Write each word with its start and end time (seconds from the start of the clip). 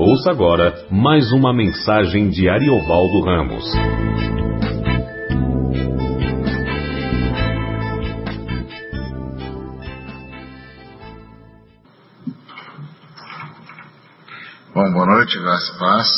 Ouça 0.00 0.30
agora 0.30 0.86
mais 0.92 1.32
uma 1.32 1.52
mensagem 1.52 2.30
de 2.30 2.48
Ariovaldo 2.48 3.20
Ramos. 3.20 3.64
Bom, 14.72 14.92
boa 14.92 15.06
noite, 15.06 15.36
graça 15.40 15.72
e 15.74 15.78
paz. 15.80 16.08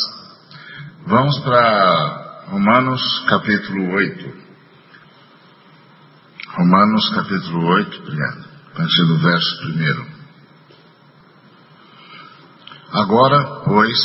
Vamos 1.07 1.39
para 1.39 2.45
Romanos 2.51 3.01
capítulo 3.27 3.95
8. 3.95 4.31
Romanos 6.49 7.09
capítulo 7.15 7.65
8, 7.65 8.03
a 8.73 8.77
partir 8.77 9.07
do 9.07 9.17
verso 9.17 9.57
primeiro. 9.63 10.10
Agora, 12.93 13.61
pois, 13.63 13.97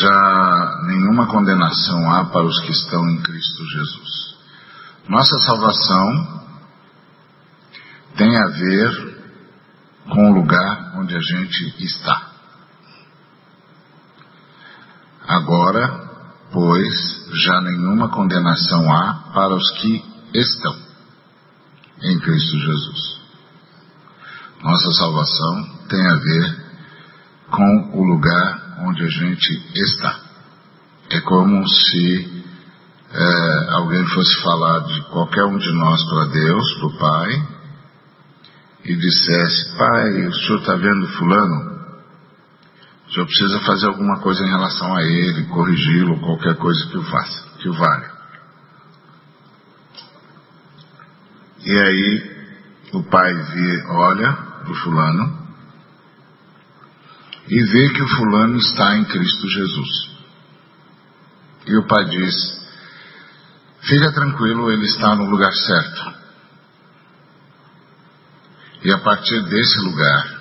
já 0.00 0.82
nenhuma 0.86 1.26
condenação 1.26 2.10
há 2.10 2.26
para 2.26 2.44
os 2.44 2.60
que 2.60 2.70
estão 2.70 3.08
em 3.08 3.22
Cristo 3.22 3.64
Jesus. 3.64 4.36
Nossa 5.08 5.40
salvação 5.40 6.42
tem 8.16 8.36
a 8.36 8.46
ver 8.48 9.20
com 10.10 10.30
o 10.30 10.34
lugar 10.34 10.98
onde 10.98 11.16
a 11.16 11.20
gente 11.20 11.82
está. 11.82 12.30
Agora, 15.26 15.88
pois, 16.52 16.94
já 17.44 17.60
nenhuma 17.62 18.10
condenação 18.10 18.92
há 18.92 19.30
para 19.32 19.54
os 19.54 19.70
que 19.80 20.04
estão 20.34 20.76
em 22.02 22.18
Cristo 22.18 22.58
Jesus. 22.58 23.20
Nossa 24.62 24.92
salvação 24.92 25.86
tem 25.88 26.06
a 26.06 26.16
ver 26.16 26.59
com 27.50 27.90
o 27.94 28.04
lugar 28.04 28.84
onde 28.86 29.02
a 29.02 29.08
gente 29.08 29.62
está. 29.74 30.20
É 31.10 31.20
como 31.20 31.66
se 31.68 32.44
é, 33.12 33.74
alguém 33.74 34.04
fosse 34.06 34.42
falar 34.42 34.80
de 34.80 35.02
qualquer 35.10 35.44
um 35.44 35.58
de 35.58 35.72
nós 35.72 36.00
para 36.08 36.26
Deus, 36.26 36.74
para 36.74 36.86
o 36.86 36.98
Pai, 36.98 37.48
e 38.84 38.96
dissesse: 38.96 39.76
Pai, 39.76 40.26
o 40.26 40.32
senhor 40.32 40.60
está 40.60 40.76
vendo 40.76 41.08
Fulano? 41.18 41.70
O 43.08 43.12
senhor 43.12 43.26
precisa 43.26 43.60
fazer 43.60 43.86
alguma 43.88 44.20
coisa 44.20 44.44
em 44.44 44.48
relação 44.48 44.94
a 44.94 45.02
ele, 45.02 45.46
corrigi-lo, 45.46 46.20
qualquer 46.20 46.54
coisa 46.56 46.86
que 46.86 46.98
o 46.98 47.02
faça, 47.02 47.48
que 47.58 47.68
o 47.68 47.72
valha. 47.72 48.10
E 51.64 51.78
aí 51.78 52.40
o 52.94 53.02
pai 53.02 53.34
vê, 53.34 53.84
olha 53.88 54.32
para 54.32 54.72
o 54.72 54.74
fulano 54.74 55.39
e 57.50 57.64
vê 57.64 57.92
que 57.92 58.02
o 58.02 58.08
fulano 58.16 58.56
está 58.58 58.96
em 58.96 59.04
Cristo 59.04 59.50
Jesus. 59.50 60.10
E 61.66 61.76
o 61.76 61.86
pai 61.86 62.04
diz: 62.04 62.34
Fica 63.82 64.12
tranquilo, 64.12 64.70
ele 64.70 64.84
está 64.84 65.16
no 65.16 65.28
lugar 65.28 65.52
certo. 65.52 66.20
E 68.84 68.92
a 68.92 68.98
partir 68.98 69.42
desse 69.48 69.80
lugar, 69.80 70.40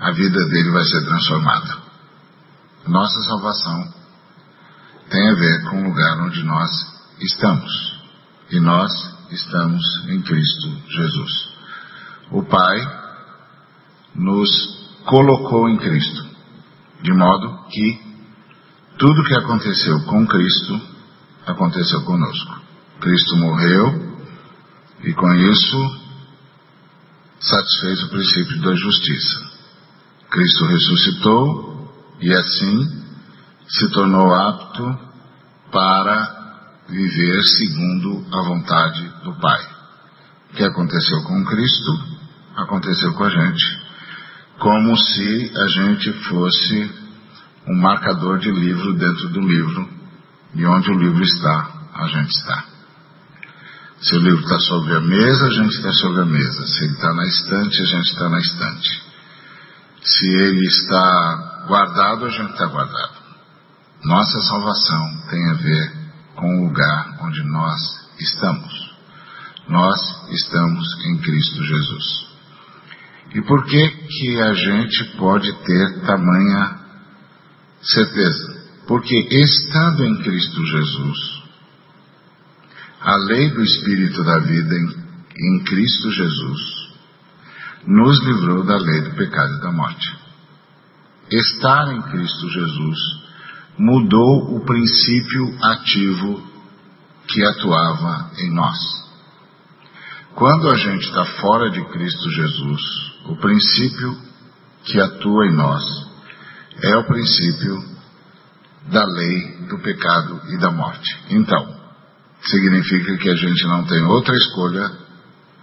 a 0.00 0.10
vida 0.10 0.46
dele 0.48 0.70
vai 0.70 0.84
ser 0.84 1.00
transformada. 1.04 1.78
Nossa 2.88 3.20
salvação 3.22 3.94
tem 5.10 5.30
a 5.30 5.34
ver 5.34 5.70
com 5.70 5.80
o 5.80 5.84
lugar 5.84 6.20
onde 6.22 6.42
nós 6.42 6.70
estamos. 7.20 8.00
E 8.50 8.58
nós 8.58 8.90
estamos 9.30 9.82
em 10.08 10.20
Cristo 10.22 10.82
Jesus. 10.88 11.32
O 12.32 12.42
Pai 12.42 13.00
nos 14.14 14.79
colocou 15.04 15.68
em 15.68 15.78
Cristo, 15.78 16.26
de 17.02 17.12
modo 17.12 17.66
que 17.68 18.00
tudo 18.98 19.24
que 19.24 19.34
aconteceu 19.34 20.00
com 20.04 20.26
Cristo 20.26 20.80
aconteceu 21.46 22.02
conosco. 22.02 22.60
Cristo 23.00 23.36
morreu 23.36 24.10
e 25.02 25.12
com 25.14 25.34
isso 25.34 26.00
satisfez 27.40 28.02
o 28.02 28.08
princípio 28.10 28.60
da 28.60 28.74
justiça. 28.74 29.50
Cristo 30.30 30.64
ressuscitou 30.66 31.94
e 32.20 32.32
assim 32.34 33.00
se 33.68 33.90
tornou 33.90 34.34
apto 34.34 34.98
para 35.72 36.40
viver 36.88 37.42
segundo 37.42 38.26
a 38.32 38.42
vontade 38.42 39.08
do 39.24 39.32
Pai. 39.40 39.66
O 40.50 40.56
que 40.56 40.64
aconteceu 40.64 41.22
com 41.22 41.44
Cristo 41.44 42.20
aconteceu 42.56 43.14
com 43.14 43.24
a 43.24 43.30
gente 43.30 43.79
como 44.60 44.94
se 44.94 45.52
a 45.56 45.68
gente 45.68 46.12
fosse 46.28 46.92
um 47.66 47.80
marcador 47.80 48.38
de 48.38 48.50
livro 48.50 48.92
dentro 48.92 49.30
do 49.30 49.40
livro, 49.40 49.88
e 50.54 50.66
onde 50.66 50.90
o 50.90 50.98
livro 50.98 51.22
está, 51.22 51.88
a 51.94 52.06
gente 52.08 52.28
está. 52.28 52.64
Se 54.02 54.16
o 54.16 54.18
livro 54.18 54.40
está 54.40 54.58
sobre 54.58 54.94
a 54.96 55.00
mesa, 55.00 55.46
a 55.46 55.50
gente 55.50 55.74
está 55.76 55.92
sobre 55.92 56.22
a 56.22 56.26
mesa. 56.26 56.66
Se 56.66 56.84
ele 56.84 56.92
está 56.92 57.14
na 57.14 57.26
estante, 57.26 57.80
a 57.80 57.84
gente 57.84 58.06
está 58.12 58.28
na 58.28 58.38
estante. 58.38 59.02
Se 60.02 60.26
ele 60.26 60.66
está 60.66 61.64
guardado, 61.66 62.26
a 62.26 62.30
gente 62.30 62.50
está 62.50 62.66
guardado. 62.66 63.12
Nossa 64.04 64.40
salvação 64.40 65.22
tem 65.30 65.50
a 65.50 65.54
ver 65.54 65.92
com 66.34 66.58
o 66.58 66.64
lugar 66.66 67.18
onde 67.22 67.42
nós 67.44 67.80
estamos. 68.18 68.90
Nós 69.68 70.00
estamos 70.30 70.86
em 71.04 71.18
Cristo 71.18 71.64
Jesus. 71.64 72.29
E 73.34 73.42
por 73.42 73.64
que 73.64 73.88
que 73.88 74.40
a 74.40 74.54
gente 74.54 75.16
pode 75.16 75.52
ter 75.64 76.00
tamanha 76.04 76.80
certeza? 77.82 78.60
Porque 78.86 79.16
estando 79.30 80.04
em 80.04 80.22
Cristo 80.22 80.66
Jesus, 80.66 81.42
a 83.00 83.16
lei 83.16 83.50
do 83.50 83.62
Espírito 83.62 84.24
da 84.24 84.38
vida 84.40 84.74
em, 84.74 85.56
em 85.56 85.64
Cristo 85.64 86.10
Jesus 86.10 86.80
nos 87.86 88.18
livrou 88.24 88.64
da 88.64 88.76
lei 88.76 89.00
do 89.02 89.14
pecado 89.14 89.54
e 89.54 89.60
da 89.60 89.72
morte. 89.72 90.16
Estar 91.30 91.92
em 91.94 92.02
Cristo 92.02 92.50
Jesus 92.50 92.98
mudou 93.78 94.56
o 94.56 94.64
princípio 94.64 95.56
ativo 95.62 96.42
que 97.28 97.44
atuava 97.44 98.32
em 98.38 98.52
nós. 98.52 98.78
Quando 100.34 100.68
a 100.68 100.76
gente 100.76 101.06
está 101.06 101.24
fora 101.40 101.70
de 101.70 101.82
Cristo 101.86 102.30
Jesus, 102.30 103.09
o 103.26 103.36
princípio 103.36 104.18
que 104.84 105.00
atua 105.00 105.46
em 105.46 105.56
nós 105.56 105.84
é 106.82 106.96
o 106.96 107.04
princípio 107.04 107.90
da 108.90 109.04
lei 109.04 109.66
do 109.68 109.78
pecado 109.78 110.40
e 110.48 110.58
da 110.58 110.70
morte. 110.70 111.16
Então, 111.28 111.80
significa 112.42 113.16
que 113.18 113.30
a 113.30 113.36
gente 113.36 113.64
não 113.66 113.84
tem 113.84 114.02
outra 114.04 114.34
escolha 114.34 114.90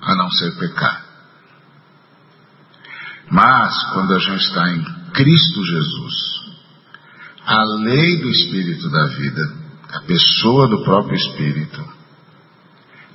a 0.02 0.16
não 0.16 0.30
ser 0.32 0.56
pecar. 0.58 1.06
Mas, 3.30 3.74
quando 3.94 4.14
a 4.14 4.20
gente 4.20 4.42
está 4.42 4.70
em 4.70 4.84
Cristo 5.12 5.66
Jesus, 5.66 6.14
a 7.46 7.64
lei 7.80 8.22
do 8.22 8.30
Espírito 8.30 8.90
da 8.90 9.08
vida, 9.08 9.54
a 9.94 10.00
pessoa 10.02 10.68
do 10.70 10.84
próprio 10.84 11.16
Espírito, 11.16 11.98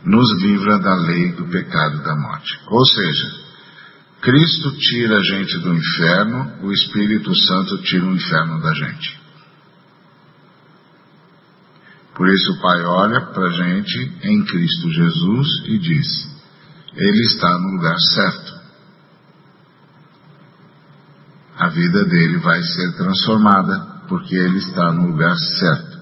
nos 0.05 0.43
livra 0.43 0.79
da 0.81 0.95
lei 0.97 1.33
do 1.33 1.47
pecado 1.47 1.99
e 1.99 2.05
da 2.05 2.17
morte. 2.17 2.59
Ou 2.67 2.85
seja, 2.85 3.43
Cristo 4.23 4.71
tira 4.79 5.17
a 5.17 5.23
gente 5.25 5.59
do 5.59 5.75
inferno, 5.75 6.65
o 6.65 6.73
Espírito 6.73 7.35
Santo 7.35 7.83
tira 7.83 8.07
o 8.07 8.15
inferno 8.15 8.63
da 8.63 8.73
gente. 8.73 9.21
Por 12.15 12.29
isso 12.29 12.53
o 12.53 12.61
Pai 12.61 12.85
olha 12.85 13.21
para 13.33 13.49
a 13.49 13.51
gente 13.51 14.13
em 14.23 14.45
Cristo 14.45 14.93
Jesus 14.93 15.49
e 15.67 15.77
diz: 15.77 16.07
Ele 16.95 17.27
está 17.27 17.49
no 17.59 17.73
lugar 17.73 17.99
certo. 18.15 18.63
A 21.59 21.69
vida 21.71 22.05
dele 22.05 22.39
vai 22.39 22.63
ser 22.63 22.97
transformada 22.97 24.05
porque 24.09 24.37
ele 24.37 24.59
está 24.59 24.93
no 24.93 25.09
lugar 25.09 25.37
certo. 25.37 25.99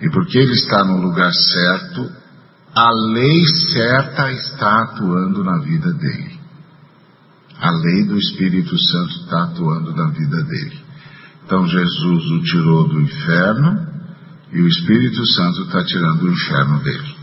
E 0.00 0.10
porque 0.10 0.36
ele 0.36 0.54
está 0.54 0.84
no 0.84 1.00
lugar 1.00 1.32
certo, 1.32 2.12
a 2.74 2.90
lei 3.12 3.44
certa 3.72 4.32
está 4.32 4.82
atuando 4.82 5.44
na 5.44 5.58
vida 5.58 5.92
dele. 5.92 6.35
A 7.60 7.70
lei 7.70 8.04
do 8.04 8.18
Espírito 8.18 8.78
Santo 8.78 9.20
está 9.20 9.44
atuando 9.44 9.94
na 9.94 10.10
vida 10.10 10.42
dele. 10.44 10.78
Então 11.44 11.66
Jesus 11.66 12.30
o 12.30 12.42
tirou 12.42 12.88
do 12.88 13.00
inferno 13.00 13.86
e 14.52 14.60
o 14.60 14.68
Espírito 14.68 15.24
Santo 15.26 15.62
está 15.62 15.84
tirando 15.84 16.22
o 16.22 16.32
inferno 16.32 16.82
dele. 16.82 17.16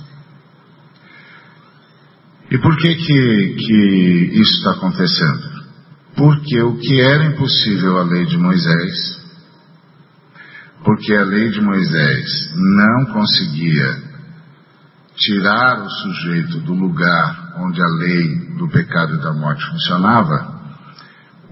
E 2.51 2.57
por 2.57 2.75
que 2.77 2.95
que, 2.95 3.55
que 3.57 4.39
isso 4.39 4.57
está 4.57 4.71
acontecendo? 4.71 5.63
Porque 6.15 6.61
o 6.61 6.77
que 6.77 7.01
era 7.01 7.25
impossível 7.25 7.97
à 7.97 8.03
lei 8.03 8.25
de 8.25 8.37
Moisés, 8.37 9.19
porque 10.83 11.13
a 11.15 11.23
lei 11.23 11.49
de 11.49 11.61
Moisés 11.61 12.51
não 12.55 13.05
conseguia 13.13 14.03
tirar 15.15 15.83
o 15.83 15.89
sujeito 15.89 16.59
do 16.59 16.73
lugar 16.73 17.55
onde 17.57 17.81
a 17.81 17.87
lei 17.97 18.42
do 18.57 18.67
pecado 18.69 19.15
e 19.15 19.21
da 19.21 19.33
morte 19.33 19.65
funcionava, 19.65 20.61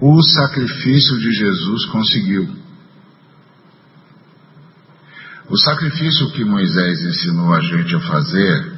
o 0.00 0.22
sacrifício 0.22 1.18
de 1.18 1.30
Jesus 1.32 1.86
conseguiu. 1.86 2.48
O 5.48 5.58
sacrifício 5.58 6.32
que 6.32 6.44
Moisés 6.44 7.00
ensinou 7.04 7.52
a 7.54 7.60
gente 7.60 7.94
a 7.94 8.00
fazer 8.00 8.72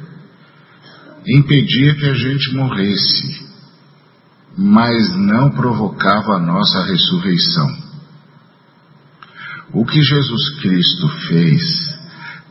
impedia 1.27 1.95
que 1.95 2.05
a 2.05 2.13
gente 2.13 2.53
morresse, 2.55 3.45
mas 4.57 5.15
não 5.15 5.49
provocava 5.51 6.35
a 6.35 6.39
nossa 6.39 6.83
ressurreição. 6.83 7.85
O 9.73 9.85
que 9.85 10.01
Jesus 10.01 10.61
Cristo 10.61 11.07
fez 11.27 11.61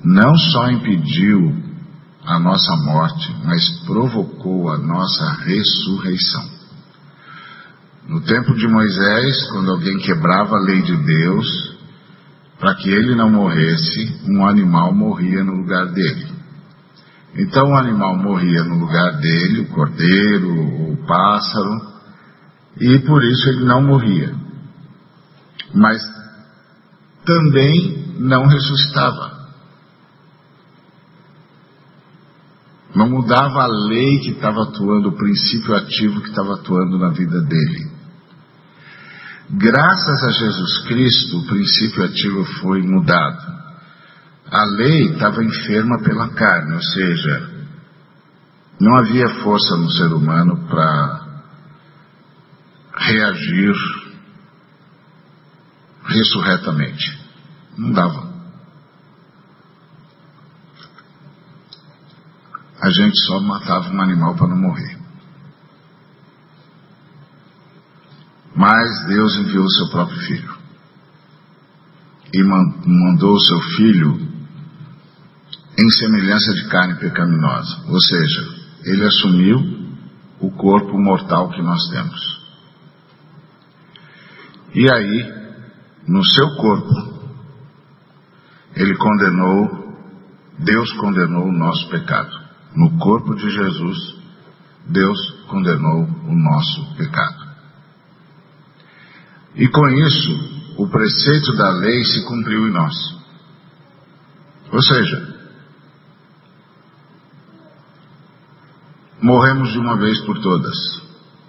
não 0.03 0.37
só 0.37 0.71
impediu 0.71 1.64
a 2.27 2.39
nossa 2.39 2.77
morte, 2.77 3.37
mas 3.45 3.69
provocou 3.87 4.71
a 4.71 4.79
nossa 4.79 5.31
ressurreição. 5.45 6.45
No 8.09 8.21
tempo 8.23 8.55
de 8.55 8.67
Moisés, 8.69 9.51
quando 9.51 9.71
alguém 9.71 9.99
quebrava 9.99 10.57
a 10.57 10.61
lei 10.61 10.83
de 10.83 10.97
Deus, 10.97 11.75
para 12.59 12.75
que 12.77 12.89
ele 12.89 13.15
não 13.15 13.31
morresse, 13.31 14.21
um 14.27 14.47
animal 14.47 14.95
morria 14.95 15.43
no 15.45 15.55
lugar 15.55 15.87
dele. 15.87 16.35
Então 17.37 17.71
o 17.71 17.77
animal 17.77 18.17
morria 18.17 18.63
no 18.63 18.79
lugar 18.79 19.19
dele, 19.19 19.61
o 19.61 19.69
cordeiro, 19.69 20.93
o 20.93 21.07
pássaro, 21.07 21.95
e 22.81 22.99
por 23.01 23.23
isso 23.25 23.49
ele 23.49 23.65
não 23.65 23.83
morria. 23.83 24.35
Mas 25.75 26.01
também 27.25 28.15
não 28.19 28.47
ressuscitava. 28.47 29.34
Não 32.95 33.09
mudava 33.09 33.63
a 33.63 33.67
lei 33.67 34.21
que 34.21 34.31
estava 34.31 34.63
atuando, 34.63 35.09
o 35.09 35.17
princípio 35.17 35.75
ativo 35.75 36.21
que 36.21 36.29
estava 36.29 36.55
atuando 36.55 36.99
na 36.99 37.11
vida 37.11 37.41
dele. 37.43 37.91
Graças 39.51 40.25
a 40.25 40.31
Jesus 40.31 40.79
Cristo, 40.87 41.39
o 41.39 41.47
princípio 41.47 42.05
ativo 42.05 42.45
foi 42.61 42.83
mudado. 42.83 43.55
A 44.51 44.65
lei 44.77 45.11
estava 45.13 45.45
enferma 45.45 45.99
pela 46.03 46.29
carne, 46.31 46.75
ou 46.75 46.83
seja, 46.83 47.51
não 48.81 48.97
havia 48.97 49.29
força 49.43 49.77
no 49.77 49.91
ser 49.91 50.13
humano 50.13 50.67
para 50.69 51.25
reagir 52.97 53.75
ressurretamente. 56.05 57.21
Não 57.77 57.93
dava. 57.93 58.24
A 62.85 62.91
gente 62.91 63.19
só 63.25 63.41
matava 63.41 63.89
um 63.89 64.03
animal 64.03 64.35
para 64.37 64.49
não 64.49 64.59
morrer. 64.59 64.99
Mas 68.55 69.07
Deus 69.07 69.39
enviou 69.39 69.65
o 69.65 69.71
seu 69.71 69.89
próprio 69.89 70.21
filho. 70.21 70.55
E 72.35 72.43
mandou 72.45 73.33
o 73.33 73.41
seu 73.41 73.59
filho 73.79 74.29
em 75.79 75.91
semelhança 75.99 76.53
de 76.53 76.69
carne 76.69 76.97
pecaminosa. 76.97 77.87
Ou 77.89 77.99
seja, 78.03 78.55
ele 78.85 79.07
assumiu 79.07 79.61
o 80.41 80.51
corpo 80.51 80.99
mortal 80.99 81.49
que 81.53 81.63
nós 81.63 81.89
temos. 81.89 82.45
E 84.75 84.93
aí, 84.93 85.33
no 86.07 86.23
seu 86.23 86.55
corpo, 86.57 87.33
ele 88.77 88.95
condenou, 88.95 89.97
Deus 90.59 90.93
condenou 90.99 91.47
o 91.47 91.59
nosso 91.59 91.89
pecado. 91.89 92.44
No 92.75 92.99
corpo 92.99 93.35
de 93.35 93.51
Jesus, 93.51 94.17
Deus 94.87 95.19
condenou 95.49 96.05
o 96.05 96.35
nosso 96.35 96.97
pecado. 96.97 97.45
E 99.55 99.69
com 99.69 99.89
isso, 99.89 100.75
o 100.77 100.89
preceito 100.89 101.55
da 101.57 101.71
lei 101.71 102.03
se 102.05 102.25
cumpriu 102.25 102.67
em 102.67 102.73
nós. 102.73 102.95
Ou 104.73 104.83
seja, 104.83 105.35
morremos 109.23 109.73
de 109.73 109.79
uma 109.79 109.97
vez 109.97 110.21
por 110.23 110.41
todas 110.41 110.77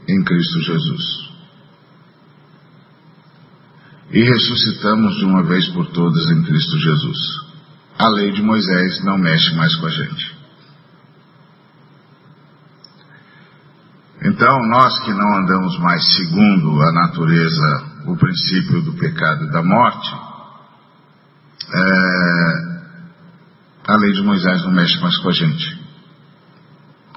em 0.07 0.23
Cristo 0.23 0.61
Jesus. 0.61 1.25
E 4.11 4.21
ressuscitamos 4.21 5.15
de 5.17 5.25
uma 5.25 5.43
vez 5.43 5.67
por 5.69 5.87
todas 5.87 6.29
em 6.29 6.43
Cristo 6.43 6.77
Jesus. 6.77 7.17
A 7.97 8.07
lei 8.09 8.31
de 8.31 8.43
Moisés 8.43 9.03
não 9.03 9.17
mexe 9.17 9.55
mais 9.55 9.75
com 9.77 9.87
a 9.87 9.89
gente. 9.89 10.34
Então, 14.25 14.67
nós 14.69 14.99
que 15.03 15.13
não 15.13 15.37
andamos 15.37 15.77
mais 15.79 16.03
segundo 16.15 16.81
a 16.81 16.91
natureza 16.93 17.95
o 18.07 18.17
princípio 18.17 18.81
do 18.81 18.93
pecado 18.93 19.45
e 19.45 19.51
da 19.51 19.61
morte, 19.61 20.15
é, 21.71 22.75
a 23.87 23.95
lei 23.97 24.11
de 24.13 24.23
Moisés 24.23 24.63
não 24.63 24.71
mexe 24.71 24.99
mais 24.99 25.15
com 25.17 25.29
a 25.29 25.31
gente. 25.31 25.79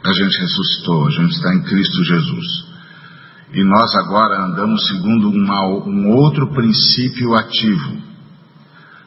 A 0.05 0.13
gente 0.13 0.39
ressuscitou, 0.39 1.07
a 1.07 1.11
gente 1.11 1.31
está 1.31 1.55
em 1.55 1.63
Cristo 1.63 2.05
Jesus. 2.05 2.47
E 3.55 3.65
nós 3.65 3.95
agora 4.05 4.45
andamos 4.45 4.87
segundo 4.89 5.31
uma, 5.31 5.67
um 5.67 6.11
outro 6.15 6.53
princípio 6.53 7.35
ativo. 7.37 8.03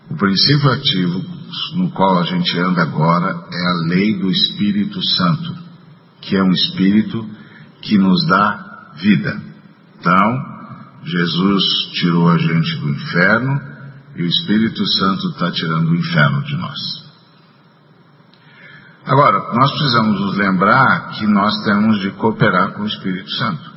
O 0.09 0.15
princípio 0.15 0.71
ativo 0.71 1.23
no 1.75 1.91
qual 1.91 2.17
a 2.19 2.23
gente 2.23 2.57
anda 2.57 2.81
agora 2.81 3.29
é 3.29 3.67
a 3.67 3.87
lei 3.89 4.17
do 4.17 4.31
Espírito 4.31 4.99
Santo, 5.03 5.55
que 6.21 6.35
é 6.35 6.43
um 6.43 6.51
Espírito 6.51 7.40
que 7.81 7.97
nos 7.97 8.25
dá 8.27 8.93
vida. 8.95 9.41
Então, 9.99 10.51
Jesus 11.03 11.63
tirou 11.93 12.29
a 12.29 12.37
gente 12.37 12.77
do 12.77 12.89
inferno 12.89 13.61
e 14.15 14.23
o 14.23 14.27
Espírito 14.27 14.85
Santo 14.85 15.29
está 15.29 15.51
tirando 15.51 15.89
o 15.89 15.95
inferno 15.95 16.43
de 16.43 16.57
nós. 16.57 17.01
Agora, 19.05 19.53
nós 19.53 19.71
precisamos 19.71 20.19
nos 20.19 20.37
lembrar 20.37 21.09
que 21.09 21.25
nós 21.25 21.53
temos 21.63 21.99
de 22.01 22.11
cooperar 22.11 22.73
com 22.73 22.83
o 22.83 22.87
Espírito 22.87 23.31
Santo. 23.31 23.71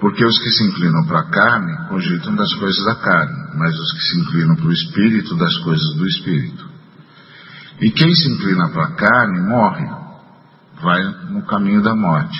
Porque 0.00 0.24
os 0.24 0.38
que 0.38 0.50
se 0.50 0.64
inclinam 0.64 1.04
para 1.06 1.20
a 1.20 1.30
carne 1.30 1.88
cogitam 1.88 2.34
das 2.34 2.52
coisas 2.54 2.84
da 2.84 2.94
carne, 2.94 3.58
mas 3.58 3.78
os 3.78 3.92
que 3.92 4.00
se 4.00 4.20
inclinam 4.20 4.56
para 4.56 4.66
o 4.66 4.72
Espírito, 4.72 5.36
das 5.36 5.56
coisas 5.58 5.96
do 5.96 6.06
Espírito. 6.06 6.70
E 7.80 7.90
quem 7.90 8.14
se 8.14 8.30
inclina 8.32 8.68
para 8.70 8.84
a 8.84 8.92
carne 8.92 9.40
morre, 9.40 9.99
vai 10.82 11.02
no 11.30 11.42
caminho 11.42 11.82
da 11.82 11.94
morte. 11.94 12.38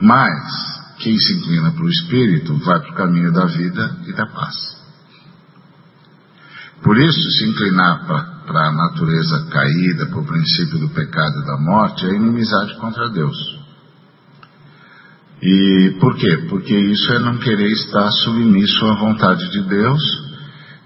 Mas 0.00 0.74
quem 0.98 1.18
se 1.18 1.34
inclina 1.34 1.72
para 1.72 1.84
o 1.84 1.88
espírito 1.88 2.56
vai 2.64 2.80
para 2.80 2.90
o 2.90 2.94
caminho 2.94 3.32
da 3.32 3.46
vida 3.46 3.96
e 4.06 4.12
da 4.12 4.26
paz. 4.26 4.54
Por 6.82 6.98
isso, 6.98 7.30
se 7.38 7.48
inclinar 7.48 8.06
para 8.46 8.68
a 8.68 8.72
natureza 8.72 9.46
caída, 9.50 10.06
para 10.06 10.20
o 10.20 10.26
princípio 10.26 10.78
do 10.78 10.90
pecado 10.90 11.40
e 11.40 11.46
da 11.46 11.56
morte, 11.56 12.06
é 12.06 12.14
inimizade 12.14 12.76
contra 12.76 13.08
Deus. 13.08 13.36
E 15.42 15.96
por 16.00 16.14
quê? 16.16 16.46
Porque 16.48 16.74
isso 16.74 17.12
é 17.12 17.18
não 17.20 17.38
querer 17.38 17.70
estar 17.72 18.10
submisso 18.10 18.84
à 18.86 18.94
vontade 18.96 19.50
de 19.50 19.62
Deus 19.62 20.02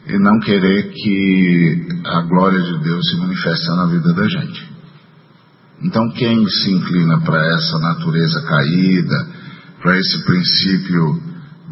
e 0.06 0.18
não 0.18 0.40
querer 0.40 0.90
que 0.90 2.00
a 2.04 2.22
glória 2.22 2.60
de 2.60 2.78
Deus 2.78 3.08
se 3.08 3.16
manifeste 3.16 3.68
na 3.68 3.86
vida 3.86 4.12
da 4.14 4.28
gente. 4.28 4.77
Então, 5.82 6.10
quem 6.10 6.46
se 6.48 6.70
inclina 6.72 7.20
para 7.20 7.40
essa 7.54 7.78
natureza 7.78 8.42
caída, 8.42 9.28
para 9.80 9.98
esse 9.98 10.24
princípio 10.24 11.22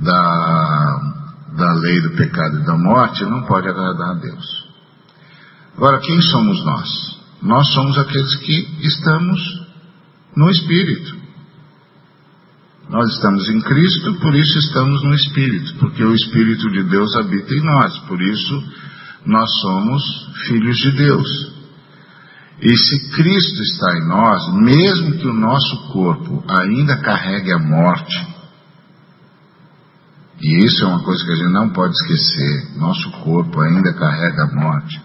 da, 0.02 1.14
da 1.56 1.72
lei 1.74 2.00
do 2.00 2.10
pecado 2.10 2.58
e 2.58 2.64
da 2.64 2.76
morte, 2.76 3.24
não 3.24 3.42
pode 3.42 3.68
agradar 3.68 4.10
a 4.10 4.20
Deus. 4.20 4.66
Agora, 5.76 6.00
quem 6.00 6.20
somos 6.22 6.64
nós? 6.64 6.88
Nós 7.42 7.72
somos 7.72 7.98
aqueles 7.98 8.34
que 8.36 8.86
estamos 8.86 9.40
no 10.36 10.50
Espírito. 10.50 11.16
Nós 12.88 13.12
estamos 13.14 13.48
em 13.48 13.60
Cristo, 13.60 14.14
por 14.20 14.34
isso 14.34 14.58
estamos 14.58 15.02
no 15.02 15.14
Espírito, 15.14 15.74
porque 15.80 16.04
o 16.04 16.14
Espírito 16.14 16.70
de 16.70 16.84
Deus 16.84 17.16
habita 17.16 17.52
em 17.52 17.60
nós, 17.60 17.98
por 18.00 18.22
isso 18.22 18.64
nós 19.26 19.50
somos 19.60 20.02
filhos 20.46 20.76
de 20.76 20.92
Deus. 20.92 21.55
E 22.60 22.76
se 22.76 23.10
Cristo 23.10 23.62
está 23.62 23.98
em 23.98 24.08
nós, 24.08 24.54
mesmo 24.54 25.18
que 25.18 25.26
o 25.26 25.34
nosso 25.34 25.92
corpo 25.92 26.42
ainda 26.48 26.96
carregue 26.96 27.52
a 27.52 27.58
morte, 27.58 28.36
e 30.40 30.64
isso 30.64 30.84
é 30.84 30.88
uma 30.88 31.02
coisa 31.02 31.24
que 31.24 31.32
a 31.32 31.36
gente 31.36 31.52
não 31.52 31.70
pode 31.70 31.94
esquecer, 31.94 32.78
nosso 32.78 33.10
corpo 33.22 33.60
ainda 33.60 33.92
carrega 33.94 34.44
a 34.44 34.54
morte, 34.54 35.02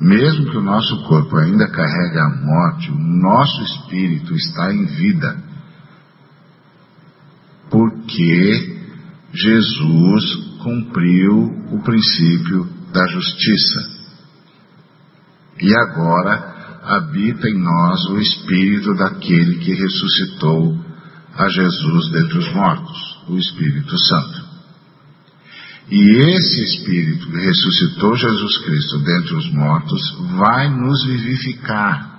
mesmo 0.00 0.50
que 0.50 0.56
o 0.56 0.62
nosso 0.62 1.04
corpo 1.04 1.36
ainda 1.36 1.68
carregue 1.68 2.18
a 2.18 2.28
morte, 2.28 2.90
o 2.90 2.98
nosso 2.98 3.62
espírito 3.62 4.34
está 4.34 4.72
em 4.72 4.84
vida. 4.84 5.42
Porque 7.70 8.80
Jesus 9.32 10.34
cumpriu 10.62 11.44
o 11.70 11.82
princípio 11.82 12.68
da 12.92 13.06
justiça. 13.06 13.94
E 15.60 15.72
agora 15.76 16.53
habita 16.84 17.48
em 17.48 17.58
nós 17.58 18.04
o 18.10 18.18
espírito 18.18 18.94
daquele 18.94 19.58
que 19.58 19.74
ressuscitou 19.74 20.78
a 21.36 21.48
Jesus 21.48 22.10
dentre 22.12 22.38
os 22.38 22.52
mortos, 22.54 23.24
o 23.28 23.36
Espírito 23.36 23.98
Santo. 23.98 24.44
E 25.90 26.16
esse 26.16 26.64
Espírito 26.64 27.26
que 27.26 27.36
ressuscitou 27.36 28.16
Jesus 28.16 28.58
Cristo 28.64 28.98
dentre 29.00 29.34
os 29.34 29.52
mortos 29.52 30.00
vai 30.38 30.70
nos 30.70 31.04
vivificar, 31.04 32.14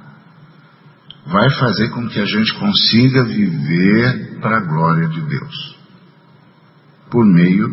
vai 1.25 1.49
fazer 1.51 1.89
com 1.89 2.07
que 2.07 2.19
a 2.19 2.25
gente 2.25 2.53
consiga 2.55 3.23
viver 3.23 4.39
para 4.39 4.57
a 4.57 4.65
glória 4.65 5.07
de 5.07 5.21
Deus, 5.21 5.77
por 7.09 7.25
meio 7.25 7.67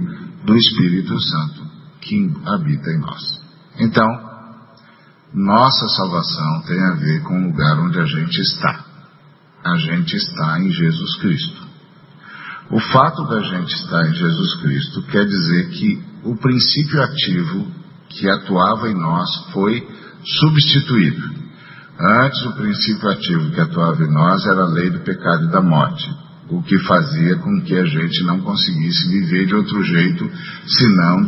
do 0.44 0.56
Espírito 0.56 1.18
Santo 1.20 1.62
que 2.00 2.32
habita 2.46 2.90
em 2.90 2.98
nós. 2.98 3.42
Então, 3.78 4.31
nossa 5.34 5.88
salvação 5.88 6.62
tem 6.66 6.80
a 6.80 6.94
ver 6.94 7.22
com 7.22 7.40
o 7.40 7.46
lugar 7.46 7.78
onde 7.80 7.98
a 7.98 8.04
gente 8.04 8.38
está. 8.38 8.84
A 9.64 9.76
gente 9.76 10.14
está 10.14 10.60
em 10.60 10.70
Jesus 10.70 11.16
Cristo. 11.20 11.62
O 12.70 12.80
fato 12.80 13.24
da 13.28 13.40
gente 13.40 13.72
estar 13.74 14.08
em 14.08 14.14
Jesus 14.14 14.60
Cristo 14.60 15.02
quer 15.04 15.24
dizer 15.24 15.70
que 15.70 16.02
o 16.24 16.36
princípio 16.36 17.02
ativo 17.02 17.66
que 18.08 18.28
atuava 18.28 18.88
em 18.90 18.94
nós 18.94 19.28
foi 19.52 19.86
substituído. 20.24 21.42
Antes, 21.98 22.46
o 22.46 22.52
princípio 22.54 23.08
ativo 23.08 23.50
que 23.52 23.60
atuava 23.60 24.02
em 24.02 24.12
nós 24.12 24.44
era 24.46 24.62
a 24.62 24.68
lei 24.68 24.90
do 24.90 25.00
pecado 25.00 25.44
e 25.44 25.50
da 25.50 25.60
morte, 25.60 26.10
o 26.48 26.62
que 26.62 26.78
fazia 26.80 27.36
com 27.36 27.62
que 27.62 27.74
a 27.74 27.84
gente 27.84 28.24
não 28.24 28.40
conseguisse 28.40 29.08
viver 29.08 29.46
de 29.46 29.54
outro 29.54 29.82
jeito, 29.82 30.30
senão 30.66 31.26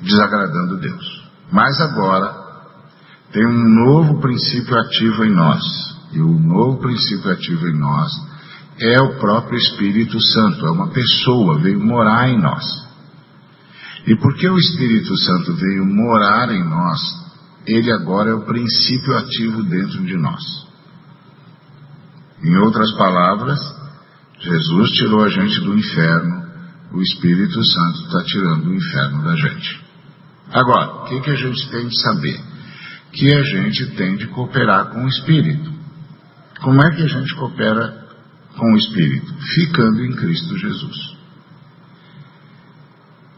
desagradando 0.00 0.80
Deus. 0.80 1.28
Mas 1.52 1.80
agora, 1.80 2.45
tem 3.36 3.46
um 3.46 3.68
novo 3.84 4.18
princípio 4.18 4.74
ativo 4.78 5.22
em 5.26 5.30
nós, 5.30 5.62
e 6.10 6.20
o 6.22 6.38
novo 6.40 6.78
princípio 6.78 7.30
ativo 7.30 7.68
em 7.68 7.78
nós 7.78 8.10
é 8.80 8.98
o 9.02 9.18
próprio 9.18 9.58
Espírito 9.58 10.18
Santo, 10.18 10.64
é 10.64 10.70
uma 10.70 10.88
pessoa, 10.88 11.60
veio 11.60 11.78
morar 11.78 12.30
em 12.30 12.40
nós. 12.40 12.64
E 14.06 14.16
porque 14.16 14.48
o 14.48 14.56
Espírito 14.56 15.14
Santo 15.18 15.54
veio 15.54 15.84
morar 15.84 16.50
em 16.50 16.64
nós, 16.64 16.98
ele 17.66 17.92
agora 17.92 18.30
é 18.30 18.34
o 18.34 18.46
princípio 18.46 19.14
ativo 19.18 19.62
dentro 19.64 20.02
de 20.02 20.16
nós. 20.16 20.42
Em 22.42 22.56
outras 22.56 22.90
palavras, 22.96 23.60
Jesus 24.40 24.90
tirou 24.92 25.22
a 25.22 25.28
gente 25.28 25.60
do 25.60 25.76
inferno, 25.76 26.42
o 26.90 27.02
Espírito 27.02 27.62
Santo 27.62 27.98
está 28.00 28.24
tirando 28.24 28.66
o 28.66 28.74
inferno 28.74 29.22
da 29.24 29.36
gente. 29.36 29.84
Agora, 30.54 31.02
o 31.02 31.04
que, 31.04 31.20
que 31.20 31.30
a 31.32 31.36
gente 31.36 31.68
tem 31.68 31.86
de 31.86 32.00
saber? 32.00 32.55
Que 33.16 33.34
a 33.34 33.42
gente 33.42 33.96
tem 33.96 34.16
de 34.16 34.26
cooperar 34.28 34.90
com 34.90 35.02
o 35.02 35.08
Espírito. 35.08 35.72
Como 36.60 36.82
é 36.82 36.94
que 36.94 37.02
a 37.02 37.08
gente 37.08 37.34
coopera 37.34 38.06
com 38.56 38.74
o 38.74 38.76
Espírito? 38.76 39.32
Ficando 39.54 40.04
em 40.04 40.14
Cristo 40.16 40.56
Jesus. 40.58 41.16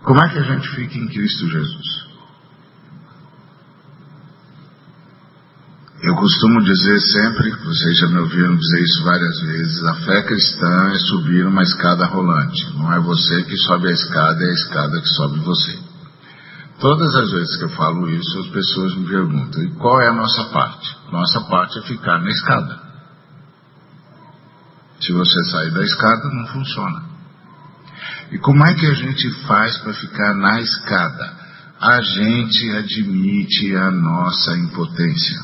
Como 0.03 0.21
é 0.21 0.29
que 0.31 0.39
a 0.39 0.43
gente 0.43 0.69
fica 0.71 0.99
em 0.99 1.09
Cristo 1.09 1.49
Jesus? 1.49 2.09
Eu 6.03 6.15
costumo 6.15 6.63
dizer 6.65 7.01
sempre, 7.01 7.51
vocês 7.51 7.99
já 7.99 8.07
me 8.09 8.19
ouviram 8.19 8.57
dizer 8.57 8.83
isso 8.83 9.05
várias 9.05 9.41
vezes, 9.43 9.85
a 9.85 9.95
fé 9.95 10.23
cristã 10.23 10.93
é 10.93 10.99
subir 11.01 11.47
uma 11.47 11.63
escada 11.63 12.07
rolante. 12.07 12.73
Não 12.75 12.93
é 12.93 13.01
você 13.01 13.43
que 13.45 13.57
sobe 13.59 13.89
a 13.89 13.93
escada, 13.93 14.43
é 14.43 14.49
a 14.49 14.55
escada 14.55 15.01
que 15.01 15.09
sobe 15.09 15.41
você. 15.41 15.88
Todas 16.81 17.13
as 17.17 17.33
vezes 17.33 17.57
que 17.57 17.65
eu 17.65 17.71
falo 17.71 18.09
isso, 18.09 18.39
as 18.39 18.47
pessoas 18.49 18.97
me 18.97 19.09
perguntam: 19.09 19.63
e 19.65 19.71
qual 19.75 20.01
é 20.01 20.09
a 20.09 20.15
nossa 20.15 20.45
parte? 20.45 20.97
Nossa 21.11 21.41
parte 21.43 21.79
é 21.79 21.83
ficar 21.83 22.19
na 22.21 22.31
escada. 22.31 22.89
Se 25.01 25.13
você 25.13 25.45
sair 25.51 25.73
da 25.73 25.83
escada, 25.83 26.29
não 26.31 26.47
funciona. 26.47 27.03
E 28.31 28.39
como 28.39 28.65
é 28.65 28.75
que 28.75 28.87
a 28.87 28.95
gente 28.95 29.31
faz 29.47 29.77
para 29.79 29.93
ficar 29.95 30.35
na 30.35 30.61
escada? 30.61 31.37
A 31.81 32.01
gente 32.01 32.71
admite 32.71 33.75
a 33.77 33.91
nossa 33.91 34.57
impotência. 34.57 35.41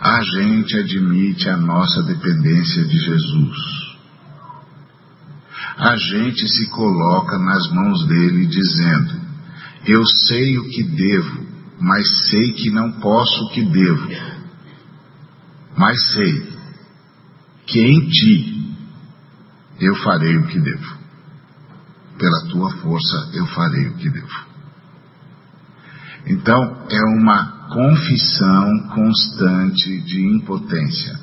A 0.00 0.22
gente 0.22 0.76
admite 0.78 1.48
a 1.48 1.56
nossa 1.56 2.02
dependência 2.04 2.84
de 2.84 2.98
Jesus. 2.98 3.56
A 5.76 5.96
gente 5.96 6.48
se 6.48 6.68
coloca 6.70 7.38
nas 7.38 7.68
mãos 7.70 8.06
dele 8.06 8.46
dizendo: 8.46 9.27
Eu 9.86 10.04
sei 10.26 10.58
o 10.58 10.68
que 10.68 10.82
devo, 10.82 11.46
mas 11.80 12.28
sei 12.28 12.52
que 12.52 12.70
não 12.70 12.92
posso 13.00 13.44
o 13.44 13.50
que 13.50 13.64
devo. 13.64 14.08
Mas 15.76 16.12
sei 16.12 16.58
que 17.66 17.80
em 17.80 18.08
ti 18.08 18.76
eu 19.80 19.94
farei 19.96 20.36
o 20.36 20.46
que 20.46 20.58
devo. 20.58 20.98
Pela 22.18 22.48
tua 22.50 22.70
força 22.78 23.30
eu 23.34 23.46
farei 23.46 23.86
o 23.88 23.96
que 23.96 24.10
devo. 24.10 24.48
Então, 26.26 26.86
é 26.90 27.02
uma 27.16 27.68
confissão 27.68 28.88
constante 28.94 30.00
de 30.02 30.36
impotência. 30.36 31.18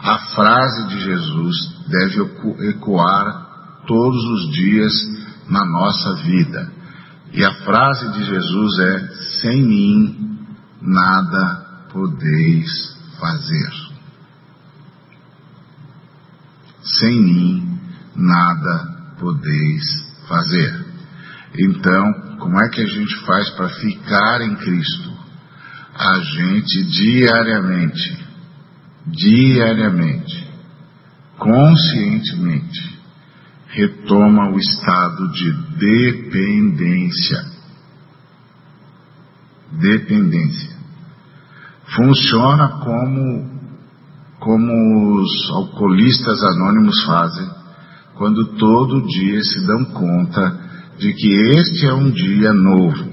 A 0.00 0.18
frase 0.34 0.88
de 0.88 1.00
Jesus 1.00 1.56
deve 1.88 2.68
ecoar 2.68 3.82
todos 3.86 4.24
os 4.24 4.52
dias 4.52 4.92
na 5.48 5.64
nossa 5.64 6.14
vida. 6.22 6.70
E 7.34 7.44
a 7.44 7.52
frase 7.64 8.12
de 8.12 8.24
Jesus 8.26 8.78
é: 8.78 9.08
sem 9.40 9.60
mim 9.60 10.38
nada 10.80 11.88
podeis 11.92 12.70
fazer. 13.18 13.70
Sem 16.80 17.20
mim 17.20 17.80
nada 18.14 19.16
podeis 19.18 19.82
fazer. 20.28 20.86
Então, 21.58 22.36
como 22.38 22.56
é 22.64 22.68
que 22.68 22.82
a 22.82 22.86
gente 22.86 23.26
faz 23.26 23.50
para 23.50 23.68
ficar 23.68 24.40
em 24.42 24.54
Cristo? 24.54 25.12
A 25.92 26.20
gente 26.20 26.84
diariamente, 26.84 28.26
diariamente, 29.06 30.48
conscientemente, 31.36 32.93
retoma 33.74 34.50
o 34.50 34.58
estado 34.58 35.30
de 35.32 35.52
dependência. 35.78 37.44
Dependência. 39.72 40.74
Funciona 41.96 42.68
como 42.84 43.54
como 44.38 45.22
os 45.22 45.50
alcoolistas 45.52 46.42
anônimos 46.44 47.02
fazem, 47.04 47.48
quando 48.14 48.44
todo 48.58 49.06
dia 49.06 49.42
se 49.42 49.66
dão 49.66 49.84
conta 49.86 50.60
de 50.98 51.14
que 51.14 51.34
este 51.58 51.86
é 51.86 51.94
um 51.94 52.10
dia 52.10 52.52
novo. 52.52 53.10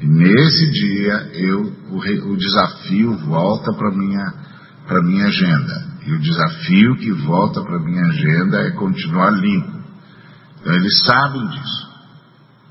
E 0.00 0.06
nesse 0.06 0.70
dia 0.70 1.30
eu, 1.34 1.72
o, 1.90 2.32
o 2.32 2.36
desafio 2.36 3.16
volta 3.26 3.72
para 3.72 3.90
minha 3.90 4.34
para 4.86 5.02
minha 5.02 5.26
agenda. 5.26 5.95
E 6.06 6.12
o 6.12 6.20
desafio 6.20 6.96
que 6.96 7.12
volta 7.12 7.60
para 7.62 7.80
minha 7.80 8.06
agenda 8.06 8.58
é 8.60 8.70
continuar 8.70 9.30
limpo. 9.30 9.76
Então 10.60 10.72
eles 10.72 11.00
sabem 11.04 11.46
disso. 11.48 11.90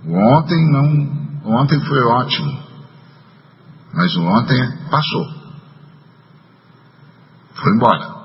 ontem 0.08 0.72
não, 0.72 1.54
ontem 1.60 1.80
foi 1.82 2.00
ótimo, 2.00 2.64
mas 3.94 4.16
o 4.16 4.22
ontem 4.24 4.58
passou. 4.90 5.26
Foi 7.56 7.74
embora. 7.74 8.16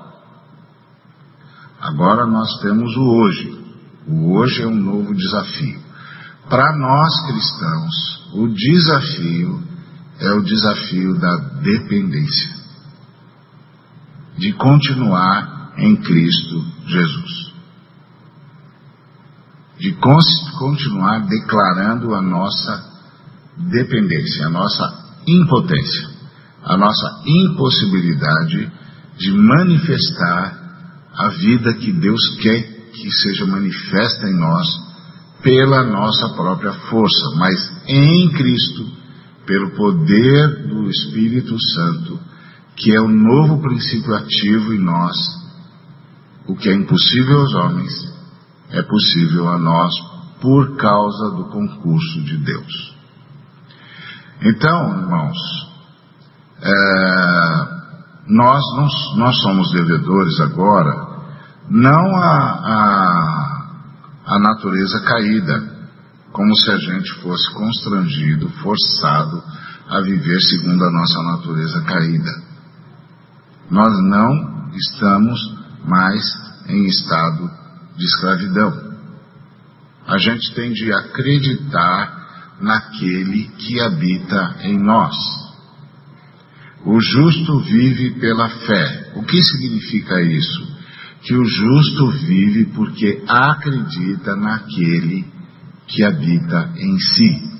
Agora 1.81 2.25
nós 2.25 2.49
temos 2.61 2.95
o 2.95 3.03
hoje. 3.03 3.61
O 4.07 4.37
hoje 4.37 4.63
é 4.63 4.67
um 4.67 4.75
novo 4.75 5.13
desafio. 5.13 5.81
Para 6.49 6.77
nós 6.77 7.27
cristãos, 7.27 8.33
o 8.33 8.47
desafio 8.47 9.61
é 10.19 10.31
o 10.31 10.41
desafio 10.41 11.19
da 11.19 11.35
dependência. 11.61 12.60
De 14.41 14.53
continuar 14.53 15.73
em 15.77 15.95
Cristo 15.97 16.65
Jesus. 16.87 17.53
De 19.77 19.93
continuar 20.57 21.27
declarando 21.27 22.15
a 22.15 22.21
nossa 22.23 22.91
dependência, 23.69 24.47
a 24.47 24.49
nossa 24.49 24.83
impotência, 25.27 26.09
a 26.63 26.75
nossa 26.75 27.21
impossibilidade 27.23 28.71
de 29.19 29.31
manifestar 29.31 30.57
a 31.13 31.27
vida 31.29 31.75
que 31.75 31.91
Deus 31.91 32.35
quer 32.41 32.63
que 32.93 33.11
seja 33.11 33.45
manifesta 33.45 34.27
em 34.27 34.39
nós 34.39 34.67
pela 35.43 35.83
nossa 35.83 36.29
própria 36.29 36.73
força, 36.89 37.35
mas 37.37 37.71
em 37.87 38.31
Cristo, 38.31 38.87
pelo 39.45 39.69
poder 39.75 40.67
do 40.67 40.89
Espírito 40.89 41.55
Santo, 41.73 42.19
que 42.75 42.95
é 42.95 43.01
o 43.01 43.07
novo 43.07 43.61
princípio 43.61 44.15
ativo 44.15 44.73
em 44.73 44.79
nós. 44.79 45.15
O 46.47 46.55
que 46.55 46.69
é 46.69 46.73
impossível 46.73 47.39
aos 47.39 47.53
homens 47.55 47.91
é 48.71 48.81
possível 48.81 49.49
a 49.49 49.57
nós 49.57 49.93
por 50.41 50.75
causa 50.77 51.31
do 51.35 51.45
concurso 51.45 52.21
de 52.23 52.37
Deus. 52.37 52.95
Então, 54.41 54.99
irmãos, 54.99 55.37
é, 56.61 57.81
nós, 58.27 58.63
não, 58.75 59.17
nós 59.17 59.41
somos 59.41 59.71
devedores 59.71 60.39
agora 60.39 61.11
não 61.69 62.15
a, 62.17 62.37
a, 62.65 63.65
a 64.25 64.39
natureza 64.39 64.99
caída, 65.01 65.71
como 66.33 66.53
se 66.57 66.71
a 66.71 66.77
gente 66.77 67.21
fosse 67.21 67.53
constrangido, 67.53 68.49
forçado 68.61 69.41
a 69.87 70.01
viver 70.01 70.39
segundo 70.41 70.83
a 70.83 70.91
nossa 70.91 71.23
natureza 71.23 71.81
caída. 71.81 72.50
Nós 73.71 74.03
não 74.03 74.69
estamos 74.75 75.39
mais 75.85 76.21
em 76.67 76.85
estado 76.87 77.49
de 77.95 78.05
escravidão. 78.05 78.91
A 80.05 80.17
gente 80.17 80.53
tem 80.53 80.73
de 80.73 80.91
acreditar 80.91 82.57
naquele 82.59 83.47
que 83.47 83.79
habita 83.79 84.57
em 84.63 84.77
nós. 84.77 85.15
O 86.83 86.99
justo 86.99 87.59
vive 87.61 88.19
pela 88.19 88.49
fé. 88.49 89.13
O 89.15 89.23
que 89.23 89.41
significa 89.41 90.21
isso? 90.21 90.67
Que 91.21 91.33
o 91.33 91.45
justo 91.45 92.11
vive 92.25 92.65
porque 92.75 93.23
acredita 93.25 94.35
naquele 94.35 95.25
que 95.87 96.03
habita 96.03 96.73
em 96.75 96.99
si. 96.99 97.51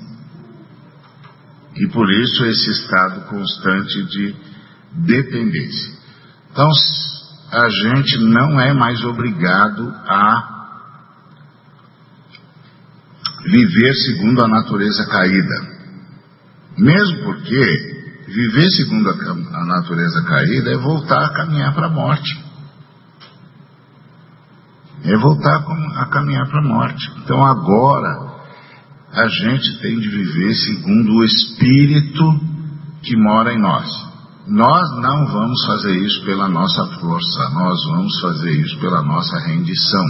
E 1.76 1.88
por 1.88 2.12
isso 2.12 2.44
esse 2.44 2.70
estado 2.70 3.28
constante 3.30 4.04
de 4.04 4.34
dependência. 5.06 6.01
Então, 6.52 6.68
a 7.50 7.68
gente 7.68 8.18
não 8.18 8.60
é 8.60 8.74
mais 8.74 9.02
obrigado 9.04 9.88
a 10.06 10.52
viver 13.44 13.94
segundo 13.94 14.44
a 14.44 14.48
natureza 14.48 15.06
caída. 15.06 15.72
Mesmo 16.78 17.24
porque 17.24 18.24
viver 18.28 18.70
segundo 18.70 19.10
a 19.10 19.64
natureza 19.64 20.22
caída 20.24 20.72
é 20.72 20.76
voltar 20.76 21.24
a 21.24 21.32
caminhar 21.32 21.74
para 21.74 21.86
a 21.86 21.90
morte. 21.90 22.44
É 25.04 25.16
voltar 25.16 25.64
a 25.96 26.06
caminhar 26.10 26.46
para 26.48 26.60
a 26.60 26.68
morte. 26.68 27.10
Então 27.18 27.44
agora 27.44 28.30
a 29.10 29.26
gente 29.26 29.80
tem 29.80 29.98
de 29.98 30.08
viver 30.08 30.54
segundo 30.54 31.12
o 31.14 31.24
Espírito 31.24 32.40
que 33.02 33.16
mora 33.16 33.52
em 33.52 33.58
nós. 33.58 34.11
Nós 34.46 34.90
não 35.00 35.26
vamos 35.26 35.64
fazer 35.66 35.96
isso 35.98 36.24
pela 36.24 36.48
nossa 36.48 36.84
força, 36.98 37.50
nós 37.50 37.78
vamos 37.90 38.20
fazer 38.20 38.50
isso 38.50 38.78
pela 38.80 39.02
nossa 39.02 39.38
rendição, 39.38 40.04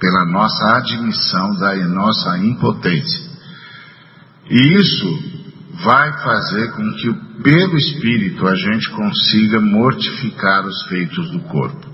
pela 0.00 0.24
nossa 0.26 0.76
admissão 0.76 1.54
da 1.54 1.76
nossa 1.86 2.38
impotência. 2.38 3.30
E 4.50 4.80
isso 4.80 5.42
vai 5.84 6.12
fazer 6.24 6.72
com 6.72 6.92
que, 6.94 7.12
pelo 7.42 7.76
Espírito, 7.76 8.46
a 8.46 8.56
gente 8.56 8.90
consiga 8.90 9.60
mortificar 9.60 10.66
os 10.66 10.82
feitos 10.88 11.30
do 11.30 11.40
corpo. 11.42 11.86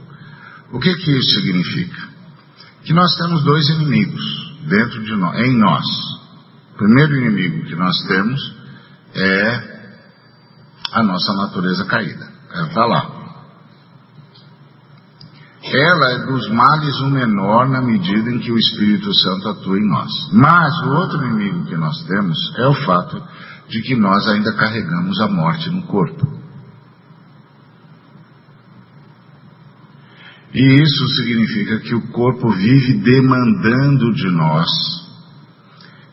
O 0.72 0.80
que, 0.80 0.94
que 0.94 1.10
isso 1.18 1.30
significa? 1.34 2.08
Que 2.84 2.94
nós 2.94 3.14
temos 3.16 3.44
dois 3.44 3.68
inimigos 3.68 4.22
dentro 4.66 5.02
de 5.04 5.14
nós, 5.14 5.38
em 5.40 5.58
nós. 5.58 5.84
O 6.72 6.78
primeiro 6.78 7.16
inimigo 7.16 7.66
que 7.66 7.74
nós 7.74 7.94
temos 8.06 8.57
é 9.18 9.78
a 10.92 11.02
nossa 11.02 11.32
natureza 11.34 11.84
caída. 11.84 12.26
Ela 12.52 12.68
está 12.68 12.86
lá. 12.86 13.18
Ela 15.62 16.12
é 16.12 16.26
dos 16.26 16.48
males 16.50 16.98
o 17.00 17.10
menor 17.10 17.68
na 17.68 17.82
medida 17.82 18.30
em 18.30 18.38
que 18.38 18.50
o 18.50 18.58
Espírito 18.58 19.12
Santo 19.12 19.48
atua 19.48 19.78
em 19.78 19.86
nós. 19.86 20.10
Mas 20.32 20.72
o 20.82 20.92
outro 20.94 21.24
inimigo 21.26 21.66
que 21.66 21.76
nós 21.76 22.02
temos 22.04 22.38
é 22.56 22.66
o 22.66 22.74
fato 22.86 23.22
de 23.68 23.82
que 23.82 23.94
nós 23.96 24.26
ainda 24.28 24.54
carregamos 24.54 25.20
a 25.20 25.28
morte 25.28 25.68
no 25.68 25.82
corpo. 25.82 26.38
E 30.54 30.82
isso 30.82 31.08
significa 31.16 31.78
que 31.80 31.94
o 31.94 32.08
corpo 32.08 32.50
vive 32.50 32.94
demandando 32.94 34.14
de 34.14 34.30
nós 34.30 34.66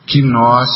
que 0.05 0.21
nós 0.21 0.69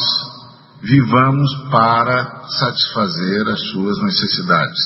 vivamos 0.82 1.70
para 1.70 2.44
satisfazer 2.60 3.48
as 3.48 3.60
suas 3.72 4.02
necessidades 4.04 4.80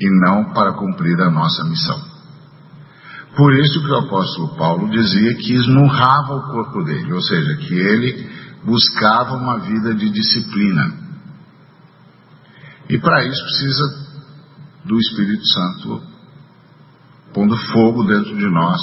e 0.00 0.10
não 0.20 0.52
para 0.52 0.74
cumprir 0.74 1.20
a 1.20 1.30
nossa 1.30 1.64
missão. 1.64 2.00
Por 3.36 3.52
isso 3.52 3.80
que 3.80 3.90
o 3.90 3.98
apóstolo 3.98 4.56
Paulo 4.56 4.90
dizia 4.90 5.34
que 5.34 5.54
esmurrava 5.54 6.36
o 6.36 6.52
corpo 6.52 6.84
dele, 6.84 7.12
ou 7.12 7.20
seja, 7.20 7.56
que 7.56 7.74
ele 7.74 8.30
buscava 8.64 9.34
uma 9.34 9.58
vida 9.58 9.94
de 9.94 10.10
disciplina. 10.10 10.92
E 12.88 12.98
para 12.98 13.24
isso 13.24 13.42
precisa 13.42 14.04
do 14.84 14.98
Espírito 14.98 15.46
Santo 15.48 16.02
pondo 17.32 17.56
fogo 17.72 18.04
dentro 18.04 18.36
de 18.36 18.48
nós, 18.48 18.80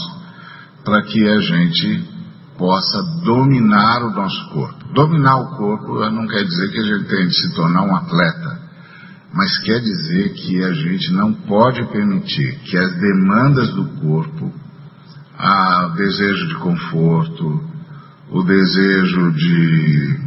para 0.84 1.02
que 1.04 1.30
a 1.30 1.40
gente 1.40 2.04
possa 2.58 3.02
dominar 3.24 4.04
o 4.04 4.12
nosso 4.12 4.50
corpo. 4.50 4.81
Dominar 4.94 5.38
o 5.38 5.56
corpo 5.56 6.10
não 6.10 6.28
quer 6.28 6.44
dizer 6.44 6.70
que 6.70 6.80
a 6.80 6.84
gente 6.84 7.06
tenha 7.06 7.28
de 7.28 7.34
se 7.34 7.56
tornar 7.56 7.84
um 7.84 7.96
atleta, 7.96 8.60
mas 9.34 9.58
quer 9.60 9.80
dizer 9.80 10.34
que 10.34 10.64
a 10.64 10.74
gente 10.74 11.14
não 11.14 11.34
pode 11.34 11.86
permitir 11.92 12.60
que 12.60 12.78
as 12.78 12.94
demandas 12.96 13.74
do 13.74 13.86
corpo, 14.02 14.52
o 15.40 15.90
desejo 15.96 16.48
de 16.48 16.56
conforto, 16.56 17.64
o 18.32 18.44
desejo 18.44 19.32
de 19.32 20.20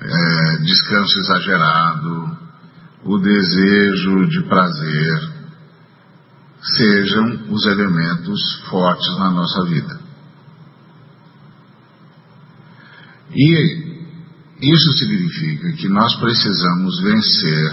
é, 0.00 0.56
descanso 0.62 1.18
exagerado, 1.18 2.38
o 3.04 3.18
desejo 3.18 4.26
de 4.26 4.42
prazer, 4.48 5.36
sejam 6.62 7.46
os 7.50 7.66
elementos 7.66 8.40
fortes 8.70 9.18
na 9.18 9.30
nossa 9.30 9.64
vida. 9.66 10.05
E 13.36 13.86
isso 14.62 14.92
significa 14.94 15.72
que 15.72 15.88
nós 15.88 16.16
precisamos 16.16 17.02
vencer 17.02 17.70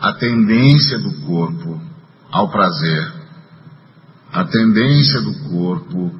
a 0.00 0.12
tendência 0.14 0.98
do 0.98 1.14
corpo 1.24 1.80
ao 2.32 2.50
prazer, 2.50 3.12
a 4.32 4.44
tendência 4.44 5.20
do 5.20 5.32
corpo 5.48 6.12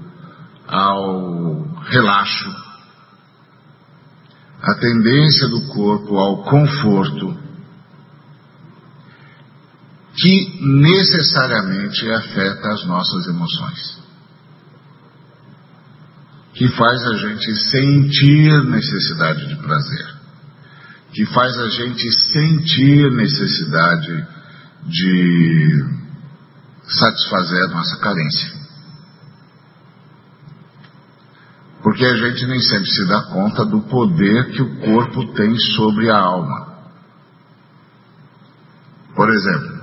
ao 0.68 1.62
relaxo, 1.82 2.50
a 4.62 4.74
tendência 4.74 5.48
do 5.48 5.66
corpo 5.72 6.16
ao 6.16 6.44
conforto, 6.44 7.36
que 10.14 10.60
necessariamente 10.60 12.08
afeta 12.10 12.68
as 12.68 12.86
nossas 12.86 13.26
emoções 13.26 13.97
que 16.58 16.66
faz 16.70 17.00
a 17.06 17.14
gente 17.14 17.54
sentir 17.70 18.64
necessidade 18.64 19.46
de 19.46 19.54
prazer, 19.62 20.06
que 21.12 21.24
faz 21.26 21.56
a 21.56 21.68
gente 21.68 22.10
sentir 22.32 23.12
necessidade 23.12 24.26
de 24.84 25.84
satisfazer 26.82 27.62
a 27.62 27.68
nossa 27.68 28.00
carência. 28.00 28.58
Porque 31.80 32.04
a 32.04 32.16
gente 32.16 32.44
nem 32.48 32.60
sempre 32.60 32.90
se 32.90 33.06
dá 33.06 33.22
conta 33.32 33.64
do 33.64 33.82
poder 33.82 34.50
que 34.50 34.60
o 34.60 34.80
corpo 34.80 35.32
tem 35.34 35.56
sobre 35.76 36.10
a 36.10 36.18
alma. 36.18 36.76
Por 39.14 39.30
exemplo, 39.30 39.78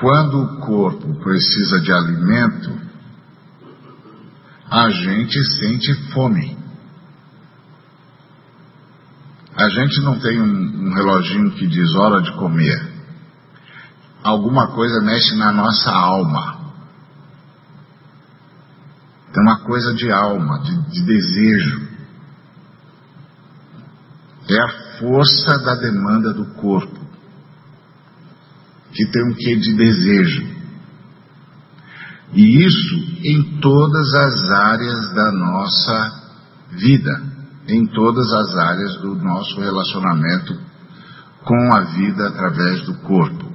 quando 0.00 0.42
o 0.42 0.56
corpo 0.58 1.20
precisa 1.20 1.80
de 1.80 1.92
alimento, 1.92 2.91
a 4.72 4.88
gente 4.88 5.38
sente 5.58 5.92
fome. 6.12 6.56
A 9.54 9.68
gente 9.68 10.00
não 10.00 10.18
tem 10.18 10.40
um, 10.40 10.88
um 10.88 10.94
reloginho 10.94 11.50
que 11.52 11.66
diz 11.66 11.94
hora 11.94 12.22
de 12.22 12.32
comer. 12.38 12.90
Alguma 14.24 14.68
coisa 14.68 15.02
mexe 15.02 15.36
na 15.36 15.52
nossa 15.52 15.90
alma. 15.90 16.72
Tem 19.30 19.42
uma 19.42 19.60
coisa 19.60 19.92
de 19.92 20.10
alma, 20.10 20.60
de, 20.60 20.90
de 20.90 21.02
desejo. 21.02 21.88
É 24.48 24.58
a 24.58 24.98
força 24.98 25.58
da 25.58 25.74
demanda 25.74 26.32
do 26.32 26.46
corpo, 26.54 26.98
que 28.92 29.06
tem 29.06 29.22
um 29.22 29.34
quê 29.34 29.56
de 29.56 29.74
desejo. 29.74 30.61
E 32.32 32.64
isso 32.64 32.94
em 33.24 33.60
todas 33.60 34.14
as 34.14 34.50
áreas 34.50 35.14
da 35.14 35.32
nossa 35.32 36.22
vida, 36.70 37.22
em 37.68 37.86
todas 37.86 38.32
as 38.32 38.56
áreas 38.56 38.96
do 39.02 39.14
nosso 39.16 39.60
relacionamento 39.60 40.58
com 41.44 41.74
a 41.74 41.80
vida 41.80 42.28
através 42.28 42.86
do 42.86 42.94
corpo. 43.00 43.52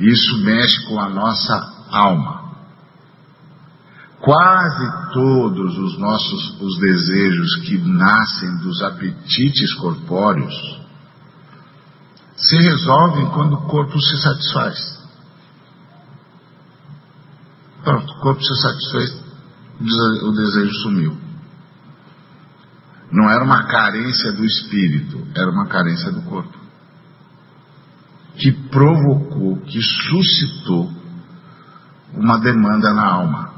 Isso 0.00 0.44
mexe 0.44 0.86
com 0.88 0.98
a 0.98 1.08
nossa 1.08 1.54
alma. 1.90 2.44
Quase 4.20 5.12
todos 5.12 5.78
os 5.78 5.98
nossos 5.98 6.60
os 6.60 6.80
desejos 6.80 7.56
que 7.66 7.78
nascem 7.78 8.56
dos 8.58 8.82
apetites 8.82 9.74
corpóreos 9.74 10.54
se 12.36 12.56
resolvem 12.56 13.26
quando 13.30 13.54
o 13.54 13.66
corpo 13.68 14.00
se 14.00 14.16
satisfaz. 14.22 14.93
Pronto, 17.84 18.10
o 18.10 18.20
corpo 18.20 18.42
se 18.42 18.62
satisfez, 18.62 19.24
o 20.22 20.32
desejo 20.32 20.74
sumiu. 20.82 21.16
Não 23.12 23.30
era 23.30 23.44
uma 23.44 23.64
carência 23.64 24.32
do 24.32 24.44
espírito, 24.44 25.22
era 25.36 25.50
uma 25.50 25.66
carência 25.66 26.10
do 26.10 26.22
corpo. 26.22 26.58
Que 28.36 28.50
provocou, 28.70 29.60
que 29.60 29.80
suscitou 29.82 30.90
uma 32.14 32.40
demanda 32.40 32.94
na 32.94 33.06
alma. 33.06 33.54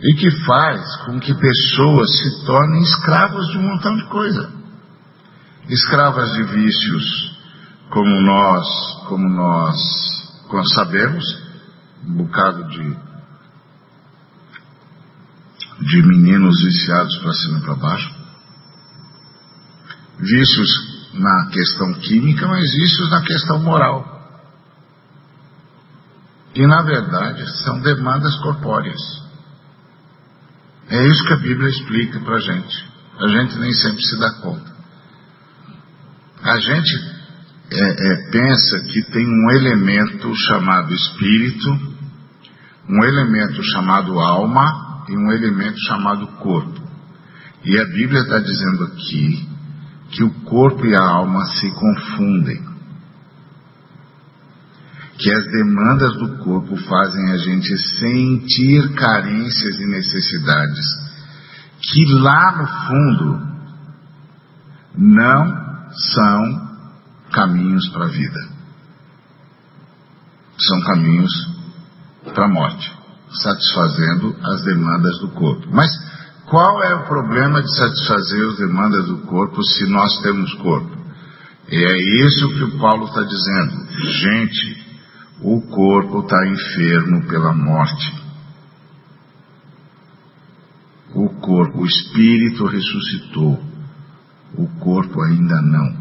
E 0.00 0.14
que 0.14 0.30
faz 0.44 0.96
com 1.06 1.18
que 1.18 1.34
pessoas 1.34 2.18
se 2.18 2.44
tornem 2.44 2.82
escravos 2.82 3.48
de 3.48 3.58
um 3.58 3.62
montão 3.62 3.96
de 3.96 4.06
coisa. 4.08 4.52
Escravas 5.68 6.32
de 6.34 6.42
vícios, 6.44 7.36
como 7.90 8.20
nós, 8.20 8.66
como 9.08 9.28
nós 9.28 10.27
sabemos, 10.74 11.24
um 12.06 12.14
bocado 12.14 12.68
de 12.68 13.08
de 15.80 16.02
meninos 16.02 16.60
viciados 16.62 17.16
para 17.18 17.32
cima 17.34 17.58
e 17.58 17.62
para 17.62 17.74
baixo, 17.76 18.14
vícios 20.18 20.68
na 21.14 21.48
questão 21.50 21.94
química, 21.94 22.46
mas 22.48 22.72
vícios 22.72 23.10
na 23.10 23.22
questão 23.22 23.60
moral. 23.60 24.16
E 26.54 26.66
na 26.66 26.82
verdade 26.82 27.46
são 27.62 27.80
demandas 27.80 28.36
corpóreas. 28.40 29.00
É 30.88 31.06
isso 31.06 31.24
que 31.24 31.32
a 31.34 31.36
Bíblia 31.36 31.68
explica 31.68 32.18
para 32.20 32.36
a 32.36 32.40
gente. 32.40 32.88
A 33.20 33.28
gente 33.28 33.58
nem 33.58 33.72
sempre 33.72 34.02
se 34.02 34.18
dá 34.18 34.32
conta. 34.40 34.72
A 36.42 36.58
gente 36.58 37.17
é, 37.70 38.12
é, 38.12 38.30
pensa 38.30 38.80
que 38.80 39.02
tem 39.10 39.26
um 39.26 39.50
elemento 39.50 40.34
chamado 40.34 40.94
espírito, 40.94 41.70
um 42.88 43.04
elemento 43.04 43.62
chamado 43.62 44.18
alma 44.18 44.88
tem 45.08 45.16
um 45.16 45.32
elemento 45.32 45.78
chamado 45.86 46.26
corpo. 46.38 46.86
E 47.64 47.78
a 47.78 47.84
Bíblia 47.86 48.20
está 48.20 48.38
dizendo 48.38 48.84
aqui 48.84 49.48
que 50.10 50.22
o 50.22 50.30
corpo 50.44 50.86
e 50.86 50.94
a 50.94 51.02
alma 51.02 51.46
se 51.46 51.70
confundem. 51.70 52.62
Que 55.18 55.32
as 55.32 55.44
demandas 55.46 56.12
do 56.18 56.38
corpo 56.44 56.76
fazem 56.76 57.32
a 57.32 57.36
gente 57.38 57.76
sentir 57.98 58.94
carências 58.94 59.80
e 59.80 59.86
necessidades 59.86 60.86
que 61.80 62.04
lá 62.14 62.56
no 62.56 62.66
fundo 62.86 63.48
não 64.96 65.90
são 65.92 66.67
caminhos 67.32 67.88
para 67.90 68.04
a 68.04 68.08
vida. 68.08 68.48
São 70.58 70.80
caminhos 70.80 71.32
para 72.34 72.46
a 72.46 72.48
morte 72.48 72.98
satisfazendo 73.30 74.34
as 74.42 74.64
demandas 74.64 75.18
do 75.20 75.28
corpo. 75.28 75.68
Mas 75.70 75.90
qual 76.46 76.82
é 76.82 76.94
o 76.94 77.06
problema 77.06 77.62
de 77.62 77.76
satisfazer 77.76 78.48
as 78.48 78.56
demandas 78.56 79.06
do 79.06 79.18
corpo 79.18 79.62
se 79.62 79.86
nós 79.86 80.20
temos 80.22 80.52
corpo? 80.54 80.96
E 81.70 81.76
é 81.76 82.24
isso 82.24 82.48
que 82.48 82.64
o 82.64 82.78
Paulo 82.78 83.04
está 83.04 83.20
dizendo. 83.22 83.86
Gente, 84.12 84.86
o 85.42 85.60
corpo 85.68 86.20
está 86.20 86.46
enfermo 86.46 87.26
pela 87.28 87.52
morte. 87.52 88.28
O 91.14 91.28
corpo, 91.40 91.82
o 91.82 91.86
espírito 91.86 92.66
ressuscitou. 92.66 93.62
O 94.56 94.66
corpo 94.78 95.22
ainda 95.22 95.60
não. 95.60 95.97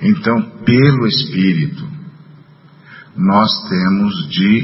Então, 0.00 0.42
pelo 0.64 1.06
espírito, 1.06 1.86
nós 3.16 3.50
temos 3.68 4.28
de 4.28 4.62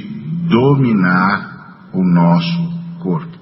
dominar 0.48 1.88
o 1.92 2.04
nosso 2.04 2.98
corpo, 3.00 3.38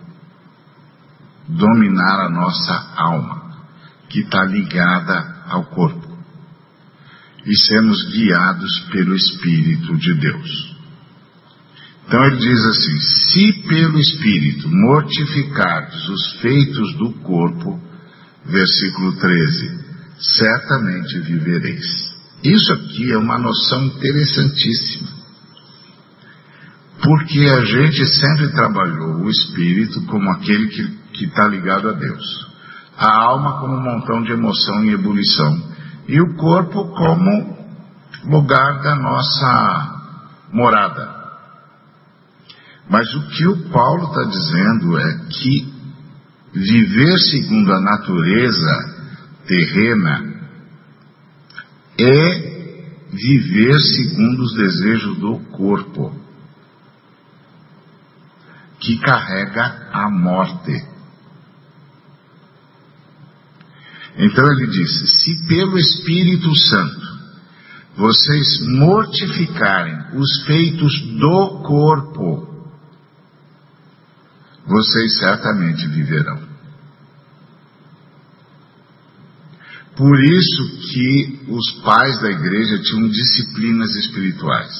dominar 1.48 2.26
a 2.26 2.30
nossa 2.30 2.92
alma, 2.96 3.50
que 4.08 4.20
está 4.20 4.44
ligada 4.44 5.44
ao 5.48 5.64
corpo, 5.64 6.08
e 7.44 7.56
sermos 7.56 8.02
guiados 8.10 8.80
pelo 8.92 9.14
Espírito 9.14 9.96
de 9.96 10.14
Deus. 10.14 10.76
Então 12.06 12.24
ele 12.24 12.36
diz 12.36 12.64
assim: 12.66 13.00
se 13.00 13.52
pelo 13.68 13.98
Espírito 13.98 14.68
mortificardes 14.68 16.08
os 16.08 16.40
feitos 16.40 16.96
do 16.96 17.12
corpo, 17.20 17.80
versículo 18.44 19.16
13, 19.16 19.79
certamente 20.20 21.20
vivereis. 21.20 22.10
Isso 22.44 22.72
aqui 22.72 23.12
é 23.12 23.18
uma 23.18 23.38
noção 23.38 23.84
interessantíssima. 23.86 25.08
Porque 27.02 27.40
a 27.40 27.64
gente 27.64 28.04
sempre 28.06 28.52
trabalhou 28.52 29.22
o 29.22 29.30
espírito 29.30 30.04
como 30.06 30.30
aquele 30.30 30.68
que 31.12 31.24
está 31.24 31.46
ligado 31.48 31.88
a 31.88 31.92
Deus, 31.92 32.24
a 32.96 33.22
alma 33.24 33.58
como 33.58 33.74
um 33.74 33.82
montão 33.82 34.22
de 34.22 34.32
emoção 34.32 34.84
e 34.84 34.92
ebulição, 34.92 35.62
e 36.06 36.20
o 36.20 36.34
corpo 36.36 36.88
como 36.94 37.58
lugar 38.24 38.82
da 38.82 38.96
nossa 38.96 40.00
morada. 40.52 41.20
Mas 42.88 43.08
o 43.14 43.28
que 43.28 43.46
o 43.46 43.70
Paulo 43.70 44.08
está 44.08 44.24
dizendo 44.24 44.98
é 44.98 45.18
que 45.30 45.72
viver 46.52 47.18
segundo 47.18 47.72
a 47.72 47.80
natureza 47.80 48.89
terrena 49.46 50.40
é 51.98 52.50
viver 53.12 53.78
segundo 53.80 54.42
os 54.42 54.54
desejos 54.56 55.18
do 55.18 55.38
corpo, 55.50 56.14
que 58.78 58.98
carrega 58.98 59.90
a 59.92 60.10
morte. 60.10 60.86
Então 64.16 64.44
ele 64.52 64.66
disse: 64.68 65.06
se 65.06 65.46
pelo 65.46 65.78
Espírito 65.78 66.54
Santo 66.56 67.10
vocês 67.96 68.60
mortificarem 68.66 70.16
os 70.16 70.44
feitos 70.46 71.00
do 71.18 71.62
corpo, 71.62 72.48
vocês 74.64 75.18
certamente 75.18 75.86
viverão. 75.88 76.49
Por 80.00 80.18
isso 80.18 80.78
que 80.92 81.40
os 81.46 81.82
pais 81.82 82.22
da 82.22 82.30
igreja 82.30 82.80
tinham 82.84 83.06
disciplinas 83.10 83.94
espirituais. 83.96 84.72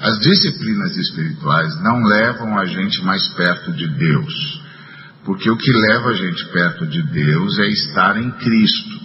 As 0.00 0.18
disciplinas 0.18 0.96
espirituais 0.96 1.78
não 1.82 2.02
levam 2.02 2.58
a 2.58 2.64
gente 2.64 3.04
mais 3.04 3.28
perto 3.34 3.70
de 3.74 3.86
Deus, 3.86 4.62
porque 5.26 5.50
o 5.50 5.58
que 5.58 5.70
leva 5.70 6.08
a 6.08 6.14
gente 6.14 6.42
perto 6.52 6.86
de 6.86 7.02
Deus 7.02 7.58
é 7.58 7.66
estar 7.66 8.16
em 8.16 8.30
Cristo. 8.30 9.00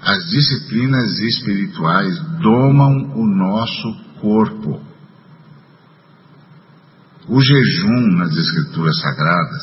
As 0.00 0.24
disciplinas 0.30 1.18
espirituais 1.18 2.18
domam 2.40 3.12
o 3.14 3.26
nosso 3.26 4.20
corpo. 4.22 4.80
O 7.28 7.42
jejum 7.42 8.16
nas 8.16 8.34
Escrituras 8.34 8.98
Sagradas 9.02 9.62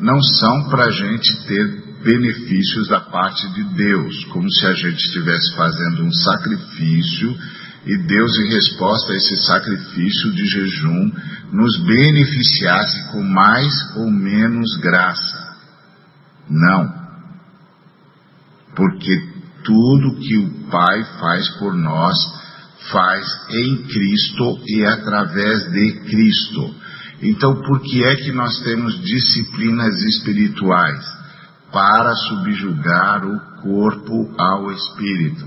não 0.00 0.22
são 0.22 0.68
para 0.68 0.84
a 0.84 0.90
gente 0.90 1.46
ter 1.46 1.87
benefícios 2.08 2.88
da 2.88 3.00
parte 3.00 3.46
de 3.52 3.64
Deus, 3.74 4.24
como 4.32 4.50
se 4.50 4.66
a 4.66 4.72
gente 4.72 4.96
estivesse 4.96 5.54
fazendo 5.54 6.04
um 6.04 6.12
sacrifício 6.12 7.36
e 7.84 7.98
Deus, 7.98 8.38
em 8.40 8.48
resposta 8.48 9.12
a 9.12 9.16
esse 9.16 9.36
sacrifício 9.44 10.32
de 10.32 10.46
jejum, 10.46 11.12
nos 11.52 11.78
beneficiasse 11.84 13.12
com 13.12 13.22
mais 13.22 13.72
ou 13.96 14.10
menos 14.10 14.76
graça. 14.80 15.56
Não. 16.48 16.92
Porque 18.74 19.22
tudo 19.64 20.18
que 20.18 20.38
o 20.38 20.70
Pai 20.70 21.04
faz 21.20 21.48
por 21.58 21.74
nós, 21.74 22.16
faz 22.90 23.26
em 23.50 23.76
Cristo 23.84 24.58
e 24.66 24.84
através 24.84 25.70
de 25.70 25.92
Cristo. 26.06 26.74
Então, 27.22 27.54
por 27.62 27.80
que 27.82 28.02
é 28.04 28.16
que 28.16 28.32
nós 28.32 28.60
temos 28.60 28.98
disciplinas 29.02 29.94
espirituais? 30.02 31.17
Para 31.72 32.14
subjugar 32.14 33.24
o 33.24 33.62
corpo 33.62 34.34
ao 34.38 34.70
espírito. 34.72 35.46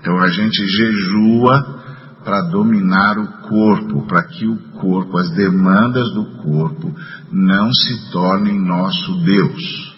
Então 0.00 0.18
a 0.20 0.28
gente 0.28 0.66
jejua 0.66 1.82
para 2.24 2.42
dominar 2.50 3.18
o 3.18 3.26
corpo, 3.48 4.06
para 4.06 4.24
que 4.24 4.46
o 4.46 4.56
corpo, 4.80 5.18
as 5.18 5.30
demandas 5.30 6.12
do 6.14 6.24
corpo, 6.42 6.94
não 7.30 7.72
se 7.72 8.10
tornem 8.10 8.58
nosso 8.60 9.14
Deus. 9.24 9.94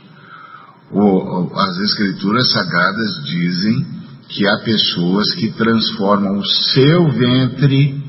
as 1.54 1.78
Escrituras 1.78 2.52
Sagradas 2.52 3.24
dizem 3.24 3.86
que 4.28 4.46
há 4.46 4.58
pessoas 4.64 5.34
que 5.34 5.52
transformam 5.52 6.38
o 6.38 6.46
seu 6.46 7.08
ventre 7.10 8.02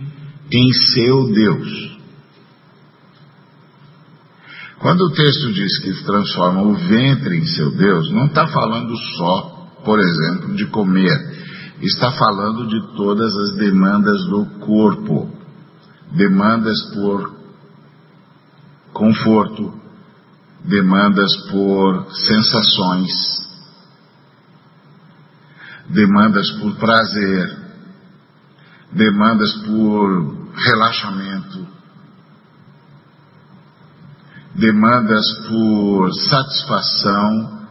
em 0.51 0.73
seu 0.93 1.31
Deus. 1.31 1.96
Quando 4.79 5.01
o 5.01 5.11
texto 5.11 5.51
diz 5.53 5.79
que 5.79 6.03
transforma 6.03 6.61
o 6.61 6.75
ventre 6.75 7.37
em 7.37 7.45
seu 7.45 7.71
Deus, 7.71 8.11
não 8.11 8.27
está 8.27 8.47
falando 8.47 8.95
só, 9.17 9.69
por 9.83 9.99
exemplo, 9.99 10.55
de 10.55 10.67
comer. 10.67 11.35
está 11.81 12.11
falando 12.11 12.67
de 12.67 12.95
todas 12.95 13.35
as 13.35 13.55
demandas 13.57 14.25
do 14.25 14.45
corpo, 14.59 15.31
demandas 16.11 16.75
por 16.93 17.37
conforto, 18.93 19.73
demandas 20.63 21.31
por 21.51 22.07
sensações, 22.13 23.11
demandas 25.89 26.51
por 26.59 26.75
prazer, 26.75 27.57
demandas 28.91 29.53
por 29.65 30.49
relaxamento, 30.65 31.76
demandas 34.57 35.23
por 35.47 36.11
satisfação 36.13 37.67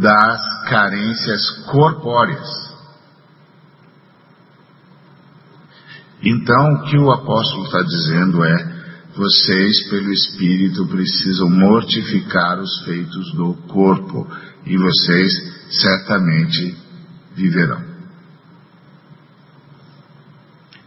das 0.00 0.40
carências 0.68 1.50
corpóreas. 1.70 2.72
Então, 6.22 6.74
o 6.74 6.82
que 6.84 6.96
o 6.96 7.10
apóstolo 7.10 7.64
está 7.64 7.82
dizendo 7.82 8.44
é: 8.44 8.82
vocês, 9.14 9.90
pelo 9.90 10.10
Espírito, 10.12 10.86
precisam 10.86 11.50
mortificar 11.50 12.58
os 12.60 12.84
feitos 12.84 13.32
do 13.34 13.54
corpo, 13.68 14.26
e 14.64 14.78
vocês 14.78 15.32
certamente 15.70 16.76
viverão. 17.34 17.82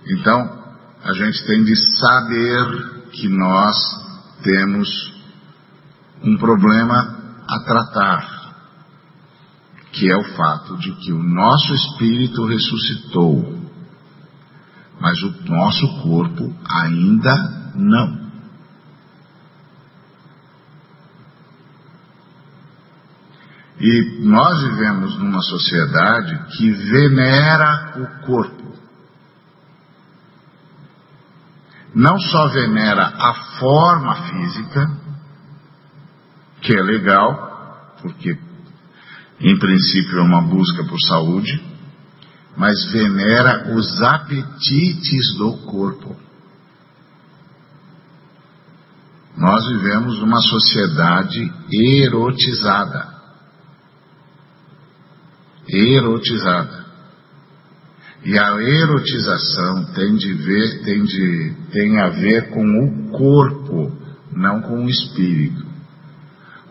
Então, 0.07 0.63
a 1.03 1.13
gente 1.13 1.45
tem 1.45 1.63
de 1.63 1.75
saber 1.75 3.09
que 3.11 3.27
nós 3.27 3.75
temos 4.41 5.14
um 6.23 6.37
problema 6.37 7.17
a 7.47 7.59
tratar, 7.59 8.53
que 9.91 10.11
é 10.11 10.17
o 10.17 10.23
fato 10.35 10.77
de 10.77 10.91
que 10.95 11.13
o 11.13 11.21
nosso 11.21 11.73
espírito 11.73 12.45
ressuscitou, 12.45 13.65
mas 14.99 15.21
o 15.23 15.43
nosso 15.49 16.01
corpo 16.01 16.53
ainda 16.69 17.71
não. 17.75 18.25
E 23.79 24.19
nós 24.21 24.61
vivemos 24.63 25.17
numa 25.19 25.41
sociedade 25.41 26.57
que 26.57 26.71
venera 26.71 27.93
o 27.97 28.25
corpo. 28.25 28.73
Não 31.93 32.17
só 32.17 32.47
venera 32.47 33.05
a 33.05 33.33
forma 33.59 34.15
física, 34.15 35.04
que 36.65 36.75
é 36.75 36.81
legal, 36.81 37.95
porque 38.01 38.35
em 39.39 39.59
princípio 39.59 40.17
é 40.17 40.21
uma 40.21 40.41
busca 40.41 40.83
por 40.85 40.99
saúde, 40.99 41.63
mas 42.57 42.91
venera 42.91 43.75
os 43.75 44.01
apetites 44.01 45.35
do 45.37 45.57
corpo. 45.57 46.15
Nós 49.37 49.67
vivemos 49.67 50.19
numa 50.19 50.41
sociedade 50.41 51.51
erotizada. 51.71 53.13
Erotizada. 55.67 56.85
E 58.23 58.39
a 58.39 58.53
erotização 58.55 59.85
tem, 59.93 60.15
de 60.15 60.33
ver, 60.33 60.83
tem, 60.83 61.03
de, 61.03 61.53
tem 61.71 61.99
a 61.99 62.09
ver 62.09 62.49
com 62.49 62.65
o 62.65 63.11
corpo, 63.11 63.91
não 64.31 64.61
com 64.61 64.85
o 64.85 64.89
espírito. 64.89 65.74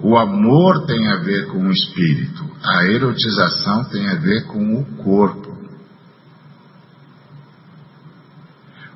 O 0.06 0.18
amor 0.18 0.84
tem 0.84 1.08
a 1.08 1.16
ver 1.16 1.46
com 1.46 1.66
o 1.66 1.70
espírito, 1.70 2.44
a 2.62 2.84
erotização 2.88 3.84
tem 3.84 4.06
a 4.06 4.16
ver 4.16 4.46
com 4.48 4.78
o 4.78 4.84
corpo. 5.02 5.56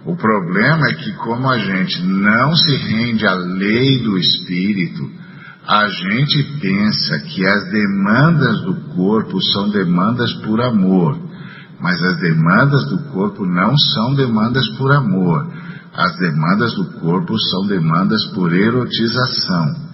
O 0.04 0.14
problema 0.14 0.86
é 0.90 0.94
que, 0.96 1.10
como 1.12 1.48
a 1.48 1.56
gente 1.56 2.02
não 2.02 2.54
se 2.54 2.76
rende 2.76 3.26
à 3.26 3.32
lei 3.32 4.02
do 4.02 4.18
espírito, 4.18 5.10
a 5.66 5.88
gente 5.88 6.42
pensa 6.60 7.20
que 7.20 7.46
as 7.46 7.70
demandas 7.70 8.60
do 8.64 8.74
corpo 8.94 9.42
são 9.54 9.70
demandas 9.70 10.30
por 10.44 10.60
amor, 10.60 11.18
mas 11.80 11.98
as 12.02 12.20
demandas 12.20 12.86
do 12.90 13.04
corpo 13.12 13.46
não 13.46 13.74
são 13.78 14.14
demandas 14.14 14.68
por 14.76 14.92
amor. 14.92 15.50
As 15.94 16.18
demandas 16.18 16.74
do 16.74 17.00
corpo 17.00 17.34
são 17.50 17.66
demandas 17.66 18.22
por 18.34 18.52
erotização. 18.52 19.87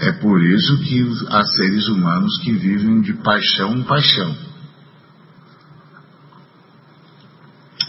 É 0.00 0.12
por 0.12 0.40
isso 0.42 0.78
que 0.78 1.02
há 1.28 1.42
seres 1.44 1.88
humanos 1.88 2.38
que 2.42 2.52
vivem 2.52 3.00
de 3.00 3.14
paixão 3.14 3.76
em 3.76 3.82
paixão. 3.82 4.32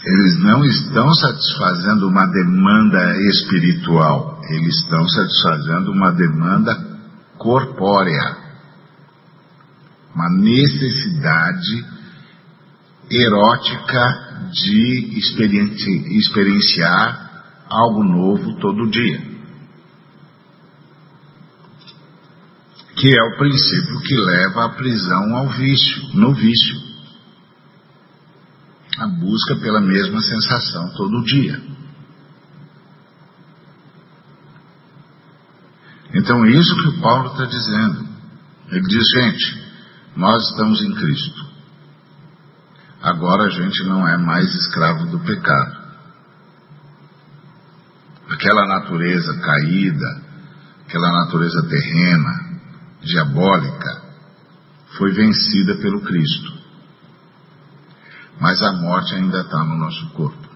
Eles 0.04 0.40
não 0.40 0.64
estão 0.64 1.14
satisfazendo 1.14 2.08
uma 2.08 2.26
demanda 2.26 3.16
espiritual, 3.20 4.40
eles 4.48 4.74
estão 4.82 5.06
satisfazendo 5.08 5.92
uma 5.92 6.10
demanda 6.10 6.74
corpórea, 7.38 8.36
uma 10.14 10.30
necessidade 10.30 11.86
erótica 13.10 14.48
de 14.52 15.18
experienciar 16.18 17.30
algo 17.68 18.02
novo 18.02 18.58
todo 18.58 18.90
dia. 18.90 19.39
Que 23.00 23.08
é 23.08 23.22
o 23.22 23.38
princípio 23.38 23.98
que 24.02 24.14
leva 24.14 24.66
à 24.66 24.68
prisão 24.74 25.34
ao 25.34 25.48
vício, 25.48 26.02
no 26.12 26.34
vício. 26.34 26.76
A 28.98 29.06
busca 29.06 29.56
pela 29.56 29.80
mesma 29.80 30.20
sensação 30.20 30.92
todo 30.94 31.24
dia. 31.24 31.62
Então, 36.12 36.44
isso 36.44 36.76
que 36.76 36.88
o 36.88 37.00
Paulo 37.00 37.30
está 37.30 37.46
dizendo. 37.46 38.06
Ele 38.68 38.86
diz, 38.86 39.08
gente, 39.14 39.64
nós 40.14 40.50
estamos 40.50 40.82
em 40.82 40.94
Cristo. 40.94 41.50
Agora 43.00 43.44
a 43.44 43.50
gente 43.50 43.82
não 43.84 44.06
é 44.06 44.18
mais 44.18 44.54
escravo 44.54 45.06
do 45.06 45.20
pecado. 45.20 45.80
Aquela 48.28 48.66
natureza 48.66 49.40
caída, 49.40 50.22
aquela 50.86 51.10
natureza 51.12 51.66
terrena, 51.66 52.49
diabólica 53.02 54.02
foi 54.96 55.12
vencida 55.12 55.76
pelo 55.76 56.00
Cristo. 56.00 56.60
Mas 58.40 58.62
a 58.62 58.72
morte 58.72 59.14
ainda 59.14 59.40
está 59.40 59.62
no 59.64 59.76
nosso 59.76 60.10
corpo. 60.10 60.48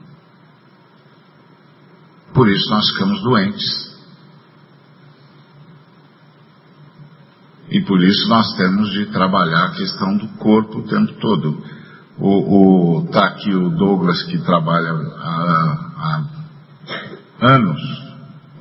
Por 2.32 2.48
isso 2.48 2.68
nós 2.70 2.88
ficamos 2.90 3.22
doentes. 3.22 3.94
E 7.70 7.80
por 7.82 8.02
isso 8.02 8.28
nós 8.28 8.54
temos 8.56 8.90
de 8.90 9.06
trabalhar 9.06 9.66
a 9.66 9.72
questão 9.72 10.16
do 10.16 10.28
corpo 10.36 10.78
o 10.78 10.86
tempo 10.86 11.12
todo. 11.20 11.62
O, 12.18 12.98
o, 12.98 13.08
tá 13.08 13.26
aqui 13.26 13.54
o 13.54 13.70
Douglas 13.70 14.22
que 14.24 14.38
trabalha 14.38 14.90
há, 14.90 16.24
há 17.40 17.54
anos 17.54 17.80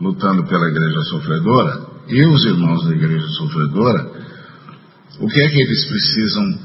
lutando 0.01 0.45
pela 0.45 0.67
igreja 0.69 0.99
sofredora 1.03 1.92
e 2.07 2.25
os 2.25 2.45
irmãos 2.45 2.85
da 2.85 2.95
igreja 2.95 3.27
sofredora, 3.29 4.11
o 5.19 5.27
que 5.27 5.43
é 5.43 5.49
que 5.49 5.61
eles 5.61 5.85
precisam 5.85 6.59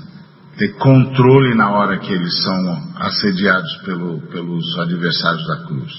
ter 0.57 0.75
controle 0.77 1.55
na 1.55 1.71
hora 1.71 1.99
que 1.99 2.13
eles 2.13 2.43
são 2.43 2.93
assediados 2.97 3.77
pelo, 3.85 4.21
pelos 4.23 4.79
adversários 4.79 5.47
da 5.47 5.57
cruz? 5.67 5.93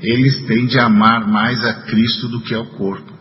Eles 0.00 0.44
têm 0.46 0.66
de 0.66 0.78
amar 0.80 1.28
mais 1.28 1.64
a 1.64 1.74
Cristo 1.82 2.28
do 2.28 2.40
que 2.40 2.54
ao 2.54 2.66
corpo. 2.66 3.12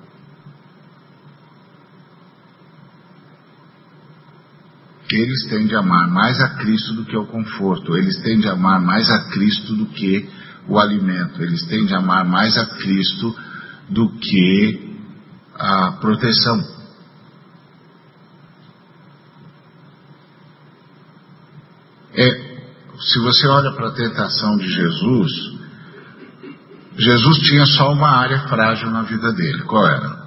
Eles 5.11 5.45
têm 5.49 5.67
de 5.67 5.75
amar 5.75 6.09
mais 6.09 6.39
a 6.39 6.55
Cristo 6.55 6.93
do 6.93 7.05
que 7.05 7.15
ao 7.15 7.27
conforto. 7.27 7.95
Eles 7.97 8.17
têm 8.23 8.39
de 8.39 8.47
amar 8.47 8.81
mais 8.81 9.09
a 9.11 9.25
Cristo 9.25 9.75
do 9.75 9.85
que 9.87 10.27
o 10.67 10.79
alimento. 10.79 11.43
Eles 11.43 11.63
têm 11.67 11.85
de 11.85 11.93
amar 11.93 12.25
mais 12.25 12.57
a 12.57 12.65
Cristo 12.65 13.35
do 13.89 14.09
que 14.09 14.90
a 15.61 15.91
proteção. 15.99 16.59
É, 22.13 22.59
se 22.99 23.19
você 23.19 23.47
olha 23.47 23.71
para 23.73 23.89
a 23.89 23.93
tentação 23.93 24.57
de 24.57 24.67
Jesus, 24.67 25.31
Jesus 26.97 27.37
tinha 27.39 27.65
só 27.67 27.91
uma 27.93 28.09
área 28.09 28.47
frágil 28.47 28.89
na 28.89 29.03
vida 29.03 29.31
dele. 29.33 29.63
Qual 29.63 29.87
era? 29.87 30.21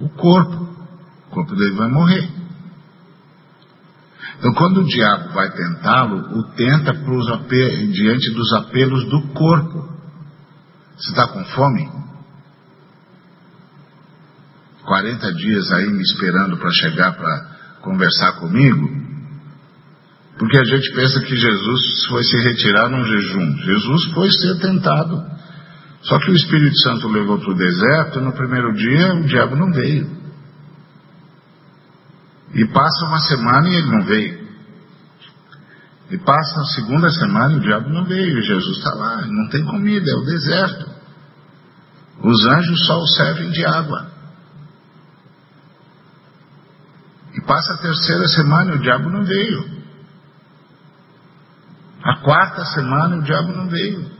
O 0.00 0.08
corpo. 0.08 0.68
O 1.26 1.30
corpo 1.30 1.54
dele 1.56 1.74
vai 1.74 1.88
morrer. 1.88 2.30
Então, 4.38 4.52
quando 4.54 4.82
o 4.82 4.86
diabo 4.86 5.32
vai 5.32 5.50
tentá-lo, 5.50 6.38
o 6.38 6.42
tenta 6.54 6.92
diante 6.94 8.30
dos 8.32 8.52
apelos 8.52 9.04
do 9.08 9.28
corpo. 9.28 9.88
Você 10.96 11.10
está 11.10 11.26
com 11.26 11.44
fome? 11.46 12.05
40 14.86 15.34
dias 15.34 15.70
aí 15.72 15.90
me 15.90 16.02
esperando 16.02 16.56
para 16.56 16.70
chegar 16.70 17.12
para 17.12 17.56
conversar 17.82 18.32
comigo, 18.40 19.06
Porque 20.38 20.58
a 20.58 20.64
gente 20.64 20.92
pensa 20.94 21.20
que 21.20 21.34
Jesus 21.34 21.80
foi 22.08 22.22
se 22.22 22.36
retirar 22.42 22.90
num 22.90 23.02
jejum. 23.04 23.56
Jesus 23.56 24.12
foi 24.12 24.30
ser 24.30 24.58
tentado. 24.58 25.24
Só 26.02 26.18
que 26.18 26.30
o 26.30 26.34
Espírito 26.34 26.78
Santo 26.80 27.08
levou 27.08 27.38
para 27.38 27.52
o 27.52 27.56
deserto 27.56 28.20
no 28.20 28.32
primeiro 28.32 28.72
dia 28.74 29.14
o 29.14 29.24
diabo 29.24 29.56
não 29.56 29.72
veio. 29.72 30.10
E 32.54 32.66
passa 32.66 33.06
uma 33.06 33.18
semana 33.20 33.68
e 33.68 33.76
ele 33.76 33.90
não 33.90 34.04
veio. 34.04 34.46
E 36.10 36.18
passa 36.18 36.60
a 36.60 36.74
segunda 36.74 37.08
semana 37.10 37.54
e 37.54 37.56
o 37.56 37.60
diabo 37.60 37.88
não 37.88 38.04
veio. 38.04 38.38
E 38.38 38.42
Jesus 38.42 38.76
está 38.76 38.94
lá, 38.94 39.26
não 39.26 39.48
tem 39.48 39.64
comida, 39.64 40.04
é 40.10 40.14
o 40.16 40.24
deserto. 40.24 40.90
Os 42.22 42.46
anjos 42.46 42.86
só 42.86 42.98
o 42.98 43.06
servem 43.08 43.50
de 43.50 43.64
água. 43.64 44.15
E 47.36 47.40
passa 47.42 47.74
a 47.74 47.78
terceira 47.78 48.26
semana 48.28 48.72
e 48.72 48.76
o 48.76 48.80
diabo 48.80 49.10
não 49.10 49.22
veio. 49.22 49.76
A 52.02 52.16
quarta 52.22 52.64
semana 52.64 53.16
o 53.16 53.22
diabo 53.22 53.52
não 53.52 53.68
veio. 53.68 54.10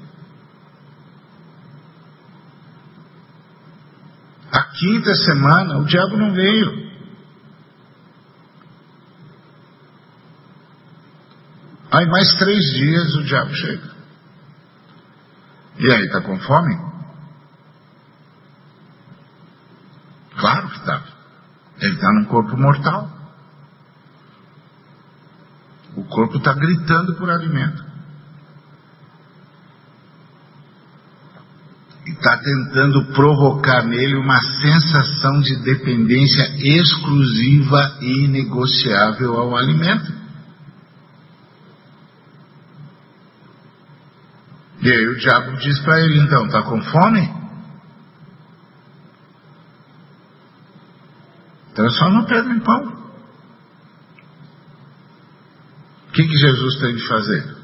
A 4.52 4.64
quinta 4.64 5.14
semana 5.14 5.78
o 5.78 5.84
diabo 5.86 6.16
não 6.18 6.34
veio. 6.34 6.86
Aí 11.90 12.06
mais 12.06 12.34
três 12.38 12.64
dias 12.74 13.14
o 13.14 13.24
diabo 13.24 13.54
chega. 13.54 13.96
E 15.78 15.90
aí, 15.90 16.04
está 16.04 16.20
com 16.20 16.38
fome? 16.40 16.74
Claro 20.36 20.68
que 20.68 20.76
está. 20.76 21.02
Ele 21.80 21.95
está 22.06 22.12
num 22.12 22.24
corpo 22.26 22.56
mortal. 22.56 23.10
O 25.96 26.04
corpo 26.04 26.36
está 26.36 26.52
gritando 26.52 27.14
por 27.16 27.28
alimento. 27.28 27.84
E 32.06 32.10
está 32.10 32.36
tentando 32.38 33.06
provocar 33.12 33.82
nele 33.84 34.16
uma 34.16 34.38
sensação 34.60 35.40
de 35.40 35.56
dependência 35.62 36.54
exclusiva 36.58 37.98
e 38.00 38.24
inegociável 38.26 39.36
ao 39.36 39.56
alimento. 39.56 40.14
E 44.82 44.92
aí 44.92 45.08
o 45.08 45.16
diabo 45.16 45.56
diz 45.56 45.80
para 45.80 45.98
ele, 46.00 46.20
então, 46.20 46.46
está 46.46 46.62
com 46.62 46.80
fome? 46.80 47.35
Transforma 51.76 52.24
pedra 52.24 52.54
em 52.54 52.60
pão. 52.60 53.06
O 56.08 56.12
que, 56.12 56.26
que 56.26 56.38
Jesus 56.38 56.80
tem 56.80 56.96
de 56.96 57.06
fazer? 57.06 57.56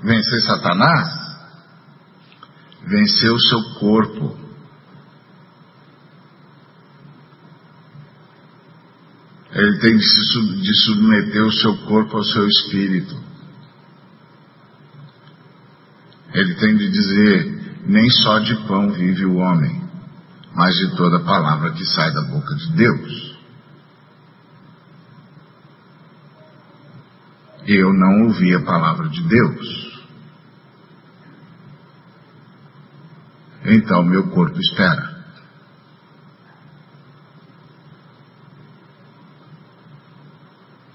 Vencer 0.00 0.40
Satanás? 0.42 1.08
Vencer 2.86 3.32
o 3.32 3.40
seu 3.40 3.62
corpo. 3.80 4.38
Ele 9.50 9.78
tem 9.80 9.96
de, 9.96 10.84
submeter 10.84 11.44
o 11.44 11.52
seu 11.52 11.76
corpo 11.78 12.16
ao 12.16 12.22
seu 12.22 12.46
espírito. 12.46 13.20
Ele 16.32 16.54
tem 16.54 16.76
de 16.76 16.88
dizer: 16.88 17.82
nem 17.88 18.08
só 18.08 18.38
de 18.38 18.54
pão 18.68 18.92
vive 18.92 19.24
o 19.24 19.38
homem, 19.38 19.87
mas 20.54 20.74
de 20.74 20.96
toda 20.96 21.24
palavra 21.24 21.72
que 21.72 21.84
sai 21.84 22.12
da 22.12 22.22
boca 22.22 22.54
de 22.54 22.72
Deus. 22.72 23.38
Eu 27.66 27.92
não 27.92 28.28
ouvi 28.28 28.54
a 28.54 28.64
palavra 28.64 29.08
de 29.08 29.22
Deus. 29.22 29.88
Então 33.64 34.02
meu 34.02 34.30
corpo 34.30 34.58
espera. 34.58 35.18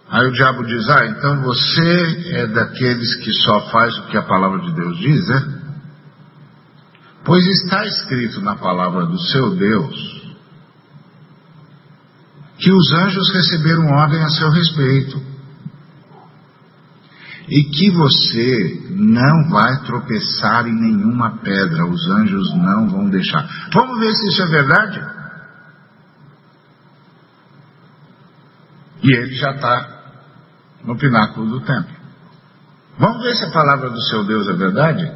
Aí 0.09 0.27
o 0.27 0.31
diabo 0.31 0.63
diz: 0.65 0.89
Ah, 0.89 1.05
então 1.07 1.41
você 1.41 2.33
é 2.33 2.47
daqueles 2.47 3.15
que 3.15 3.31
só 3.33 3.69
faz 3.69 3.97
o 3.97 4.07
que 4.07 4.17
a 4.17 4.23
palavra 4.23 4.59
de 4.61 4.71
Deus 4.73 4.97
diz, 4.97 5.29
é? 5.29 5.62
Pois 7.25 7.45
está 7.45 7.85
escrito 7.85 8.41
na 8.41 8.55
palavra 8.55 9.05
do 9.05 9.19
seu 9.19 9.55
Deus 9.55 10.23
que 12.57 12.71
os 12.71 12.91
anjos 12.93 13.33
receberam 13.33 13.91
ordem 13.91 14.23
a 14.23 14.29
seu 14.29 14.49
respeito 14.49 15.21
e 17.47 17.63
que 17.63 17.91
você 17.91 18.87
não 18.91 19.49
vai 19.49 19.83
tropeçar 19.85 20.65
em 20.67 20.73
nenhuma 20.73 21.39
pedra, 21.39 21.85
os 21.85 22.09
anjos 22.09 22.53
não 22.55 22.89
vão 22.89 23.09
deixar. 23.09 23.47
Vamos 23.73 23.99
ver 23.99 24.13
se 24.13 24.27
isso 24.29 24.43
é 24.43 24.47
verdade? 24.47 25.05
E 29.03 29.13
ele 29.13 29.35
já 29.35 29.51
está 29.51 30.03
no 30.85 30.97
pináculo 30.97 31.49
do 31.49 31.61
templo. 31.65 31.95
Vamos 32.97 33.23
ver 33.23 33.35
se 33.35 33.45
a 33.45 33.51
palavra 33.51 33.89
do 33.89 34.01
seu 34.03 34.23
Deus 34.23 34.47
é 34.47 34.53
verdade? 34.53 35.11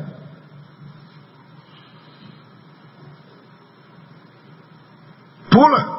Pula! 5.57 5.97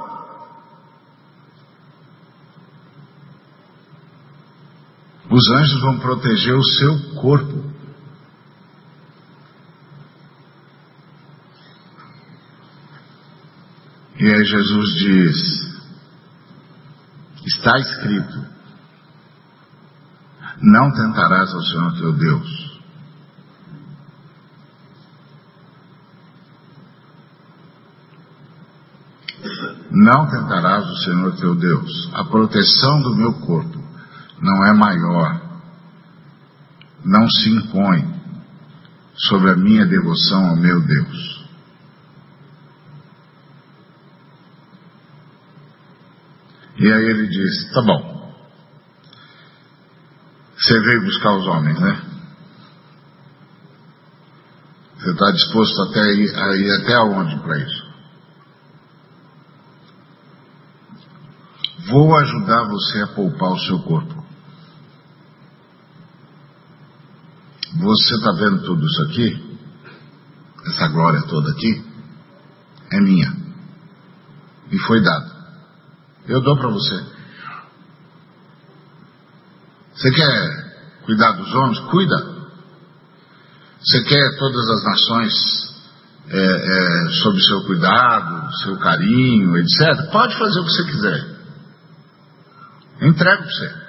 Os 5.29 5.51
anjos 5.51 5.81
vão 5.81 5.99
proteger 5.99 6.55
o 6.55 6.63
seu 6.63 7.15
corpo. 7.21 7.65
E 14.21 14.27
aí 14.33 14.45
Jesus 14.45 14.95
diz: 15.01 15.37
está 17.45 17.77
escrito, 17.81 18.47
não 20.63 20.93
tentarás 20.93 21.53
ao 21.53 21.63
Senhor 21.63 21.93
teu 21.99 22.13
Deus. 22.13 22.68
Não 30.01 30.31
tentarás 30.31 30.89
o 30.89 30.97
Senhor 30.99 31.37
teu 31.37 31.57
Deus. 31.57 32.11
A 32.15 32.25
proteção 32.25 33.03
do 33.03 33.17
meu 33.17 33.33
corpo 33.41 33.83
não 34.41 34.65
é 34.67 34.73
maior, 34.73 35.41
não 37.05 37.29
se 37.29 37.51
impõe 37.51 38.07
sobre 39.17 39.51
a 39.51 39.57
minha 39.57 39.85
devoção 39.87 40.51
ao 40.51 40.57
meu 40.57 40.81
Deus. 40.81 41.49
E 46.77 46.93
aí 46.93 47.05
ele 47.05 47.27
diz: 47.27 47.73
tá 47.73 47.83
bom, 47.83 48.33
você 50.57 50.79
veio 50.79 51.05
buscar 51.07 51.37
os 51.39 51.47
homens, 51.49 51.81
né? 51.81 52.03
Você 54.97 55.11
está 55.11 55.33
disposto 55.33 55.83
até 55.91 56.13
ir, 56.13 56.37
a 56.37 56.57
ir 56.57 56.71
até 56.83 56.95
aonde 56.95 57.41
para 57.41 57.59
isso? 57.59 57.88
Vou 61.91 62.15
ajudar 62.17 62.65
você 62.65 63.03
a 63.03 63.07
poupar 63.09 63.53
o 63.53 63.59
seu 63.61 63.79
corpo. 63.81 64.25
Você 67.81 68.15
está 68.15 68.33
vendo 68.33 68.63
tudo 68.63 68.85
isso 68.85 69.03
aqui? 69.03 69.59
Essa 70.67 70.89
glória 70.89 71.23
toda 71.23 71.51
aqui? 71.51 71.85
É 72.93 73.01
minha. 73.01 73.33
E 74.71 74.79
foi 74.79 75.03
dado. 75.03 75.31
Eu 76.27 76.43
dou 76.43 76.57
para 76.59 76.69
você. 76.71 77.07
Você 79.95 80.11
quer 80.11 81.03
cuidar 81.07 81.33
dos 81.33 81.55
homens? 81.55 81.81
Cuida. 81.91 82.39
Você 83.81 84.03
quer 84.05 84.39
todas 84.39 84.69
as 84.69 84.85
nações 84.85 85.33
é, 86.31 86.39
é, 86.39 87.09
sob 87.23 87.41
seu 87.41 87.63
cuidado, 87.65 88.57
seu 88.63 88.79
carinho, 88.79 89.57
etc. 89.57 90.11
Pode 90.13 90.39
fazer 90.39 90.61
o 90.61 90.65
que 90.65 90.71
você 90.71 90.85
quiser. 90.85 91.38
Entrego 93.01 93.43
para 93.43 93.51
você. 93.51 93.89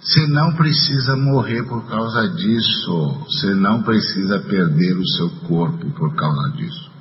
Você 0.00 0.26
não 0.26 0.54
precisa 0.54 1.16
morrer 1.16 1.62
por 1.64 1.88
causa 1.88 2.28
disso. 2.28 3.24
Você 3.24 3.54
não 3.54 3.82
precisa 3.82 4.38
perder 4.40 4.98
o 4.98 5.08
seu 5.16 5.30
corpo 5.48 5.90
por 5.92 6.14
causa 6.14 6.50
disso. 6.56 6.92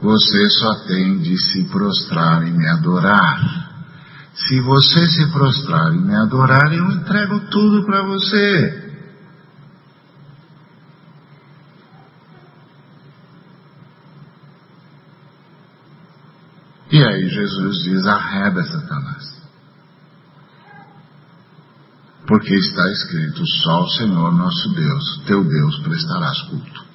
Você 0.00 0.50
só 0.50 0.74
tem 0.86 1.18
de 1.18 1.38
se 1.38 1.64
prostrar 1.64 2.46
e 2.46 2.50
me 2.50 2.68
adorar. 2.68 3.66
Se 4.34 4.60
você 4.60 5.08
se 5.08 5.32
prostrar 5.32 5.94
e 5.94 5.98
me 5.98 6.14
adorar, 6.14 6.70
eu 6.74 6.84
entrego 6.92 7.40
tudo 7.50 7.86
para 7.86 8.02
você. 8.02 8.85
E 16.96 17.04
aí 17.04 17.28
Jesus 17.28 17.82
diz: 17.84 18.06
arreda 18.06 18.64
Satanás. 18.64 19.36
Porque 22.26 22.54
está 22.54 22.90
escrito: 22.90 23.46
só 23.46 23.82
o 23.82 23.88
Senhor 23.90 24.32
nosso 24.32 24.74
Deus, 24.74 25.22
teu 25.26 25.44
Deus, 25.44 25.78
prestarás 25.80 26.40
culto. 26.48 26.86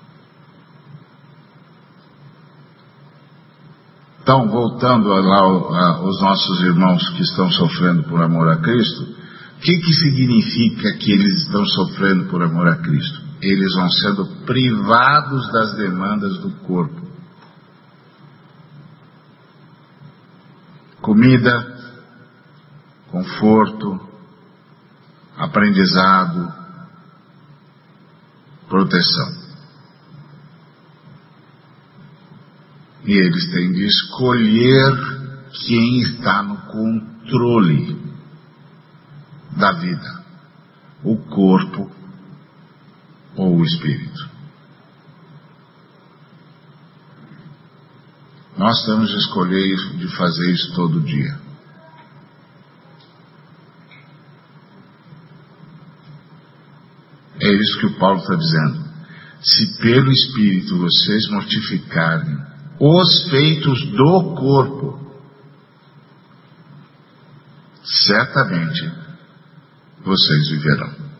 Então, 4.24 4.50
voltando 4.50 5.08
lá 5.10 5.40
aos 5.40 6.20
nossos 6.20 6.62
irmãos 6.62 7.08
que 7.10 7.22
estão 7.22 7.52
sofrendo 7.52 8.04
por 8.06 8.24
amor 8.24 8.50
a 8.50 8.58
Cristo, 8.58 9.04
o 9.04 9.62
que, 9.62 9.78
que 9.78 9.94
significa 9.94 10.94
que 10.98 11.12
eles 11.12 11.44
estão 11.44 11.64
sofrendo 11.64 12.26
por 12.26 12.42
amor 12.42 12.68
a 12.68 12.78
Cristo? 12.78 13.22
Eles 13.40 13.72
vão 13.76 13.90
sendo 13.90 14.26
privados 14.46 15.52
das 15.52 15.76
demandas 15.76 16.40
do 16.40 16.50
corpo. 16.66 17.01
Comida, 21.02 21.96
conforto, 23.10 24.00
aprendizado, 25.36 26.54
proteção. 28.70 29.42
E 33.04 33.14
eles 33.14 33.52
têm 33.52 33.72
de 33.72 33.84
escolher 33.84 34.94
quem 35.66 36.02
está 36.02 36.44
no 36.44 36.58
controle 36.68 38.00
da 39.58 39.72
vida: 39.74 40.24
o 41.04 41.18
corpo 41.18 41.92
ou 43.36 43.58
o 43.58 43.64
espírito. 43.64 44.31
Nós 48.62 48.86
temos 48.86 49.10
de 49.10 49.18
escolher 49.18 49.76
de 49.98 50.08
fazer 50.16 50.52
isso 50.52 50.72
todo 50.76 51.02
dia. 51.02 51.36
É 57.40 57.52
isso 57.52 57.80
que 57.80 57.88
o 57.88 57.98
Paulo 57.98 58.20
está 58.20 58.36
dizendo. 58.36 58.86
Se 59.42 59.82
pelo 59.82 60.12
Espírito 60.12 60.78
vocês 60.78 61.28
mortificarem 61.32 62.38
os 62.80 63.30
feitos 63.32 63.84
do 63.94 64.36
corpo, 64.36 65.12
certamente 67.84 68.94
vocês 70.06 70.50
viverão. 70.52 71.11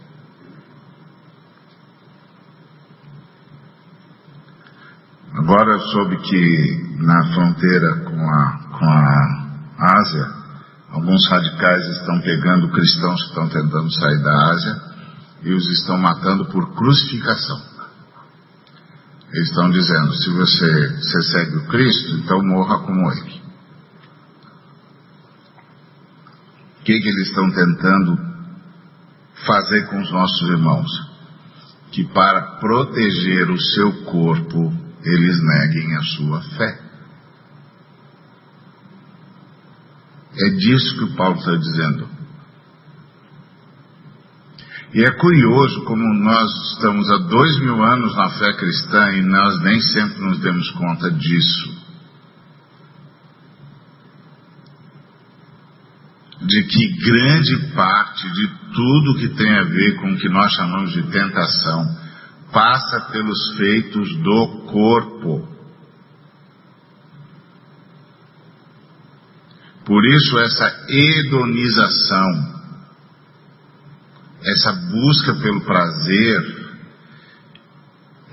Agora 5.42 5.72
eu 5.72 5.80
soube 5.88 6.18
que 6.18 6.98
na 7.00 7.34
fronteira 7.34 7.96
com 8.02 8.30
a, 8.30 8.60
com 8.78 8.86
a 8.86 9.98
Ásia, 9.98 10.28
alguns 10.92 11.28
radicais 11.30 11.84
estão 11.98 12.22
pegando 12.22 12.70
cristãos 12.70 13.20
que 13.24 13.30
estão 13.30 13.50
tentando 13.50 13.92
sair 13.92 14.22
da 14.22 14.52
Ásia 14.52 14.82
e 15.42 15.52
os 15.52 15.68
estão 15.80 15.98
matando 15.98 16.46
por 16.46 16.76
crucificação. 16.76 17.60
Eles 19.34 19.50
estão 19.50 19.72
dizendo: 19.72 20.14
se 20.14 20.30
você, 20.30 20.90
você 20.98 21.24
segue 21.24 21.56
o 21.58 21.68
Cristo, 21.70 22.18
então 22.18 22.46
morra 22.46 22.78
como 22.86 23.12
Ele. 23.12 23.42
O 26.82 26.84
que, 26.84 27.00
que 27.00 27.10
eles 27.10 27.28
estão 27.30 27.50
tentando 27.50 28.16
fazer 29.44 29.88
com 29.88 30.00
os 30.02 30.12
nossos 30.12 30.50
irmãos? 30.50 30.92
Que 31.92 32.04
para 32.14 32.58
proteger 32.60 33.50
o 33.50 33.60
seu 33.60 34.04
corpo, 34.04 34.81
eles 35.04 35.42
neguem 35.42 35.96
a 35.96 36.02
sua 36.02 36.42
fé. 36.42 36.80
É 40.38 40.50
disso 40.50 40.98
que 40.98 41.04
o 41.04 41.16
Paulo 41.16 41.38
está 41.38 41.56
dizendo. 41.56 42.10
E 44.94 45.04
é 45.04 45.12
curioso 45.12 45.84
como 45.86 46.04
nós 46.14 46.52
estamos 46.74 47.10
há 47.10 47.18
dois 47.18 47.60
mil 47.62 47.82
anos 47.82 48.16
na 48.16 48.30
fé 48.32 48.54
cristã 48.54 49.12
e 49.14 49.22
nós 49.22 49.62
nem 49.64 49.80
sempre 49.82 50.22
nos 50.22 50.40
demos 50.40 50.70
conta 50.72 51.10
disso. 51.12 51.82
De 56.42 56.64
que 56.64 56.88
grande 57.06 57.74
parte 57.74 58.30
de 58.34 58.48
tudo 58.74 59.18
que 59.20 59.30
tem 59.30 59.54
a 59.58 59.64
ver 59.64 59.96
com 59.96 60.12
o 60.12 60.18
que 60.18 60.30
nós 60.30 60.52
chamamos 60.54 60.92
de 60.92 61.04
tentação 61.04 62.01
passa 62.52 63.02
pelos 63.12 63.56
feitos 63.58 64.16
do 64.18 64.48
corpo. 64.72 65.48
Por 69.86 70.06
isso, 70.06 70.40
essa 70.40 70.86
hedonização 70.88 72.62
essa 74.44 74.74
busca 74.74 75.36
pelo 75.36 75.62
prazer 75.62 76.72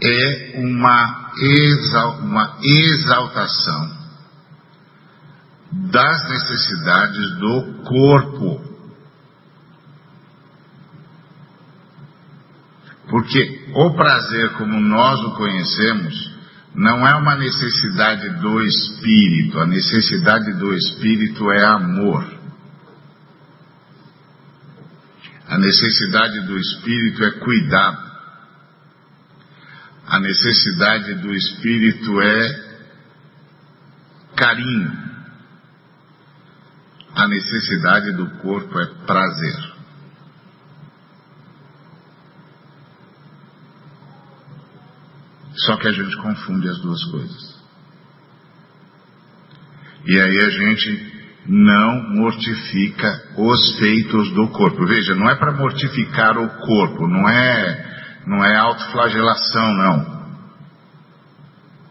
é 0.00 0.52
uma, 0.60 1.32
exal, 1.38 2.18
uma 2.20 2.58
exaltação 2.62 3.98
das 5.72 6.28
necessidades 6.30 7.38
do 7.38 7.82
corpo. 7.84 8.67
Porque 13.08 13.66
o 13.74 13.94
prazer, 13.94 14.50
como 14.54 14.78
nós 14.80 15.18
o 15.20 15.34
conhecemos, 15.34 16.38
não 16.74 17.06
é 17.06 17.14
uma 17.14 17.34
necessidade 17.36 18.28
do 18.40 18.62
espírito, 18.62 19.58
a 19.58 19.66
necessidade 19.66 20.52
do 20.52 20.74
espírito 20.74 21.50
é 21.50 21.64
amor. 21.64 22.38
A 25.48 25.56
necessidade 25.56 26.46
do 26.46 26.58
espírito 26.58 27.24
é 27.24 27.30
cuidado. 27.40 28.08
A 30.06 30.20
necessidade 30.20 31.14
do 31.14 31.34
espírito 31.34 32.20
é 32.20 32.68
carinho. 34.36 35.08
A 37.14 37.26
necessidade 37.26 38.12
do 38.12 38.30
corpo 38.42 38.78
é 38.78 38.86
prazer. 39.06 39.67
Só 45.68 45.76
que 45.76 45.86
a 45.86 45.92
gente 45.92 46.16
confunde 46.16 46.66
as 46.66 46.80
duas 46.80 47.04
coisas. 47.10 47.58
E 50.06 50.18
aí 50.18 50.38
a 50.38 50.48
gente 50.48 51.12
não 51.46 52.14
mortifica 52.14 53.34
os 53.36 53.78
feitos 53.78 54.32
do 54.32 54.48
corpo. 54.48 54.86
Veja, 54.86 55.14
não 55.14 55.28
é 55.28 55.34
para 55.34 55.52
mortificar 55.52 56.38
o 56.38 56.48
corpo, 56.48 57.06
não 57.06 57.28
é, 57.28 58.22
não 58.26 58.42
é 58.42 58.56
autoflagelação, 58.56 59.74
não. 59.74 60.18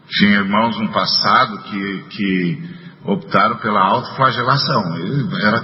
Tinha 0.08 0.38
irmãos 0.38 0.76
no 0.80 0.90
passado 0.90 1.62
que, 1.62 2.02
que 2.10 2.70
optaram 3.04 3.58
pela 3.58 3.80
autoflagelação. 3.80 4.96
Era. 5.40 5.60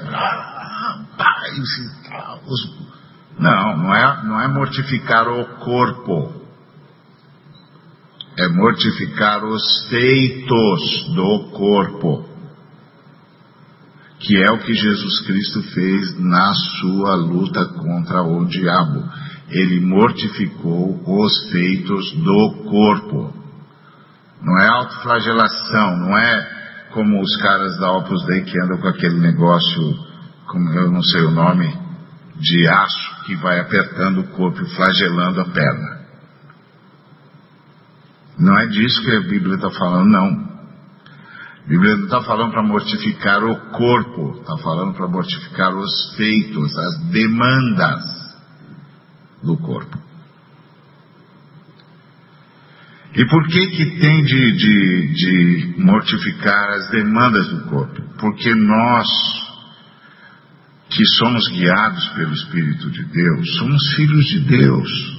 Não, 3.40 3.76
não 3.76 3.92
é, 3.92 4.24
não 4.24 4.40
é 4.40 4.46
mortificar 4.46 5.26
o 5.26 5.44
corpo. 5.56 6.33
É 8.36 8.48
mortificar 8.48 9.44
os 9.44 9.88
feitos 9.88 11.14
do 11.14 11.50
corpo 11.50 12.34
que 14.24 14.42
é 14.42 14.52
o 14.52 14.58
que 14.58 14.72
Jesus 14.72 15.20
Cristo 15.26 15.62
fez 15.74 16.18
na 16.18 16.54
sua 16.80 17.14
luta 17.14 17.64
contra 17.66 18.22
o 18.22 18.46
diabo. 18.46 19.04
Ele 19.50 19.80
mortificou 19.80 21.02
os 21.06 21.50
feitos 21.50 22.12
do 22.12 22.64
corpo. 22.64 23.34
Não 24.42 24.58
é 24.58 24.68
autoflagelação, 24.68 25.98
não 25.98 26.16
é 26.16 26.64
como 26.92 27.20
os 27.20 27.36
caras 27.36 27.78
da 27.78 27.92
Opus 27.92 28.24
Dei 28.26 28.42
que 28.42 28.58
andam 28.62 28.78
com 28.78 28.88
aquele 28.88 29.20
negócio, 29.20 29.94
como 30.46 30.70
eu 30.70 30.90
não 30.90 31.02
sei 31.02 31.22
o 31.22 31.30
nome, 31.30 31.76
de 32.36 32.68
aço 32.68 33.24
que 33.26 33.36
vai 33.36 33.60
apertando 33.60 34.20
o 34.20 34.28
corpo 34.28 34.62
e 34.62 34.74
flagelando 34.74 35.40
a 35.40 35.44
perna. 35.44 35.93
Não 38.38 38.58
é 38.58 38.66
disso 38.66 39.02
que 39.02 39.10
a 39.12 39.20
Bíblia 39.20 39.54
está 39.56 39.70
falando, 39.70 40.10
não. 40.10 40.54
A 41.64 41.68
Bíblia 41.68 41.96
não 41.96 42.04
está 42.04 42.22
falando 42.22 42.52
para 42.52 42.62
mortificar 42.62 43.42
o 43.44 43.56
corpo, 43.70 44.40
está 44.40 44.56
falando 44.58 44.94
para 44.94 45.08
mortificar 45.08 45.74
os 45.74 46.14
feitos, 46.16 46.76
as 46.76 46.98
demandas 47.10 48.02
do 49.42 49.56
corpo. 49.56 50.04
E 53.16 53.24
por 53.26 53.46
que 53.46 53.66
que 53.68 54.00
tem 54.00 54.24
de, 54.24 54.52
de, 54.52 55.14
de 55.14 55.74
mortificar 55.78 56.70
as 56.70 56.90
demandas 56.90 57.48
do 57.48 57.64
corpo? 57.66 58.02
Porque 58.18 58.52
nós, 58.56 59.06
que 60.90 61.06
somos 61.18 61.48
guiados 61.48 62.08
pelo 62.08 62.32
Espírito 62.32 62.90
de 62.90 63.04
Deus, 63.04 63.56
somos 63.56 63.94
filhos 63.94 64.24
de 64.26 64.40
Deus. 64.40 65.13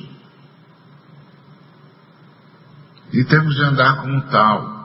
E 3.13 3.23
temos 3.23 3.55
de 3.55 3.63
andar 3.63 4.01
como 4.01 4.21
tal. 4.29 4.75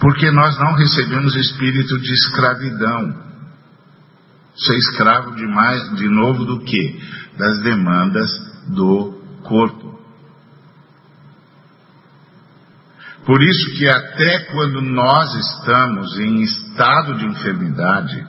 Porque 0.00 0.30
nós 0.30 0.58
não 0.58 0.74
recebemos 0.74 1.34
espírito 1.34 1.98
de 1.98 2.12
escravidão. 2.12 3.26
Ser 4.56 4.76
escravo 4.76 5.34
de 5.34 5.46
mais, 5.46 5.96
de 5.96 6.08
novo 6.08 6.44
do 6.44 6.60
que? 6.60 7.00
Das 7.38 7.62
demandas 7.62 8.30
do 8.68 9.20
corpo. 9.42 9.96
Por 13.24 13.42
isso 13.42 13.70
que 13.76 13.88
até 13.88 14.38
quando 14.52 14.80
nós 14.80 15.34
estamos 15.34 16.16
em 16.18 16.42
estado 16.42 17.16
de 17.16 17.26
enfermidade, 17.26 18.24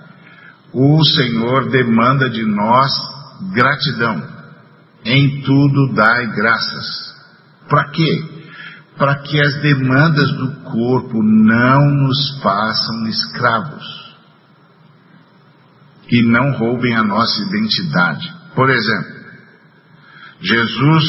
o 0.74 1.04
Senhor 1.04 1.70
demanda 1.70 2.30
de 2.30 2.44
nós 2.44 2.92
gratidão. 3.54 4.24
Em 5.06 5.42
tudo 5.42 5.94
dai 5.94 6.28
graças. 6.36 7.07
Para 7.68 7.90
quê? 7.92 8.38
Para 8.98 9.16
que 9.22 9.40
as 9.40 9.62
demandas 9.62 10.32
do 10.38 10.56
corpo 10.64 11.22
não 11.22 11.86
nos 11.86 12.40
façam 12.42 13.08
escravos 13.08 14.08
e 16.10 16.24
não 16.24 16.52
roubem 16.54 16.96
a 16.96 17.04
nossa 17.04 17.42
identidade. 17.44 18.34
Por 18.56 18.70
exemplo, 18.70 19.18
Jesus 20.42 21.04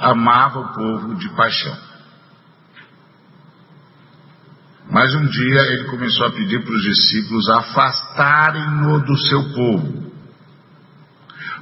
amava 0.00 0.60
o 0.60 0.74
povo 0.74 1.14
de 1.16 1.28
paixão. 1.36 1.76
Mas 4.90 5.14
um 5.14 5.24
dia 5.24 5.60
ele 5.72 5.84
começou 5.84 6.26
a 6.26 6.32
pedir 6.32 6.64
para 6.64 6.74
os 6.74 6.82
discípulos 6.82 7.48
afastarem-no 7.48 9.00
do 9.04 9.16
seu 9.16 9.54
povo. 9.54 10.09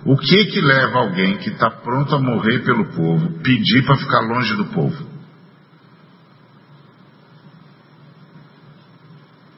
O 0.08 0.16
que 0.16 0.46
que 0.46 0.58
leva 0.62 1.00
alguém 1.00 1.36
que 1.36 1.50
está 1.50 1.70
pronto 1.70 2.14
a 2.14 2.18
morrer 2.18 2.60
pelo 2.64 2.86
povo 2.92 3.42
pedir 3.42 3.84
para 3.84 3.98
ficar 3.98 4.20
longe 4.20 4.56
do 4.56 4.64
povo? 4.68 5.06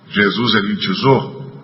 Jesus 0.08 0.54
elitizou, 0.54 1.62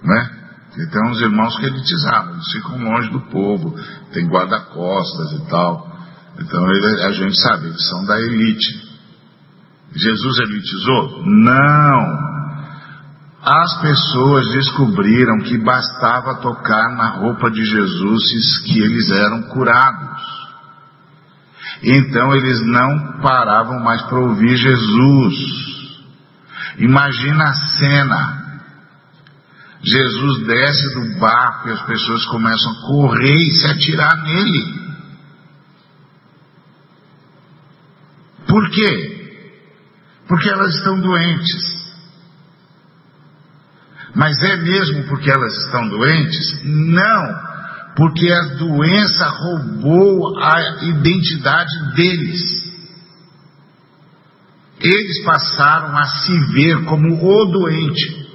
né? 0.00 0.30
E 0.76 0.90
tem 0.90 1.10
uns 1.10 1.20
irmãos 1.20 1.58
que 1.58 1.66
elitizaram, 1.66 2.34
eles 2.34 2.52
ficam 2.52 2.78
longe 2.84 3.10
do 3.10 3.20
povo, 3.22 3.74
tem 4.12 4.28
guarda-costas 4.28 5.32
e 5.32 5.50
tal. 5.50 5.90
Então 6.38 6.70
ele, 6.70 7.02
a 7.02 7.10
gente 7.10 7.36
sabe, 7.40 7.66
eles 7.66 7.88
são 7.88 8.04
da 8.04 8.16
elite. 8.16 8.96
Jesus 9.92 10.38
elitizou? 10.38 11.24
Não. 11.26 12.27
As 13.50 13.80
pessoas 13.80 14.46
descobriram 14.52 15.38
que 15.38 15.56
bastava 15.56 16.34
tocar 16.34 16.94
na 16.94 17.12
roupa 17.12 17.50
de 17.50 17.64
Jesus 17.64 18.58
que 18.58 18.78
eles 18.78 19.08
eram 19.08 19.44
curados. 19.44 20.20
Então 21.82 22.34
eles 22.36 22.60
não 22.66 23.22
paravam 23.22 23.80
mais 23.82 24.02
para 24.02 24.18
ouvir 24.18 24.54
Jesus. 24.54 25.34
Imagina 26.76 27.44
a 27.44 27.54
cena. 27.54 28.60
Jesus 29.82 30.46
desce 30.46 30.94
do 30.94 31.18
barco 31.18 31.70
e 31.70 31.72
as 31.72 31.82
pessoas 31.86 32.26
começam 32.26 32.70
a 32.70 32.86
correr 32.86 33.34
e 33.34 33.52
se 33.52 33.66
atirar 33.66 34.24
nele. 34.24 34.92
Por 38.46 38.68
quê? 38.68 39.48
Porque 40.26 40.50
elas 40.50 40.74
estão 40.74 41.00
doentes. 41.00 41.77
Mas 44.14 44.36
é 44.42 44.56
mesmo 44.56 45.04
porque 45.04 45.30
elas 45.30 45.56
estão 45.64 45.88
doentes? 45.88 46.60
Não, 46.64 47.40
porque 47.96 48.30
a 48.30 48.42
doença 48.56 49.28
roubou 49.28 50.38
a 50.38 50.82
identidade 50.82 51.94
deles. 51.94 52.68
Eles 54.80 55.24
passaram 55.24 55.96
a 55.96 56.04
se 56.04 56.38
ver 56.52 56.84
como 56.84 57.22
o 57.22 57.44
doente. 57.46 58.28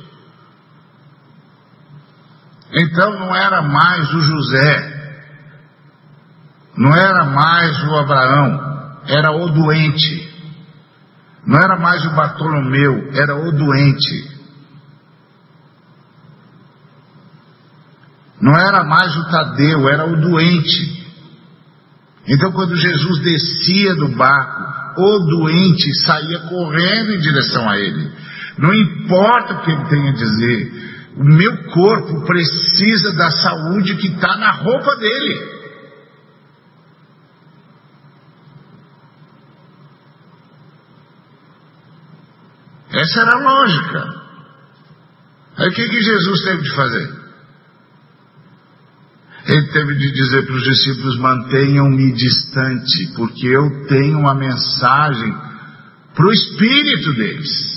Então 2.73 3.19
não 3.19 3.35
era 3.35 3.61
mais 3.61 4.13
o 4.13 4.21
José, 4.21 4.93
não 6.75 6.93
era 6.93 7.25
mais 7.25 7.83
o 7.83 7.95
Abraão, 7.95 8.99
era 9.07 9.31
o 9.31 9.49
doente. 9.49 10.33
Não 11.45 11.57
era 11.57 11.77
mais 11.77 12.05
o 12.05 12.15
Bartolomeu, 12.15 13.11
era 13.13 13.35
o 13.35 13.51
doente. 13.51 14.32
Não 18.43 18.53
era 18.57 18.83
mais 18.83 19.15
o 19.15 19.29
Tadeu, 19.31 19.87
era 19.87 20.05
o 20.05 20.19
doente. 20.19 21.01
Então, 22.27 22.51
quando 22.51 22.75
Jesus 22.75 23.21
descia 23.21 23.95
do 23.95 24.09
barco, 24.17 24.61
o 24.97 25.19
doente 25.19 25.95
saía 26.01 26.39
correndo 26.49 27.13
em 27.13 27.19
direção 27.19 27.69
a 27.69 27.79
ele. 27.79 28.11
Não 28.57 28.73
importa 28.73 29.53
o 29.53 29.61
que 29.61 29.71
ele 29.71 29.85
tenha 29.85 30.11
a 30.11 30.15
dizer, 30.15 31.13
o 31.15 31.23
meu 31.23 31.63
corpo 31.69 32.25
precisa 32.25 33.13
da 33.13 33.31
saúde 33.31 33.95
que 33.95 34.07
está 34.07 34.35
na 34.35 34.51
roupa 34.51 34.93
dele. 34.97 35.53
Essa 42.91 43.21
era 43.21 43.37
a 43.37 43.39
lógica. 43.39 44.21
Aí 45.59 45.69
o 45.69 45.71
que, 45.71 45.87
que 45.87 46.01
Jesus 46.01 46.43
teve 46.43 46.61
de 46.61 46.75
fazer? 46.75 47.22
Ele 49.45 49.67
teve 49.73 49.95
de 49.95 50.11
dizer 50.11 50.45
para 50.45 50.55
os 50.55 50.63
discípulos: 50.63 51.19
mantenham-me 51.19 52.13
distante, 52.13 53.13
porque 53.15 53.47
eu 53.47 53.87
tenho 53.87 54.19
uma 54.19 54.33
mensagem 54.33 55.33
para 56.15 56.25
o 56.25 56.31
espírito 56.31 57.13
deles. 57.15 57.73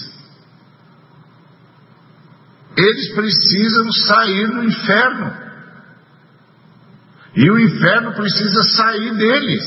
Eles 2.77 3.15
precisam 3.15 3.91
sair 3.93 4.47
do 4.49 4.65
inferno. 4.65 5.47
E 7.35 7.51
o 7.51 7.59
inferno 7.59 8.15
precisa 8.15 8.63
sair 8.63 9.15
deles. 9.15 9.65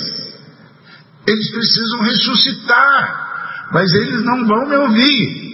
Eles 1.27 1.51
precisam 1.51 2.01
ressuscitar. 2.01 3.67
Mas 3.73 3.91
eles 3.93 4.23
não 4.23 4.45
vão 4.45 4.69
me 4.69 4.75
ouvir. 4.77 5.49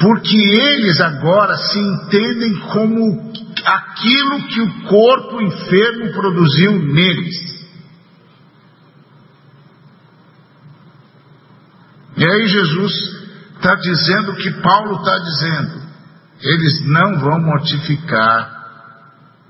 Porque 0.00 0.36
eles 0.36 1.00
agora 1.00 1.56
se 1.56 1.78
entendem 1.78 2.54
como 2.72 3.32
aquilo 3.64 4.48
que 4.48 4.60
o 4.60 4.82
corpo 4.84 5.40
enfermo 5.40 6.12
produziu 6.12 6.72
neles. 6.78 7.58
E 12.16 12.24
aí 12.24 12.48
Jesus 12.48 12.92
está 13.56 13.74
dizendo 13.76 14.32
o 14.32 14.36
que 14.36 14.50
Paulo 14.60 14.96
está 14.96 15.18
dizendo. 15.18 15.88
Eles 16.40 16.86
não 16.86 17.18
vão 17.20 17.40
mortificar 17.40 18.58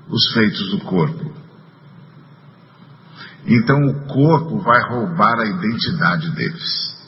os 0.07 0.33
feitos 0.33 0.69
do 0.71 0.79
corpo. 0.79 1.33
Então 3.45 3.77
o 3.87 4.05
corpo 4.07 4.59
vai 4.59 4.81
roubar 4.89 5.39
a 5.39 5.45
identidade 5.45 6.31
deles. 6.31 6.98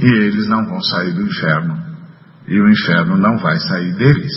E 0.00 0.06
eles 0.06 0.48
não 0.48 0.64
vão 0.66 0.80
sair 0.80 1.12
do 1.12 1.22
inferno, 1.22 1.78
e 2.48 2.60
o 2.60 2.68
inferno 2.68 3.16
não 3.16 3.36
vai 3.38 3.58
sair 3.60 3.92
deles. 3.94 4.32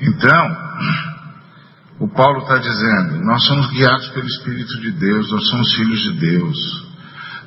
Então, 0.00 0.56
o 2.00 2.08
Paulo 2.08 2.42
está 2.42 2.58
dizendo: 2.58 3.24
nós 3.24 3.42
somos 3.46 3.70
guiados 3.72 4.08
pelo 4.10 4.26
Espírito 4.26 4.80
de 4.80 4.92
Deus, 4.92 5.30
nós 5.32 5.48
somos 5.48 5.74
filhos 5.74 6.00
de 6.02 6.12
Deus. 6.20 6.86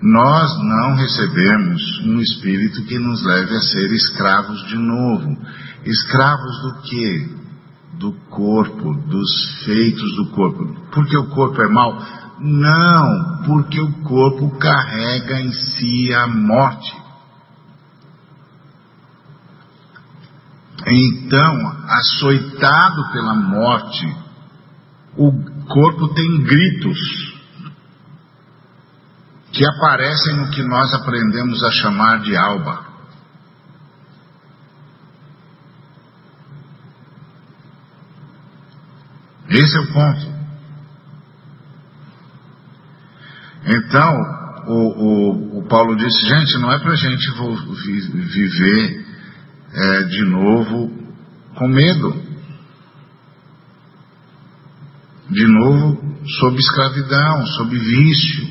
Nós 0.01 0.49
não 0.63 0.95
recebemos 0.95 1.81
um 2.05 2.21
espírito 2.21 2.85
que 2.85 2.97
nos 2.97 3.21
leve 3.21 3.53
a 3.53 3.59
ser 3.59 3.91
escravos 3.91 4.65
de 4.67 4.77
novo. 4.77 5.37
Escravos 5.83 6.61
do 6.61 6.81
que? 6.83 7.38
Do 7.99 8.13
corpo, 8.29 8.93
dos 8.93 9.63
feitos 9.65 10.15
do 10.15 10.31
corpo. 10.31 10.65
Porque 10.91 11.17
o 11.17 11.29
corpo 11.29 11.61
é 11.61 11.67
mau? 11.67 11.99
Não, 12.39 13.43
porque 13.45 13.79
o 13.81 13.91
corpo 14.03 14.57
carrega 14.57 15.41
em 15.41 15.51
si 15.51 16.13
a 16.13 16.25
morte. 16.25 16.97
Então, 20.87 21.75
açoitado 21.89 23.11
pela 23.11 23.35
morte, 23.35 24.17
o 25.17 25.31
corpo 25.67 26.07
tem 26.13 26.43
gritos 26.43 26.97
que 29.51 29.65
aparecem 29.65 30.37
no 30.37 30.49
que 30.51 30.63
nós 30.63 30.93
aprendemos 30.93 31.61
a 31.63 31.71
chamar 31.71 32.21
de 32.21 32.35
alba. 32.37 32.88
Esse 39.49 39.77
é 39.77 39.79
o 39.79 39.93
ponto. 39.93 40.39
Então, 43.65 44.13
o, 44.67 44.73
o, 44.73 45.59
o 45.59 45.67
Paulo 45.67 45.95
disse, 45.95 46.27
gente, 46.27 46.59
não 46.59 46.71
é 46.71 46.79
para 46.79 46.91
a 46.91 46.95
gente 46.95 47.31
viver 48.13 49.05
é, 49.73 50.03
de 50.03 50.23
novo 50.25 50.91
com 51.55 51.67
medo. 51.67 52.29
De 55.29 55.45
novo 55.47 56.19
sob 56.39 56.57
escravidão, 56.57 57.45
sob 57.47 57.77
vício, 57.77 58.47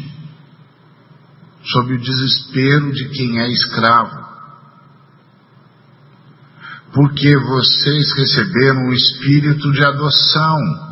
sob 1.63 1.95
o 1.95 1.99
desespero 1.99 2.93
de 2.93 3.09
quem 3.11 3.41
é 3.41 3.49
escravo. 3.49 4.29
Porque 6.93 7.37
vocês 7.37 8.13
receberam 8.17 8.89
o 8.89 8.93
espírito 8.93 9.71
de 9.73 9.85
adoção 9.85 10.88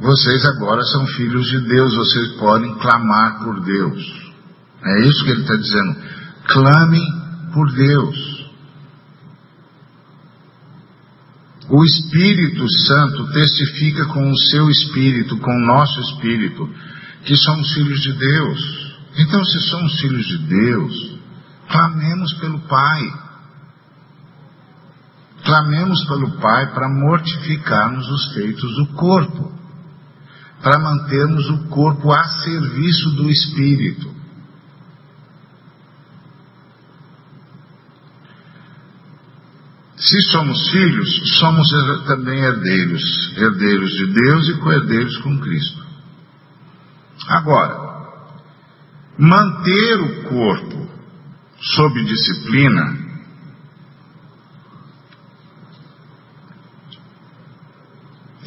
vocês 0.00 0.44
agora 0.44 0.80
são 0.82 1.06
filhos 1.08 1.44
de 1.50 1.60
Deus, 1.60 1.94
vocês 1.96 2.32
podem 2.38 2.72
clamar 2.78 3.40
por 3.42 3.60
Deus. 3.60 3.98
É 4.84 5.00
isso 5.00 5.24
que 5.24 5.30
ele 5.32 5.40
está 5.40 5.56
dizendo. 5.56 5.96
Clamem 6.44 7.04
por 7.52 7.72
Deus. 7.72 8.48
O 11.68 11.84
Espírito 11.84 12.64
Santo 12.86 13.32
testifica 13.32 14.06
com 14.06 14.30
o 14.30 14.38
seu 14.38 14.70
espírito, 14.70 15.36
com 15.38 15.50
o 15.50 15.66
nosso 15.66 16.00
espírito, 16.00 16.70
que 17.24 17.36
somos 17.36 17.68
filhos 17.74 18.00
de 18.00 18.12
Deus. 18.12 18.94
Então, 19.18 19.44
se 19.44 19.60
somos 19.68 20.00
filhos 20.00 20.26
de 20.26 20.38
Deus, 20.46 21.18
clamemos 21.68 22.32
pelo 22.34 22.60
Pai. 22.60 23.12
Clamemos 25.44 26.06
pelo 26.06 26.38
Pai 26.40 26.72
para 26.72 26.88
mortificarmos 26.88 28.08
os 28.08 28.32
feitos 28.32 28.76
do 28.76 28.86
corpo 28.94 29.57
para 30.62 30.78
mantermos 30.78 31.48
o 31.50 31.68
corpo 31.68 32.12
a 32.12 32.24
serviço 32.24 33.10
do 33.10 33.30
espírito. 33.30 34.18
Se 39.96 40.20
somos 40.30 40.70
filhos, 40.70 41.38
somos 41.38 41.68
também 42.06 42.40
herdeiros, 42.40 43.36
herdeiros 43.36 43.90
de 43.90 44.06
Deus 44.12 44.48
e 44.48 44.60
co-herdeiros 44.60 45.18
com 45.18 45.38
Cristo. 45.40 45.86
Agora, 47.28 47.88
manter 49.18 50.00
o 50.00 50.22
corpo 50.28 50.88
sob 51.60 52.04
disciplina 52.04 52.96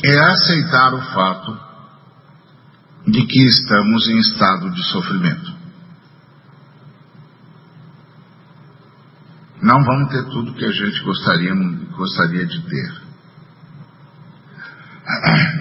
é 0.03 0.19
aceitar 0.19 0.93
o 0.93 1.01
fato 1.13 1.70
de 3.07 3.25
que 3.25 3.45
estamos 3.45 4.07
em 4.07 4.19
estado 4.19 4.69
de 4.71 4.83
sofrimento. 4.91 5.61
Não 9.61 9.83
vamos 9.83 10.09
ter 10.09 10.23
tudo 10.25 10.53
que 10.53 10.65
a 10.65 10.71
gente 10.71 11.01
gostaria, 11.03 11.53
gostaria 11.95 12.45
de 12.45 12.61
ter. 12.63 13.01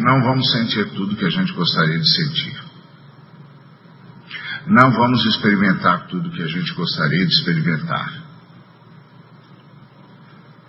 Não 0.01 0.23
vamos 0.23 0.51
sentir 0.53 0.91
tudo 0.91 1.17
que 1.17 1.25
a 1.25 1.31
gente 1.31 1.53
gostaria 1.53 1.99
de 1.99 2.09
sentir. 2.09 2.61
Não 4.67 4.91
vamos 4.93 5.25
experimentar 5.27 6.07
tudo 6.07 6.31
que 6.31 6.43
a 6.43 6.47
gente 6.47 6.73
gostaria 6.75 7.27
de 7.27 7.33
experimentar. 7.33 8.23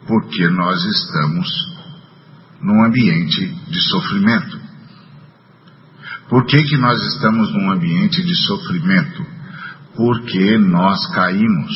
Porque 0.07 0.47
nós 0.49 0.83
estamos 0.83 1.47
num 2.61 2.83
ambiente 2.83 3.47
de 3.47 3.81
sofrimento. 3.89 4.59
Por 6.31 6.45
que, 6.45 6.63
que 6.63 6.77
nós 6.77 6.97
estamos 7.13 7.53
num 7.53 7.71
ambiente 7.71 8.23
de 8.23 8.35
sofrimento? 8.47 9.25
Porque 9.93 10.57
nós 10.57 11.05
caímos. 11.13 11.73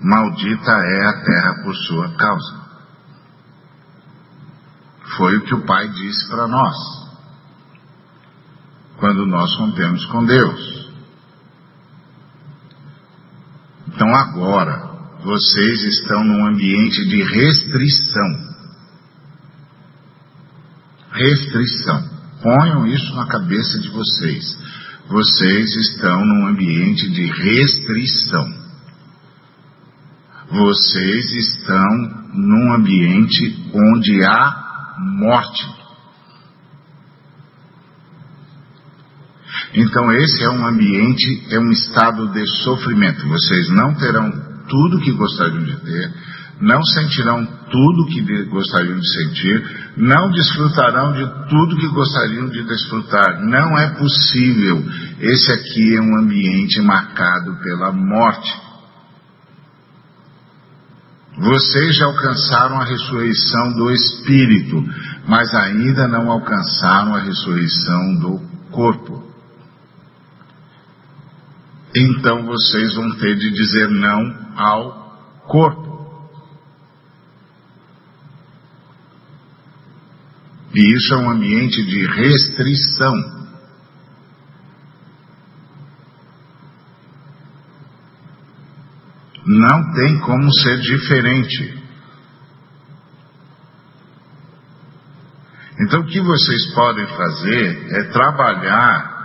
Maldita 0.00 0.70
é 0.70 1.06
a 1.08 1.24
terra 1.24 1.64
por 1.64 1.74
sua 1.74 2.16
causa. 2.16 2.60
Foi 5.16 5.36
o 5.36 5.40
que 5.40 5.54
o 5.54 5.66
Pai 5.66 5.88
disse 5.88 6.28
para 6.28 6.46
nós. 6.46 6.76
Quando 8.98 9.26
nós 9.26 9.52
rompemos 9.56 10.06
com 10.06 10.24
Deus. 10.24 10.92
Então 13.88 14.14
agora, 14.14 14.92
vocês 15.24 15.82
estão 15.82 16.22
num 16.22 16.46
ambiente 16.46 17.04
de 17.04 17.20
restrição. 17.24 18.54
Restrição. 21.10 22.19
Ponham 22.42 22.86
isso 22.86 23.14
na 23.14 23.26
cabeça 23.26 23.78
de 23.80 23.88
vocês. 23.90 24.44
Vocês 25.08 25.76
estão 25.76 26.24
num 26.24 26.46
ambiente 26.46 27.10
de 27.10 27.26
restrição. 27.26 28.60
Vocês 30.50 31.32
estão 31.32 32.30
num 32.32 32.72
ambiente 32.72 33.70
onde 33.74 34.24
há 34.24 34.96
morte. 35.18 35.80
Então, 39.74 40.10
esse 40.12 40.42
é 40.42 40.50
um 40.50 40.66
ambiente, 40.66 41.46
é 41.50 41.58
um 41.58 41.70
estado 41.70 42.32
de 42.32 42.44
sofrimento. 42.62 43.28
Vocês 43.28 43.68
não 43.70 43.94
terão 43.94 44.30
tudo 44.68 45.00
que 45.00 45.12
gostariam 45.12 45.62
de 45.62 45.76
ter, 45.80 46.12
não 46.60 46.82
sentirão 46.84 47.46
tudo 47.70 48.06
que 48.06 48.44
gostariam 48.44 48.98
de 48.98 49.12
sentir, 49.12 49.92
não 49.96 50.30
desfrutarão 50.30 51.12
de 51.12 51.48
tudo 51.48 51.76
que 51.76 51.88
gostariam 51.88 52.48
de 52.48 52.62
desfrutar. 52.64 53.40
Não 53.42 53.78
é 53.78 53.94
possível. 53.94 54.84
Esse 55.20 55.52
aqui 55.52 55.96
é 55.96 56.00
um 56.00 56.18
ambiente 56.18 56.80
marcado 56.82 57.56
pela 57.62 57.90
morte. 57.92 58.52
Vocês 61.38 61.96
já 61.96 62.04
alcançaram 62.04 62.78
a 62.78 62.84
ressurreição 62.84 63.72
do 63.72 63.90
espírito, 63.90 64.84
mas 65.26 65.54
ainda 65.54 66.06
não 66.06 66.30
alcançaram 66.30 67.14
a 67.14 67.20
ressurreição 67.20 68.14
do 68.16 68.40
corpo. 68.70 69.30
Então 71.96 72.44
vocês 72.44 72.94
vão 72.94 73.16
ter 73.16 73.36
de 73.36 73.50
dizer 73.50 73.88
não 73.88 74.20
ao 74.56 75.16
corpo. 75.48 75.89
E 80.72 80.96
isso 80.96 81.14
é 81.14 81.16
um 81.16 81.30
ambiente 81.30 81.84
de 81.84 82.06
restrição. 82.06 83.40
Não 89.46 89.92
tem 89.94 90.20
como 90.20 90.52
ser 90.60 90.78
diferente. 90.80 91.80
Então, 95.80 96.02
o 96.02 96.06
que 96.06 96.20
vocês 96.20 96.72
podem 96.74 97.06
fazer 97.06 97.86
é 97.90 98.04
trabalhar 98.12 99.20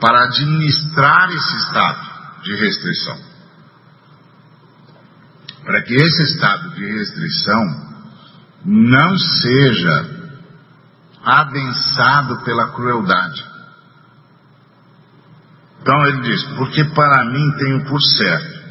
para 0.00 0.24
administrar 0.24 1.30
esse 1.30 1.56
estado 1.58 2.42
de 2.42 2.56
restrição. 2.56 3.20
Para 5.62 5.82
que 5.82 5.94
esse 5.94 6.22
estado 6.24 6.74
de 6.74 6.86
restrição 6.86 7.91
não 8.64 9.18
seja 9.18 10.22
adensado 11.24 12.42
pela 12.44 12.72
crueldade. 12.72 13.44
Então 15.80 16.06
ele 16.06 16.22
diz: 16.22 16.42
Porque 16.56 16.84
para 16.84 17.24
mim 17.24 17.50
tenho 17.58 17.84
por 17.84 18.00
certo 18.00 18.62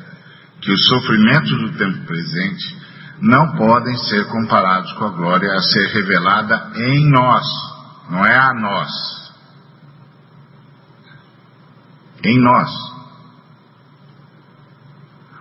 que 0.61 0.71
os 0.71 0.87
sofrimentos 0.87 1.49
do 1.49 1.77
tempo 1.77 2.05
presente 2.05 2.81
não 3.21 3.55
podem 3.55 3.97
ser 3.97 4.25
comparados 4.27 4.91
com 4.93 5.05
a 5.05 5.09
glória 5.09 5.51
a 5.53 5.61
ser 5.61 5.87
revelada 5.93 6.71
em 6.75 7.09
nós, 7.09 7.45
não 8.09 8.25
é 8.25 8.35
a 8.35 8.53
nós. 8.53 8.89
Em 12.23 12.39
nós. 12.39 12.69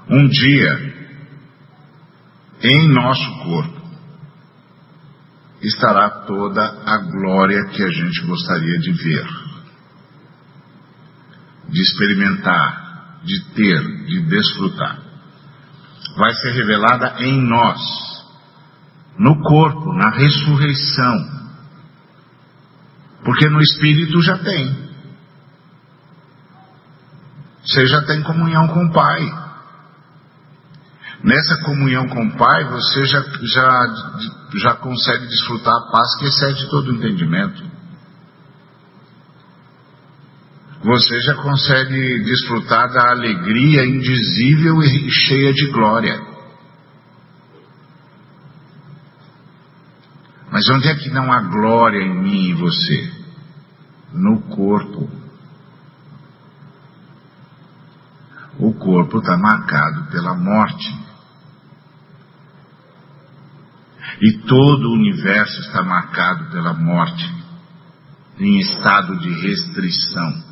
Um 0.09 0.27
dia, 0.27 1.17
em 2.63 2.89
nosso 2.89 3.39
corpo, 3.45 3.80
estará 5.63 6.09
toda 6.27 6.63
a 6.63 6.99
glória 6.99 7.67
que 7.67 7.83
a 7.83 7.89
gente 7.89 8.25
gostaria 8.27 8.79
de 8.79 8.93
ver, 8.93 9.27
de 11.69 11.83
experimentar, 11.83 13.21
de 13.25 13.41
ter, 13.55 14.07
de 14.07 14.23
desfrutar. 14.23 14.99
Vai 16.17 16.33
ser 16.35 16.53
revelada 16.53 17.17
em 17.21 17.41
nós, 17.47 17.81
no 19.19 19.41
corpo, 19.43 19.93
na 19.93 20.11
ressurreição. 20.11 21.41
Porque 23.23 23.49
no 23.51 23.61
espírito 23.61 24.23
já 24.23 24.39
tem. 24.39 24.91
Você 27.63 27.87
já 27.87 28.03
tem 28.07 28.23
comunhão 28.23 28.67
com 28.69 28.87
o 28.87 28.93
Pai. 28.93 29.40
Nessa 31.23 31.63
comunhão 31.65 32.09
com 32.09 32.25
o 32.25 32.37
Pai, 32.37 32.65
você 32.65 33.05
já, 33.05 33.21
já, 33.21 33.95
já 34.57 34.75
consegue 34.77 35.27
desfrutar 35.27 35.75
a 35.75 35.93
paz 35.93 36.19
que 36.19 36.27
excede 36.27 36.69
todo 36.71 36.95
entendimento. 36.95 37.71
você 40.83 41.21
já 41.21 41.35
consegue 41.35 42.25
desfrutar 42.25 42.91
da 42.91 43.11
alegria 43.11 43.85
indizível 43.85 44.83
e 44.83 45.11
cheia 45.11 45.53
de 45.53 45.71
glória. 45.71 46.21
Mas 50.51 50.69
onde 50.71 50.89
é 50.89 50.95
que 50.95 51.11
não 51.11 51.31
há 51.33 51.43
glória 51.43 52.03
em 52.03 52.23
mim 52.23 52.49
e 52.49 52.55
você? 52.55 53.13
No 54.13 54.41
corpo. 54.43 55.09
O 58.59 58.75
corpo 58.75 59.19
está 59.19 59.37
marcado 59.37 60.11
pela 60.11 60.35
morte. 60.35 61.10
E 64.21 64.39
todo 64.47 64.89
o 64.89 64.95
universo 64.95 65.61
está 65.61 65.83
marcado 65.83 66.51
pela 66.51 66.75
morte, 66.75 67.29
em 68.39 68.59
estado 68.61 69.19
de 69.19 69.31
restrição. 69.31 70.51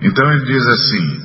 Então 0.00 0.30
ele 0.32 0.44
diz 0.44 0.66
assim: 0.66 1.22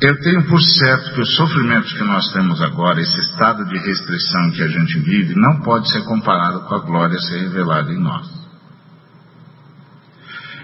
Eu 0.00 0.20
tenho 0.20 0.44
por 0.44 0.60
certo 0.60 1.14
que 1.14 1.20
os 1.20 1.36
sofrimentos 1.36 1.92
que 1.92 2.04
nós 2.04 2.32
temos 2.32 2.60
agora, 2.62 3.00
esse 3.00 3.18
estado 3.20 3.64
de 3.66 3.78
restrição 3.78 4.50
que 4.52 4.62
a 4.62 4.68
gente 4.68 4.98
vive, 5.00 5.34
não 5.34 5.60
pode 5.60 5.90
ser 5.90 6.04
comparado 6.04 6.60
com 6.62 6.74
a 6.74 6.80
glória 6.80 7.16
a 7.16 7.22
ser 7.22 7.40
revelada 7.40 7.92
em 7.92 8.00
nós. 8.00 8.44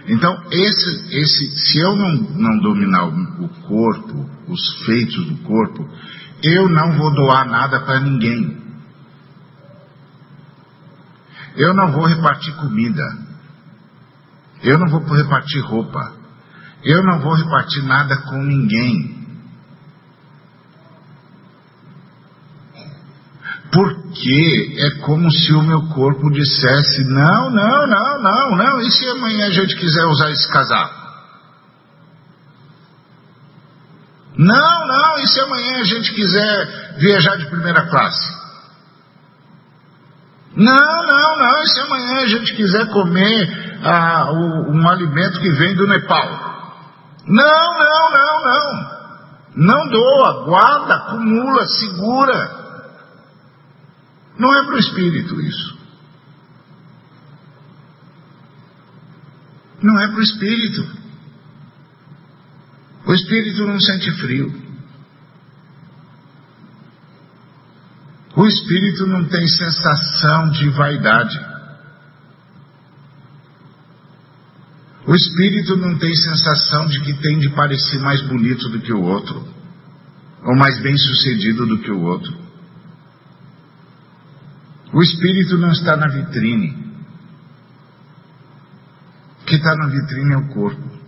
Então, 0.09 0.35
esse, 0.51 1.17
esse, 1.17 1.57
se 1.57 1.79
eu 1.79 1.95
não, 1.95 2.13
não 2.13 2.59
dominar 2.61 3.05
o, 3.05 3.45
o 3.45 3.49
corpo, 3.49 4.29
os 4.49 4.85
feitos 4.85 5.25
do 5.27 5.37
corpo, 5.39 5.89
eu 6.43 6.69
não 6.69 6.97
vou 6.97 7.15
doar 7.15 7.47
nada 7.47 7.81
para 7.81 8.01
ninguém. 8.01 8.59
Eu 11.57 11.75
não 11.75 11.93
vou 11.93 12.07
repartir 12.07 12.55
comida. 12.57 13.03
Eu 14.63 14.79
não 14.79 14.89
vou 14.89 15.03
repartir 15.15 15.61
roupa. 15.63 16.13
Eu 16.83 17.03
não 17.03 17.21
vou 17.21 17.35
repartir 17.35 17.83
nada 17.85 18.17
com 18.17 18.43
ninguém. 18.43 19.21
Porque 23.73 24.77
é 24.79 25.01
como 25.03 25.31
se 25.31 25.53
o 25.53 25.63
meu 25.63 25.89
corpo 25.89 26.31
dissesse: 26.31 27.05
não, 27.05 27.51
não, 27.51 27.87
não, 27.87 28.23
não, 28.23 28.57
não, 28.57 28.81
e 28.81 28.91
se 28.91 29.07
amanhã 29.09 29.47
a 29.47 29.51
gente 29.51 29.77
quiser 29.77 30.05
usar 30.07 30.31
esse 30.31 30.49
casaco? 30.51 31.01
Não, 34.37 34.87
não, 34.87 35.10
e 35.23 35.29
se 35.29 35.41
amanhã 35.41 35.81
a 35.81 35.85
gente 35.85 36.13
quiser 36.13 36.97
viajar 36.99 37.37
de 37.37 37.47
primeira 37.47 37.89
classe? 37.89 38.41
Não, 40.57 41.07
não, 41.07 41.39
não, 41.39 41.63
e 41.63 41.69
se 41.69 41.81
amanhã 41.81 42.23
a 42.23 42.27
gente 42.27 42.55
quiser 42.55 42.89
comer 42.91 43.81
ah, 43.85 44.33
o, 44.33 44.73
um 44.73 44.89
alimento 44.89 45.41
que 45.41 45.51
vem 45.51 45.75
do 45.77 45.87
Nepal? 45.87 46.51
Não, 47.27 47.79
não, 47.79 48.11
não, 48.11 48.45
não. 48.45 49.01
Não 49.57 49.89
doa, 49.89 50.45
guarda, 50.45 50.95
acumula, 50.95 51.67
segura. 51.67 52.61
Não 54.39 54.55
é 54.55 54.65
para 54.65 54.75
o 54.75 54.79
espírito 54.79 55.41
isso. 55.41 55.79
Não 59.83 60.01
é 60.01 60.09
para 60.09 60.19
o 60.19 60.23
espírito. 60.23 61.01
O 63.07 63.15
espírito 63.15 63.67
não 63.67 63.81
sente 63.81 64.13
frio. 64.21 64.60
O 68.41 68.47
espírito 68.47 69.07
não 69.07 69.23
tem 69.27 69.47
sensação 69.47 70.51
de 70.53 70.71
vaidade. 70.71 71.39
O 75.07 75.15
espírito 75.15 75.77
não 75.77 75.99
tem 75.99 76.15
sensação 76.15 76.87
de 76.87 77.03
que 77.03 77.13
tem 77.21 77.39
de 77.39 77.51
parecer 77.51 77.99
mais 77.99 78.27
bonito 78.27 78.71
do 78.71 78.81
que 78.81 78.95
o 78.95 79.03
outro, 79.03 79.47
ou 80.43 80.57
mais 80.57 80.81
bem 80.81 80.97
sucedido 80.97 81.67
do 81.67 81.81
que 81.81 81.91
o 81.91 82.01
outro. 82.01 82.35
O 84.91 85.03
espírito 85.03 85.59
não 85.59 85.73
está 85.73 85.95
na 85.99 86.09
vitrine. 86.09 86.95
O 89.43 89.45
que 89.45 89.57
está 89.57 89.77
na 89.77 89.87
vitrine 89.87 90.33
é 90.33 90.39
o 90.39 90.49
corpo. 90.49 91.00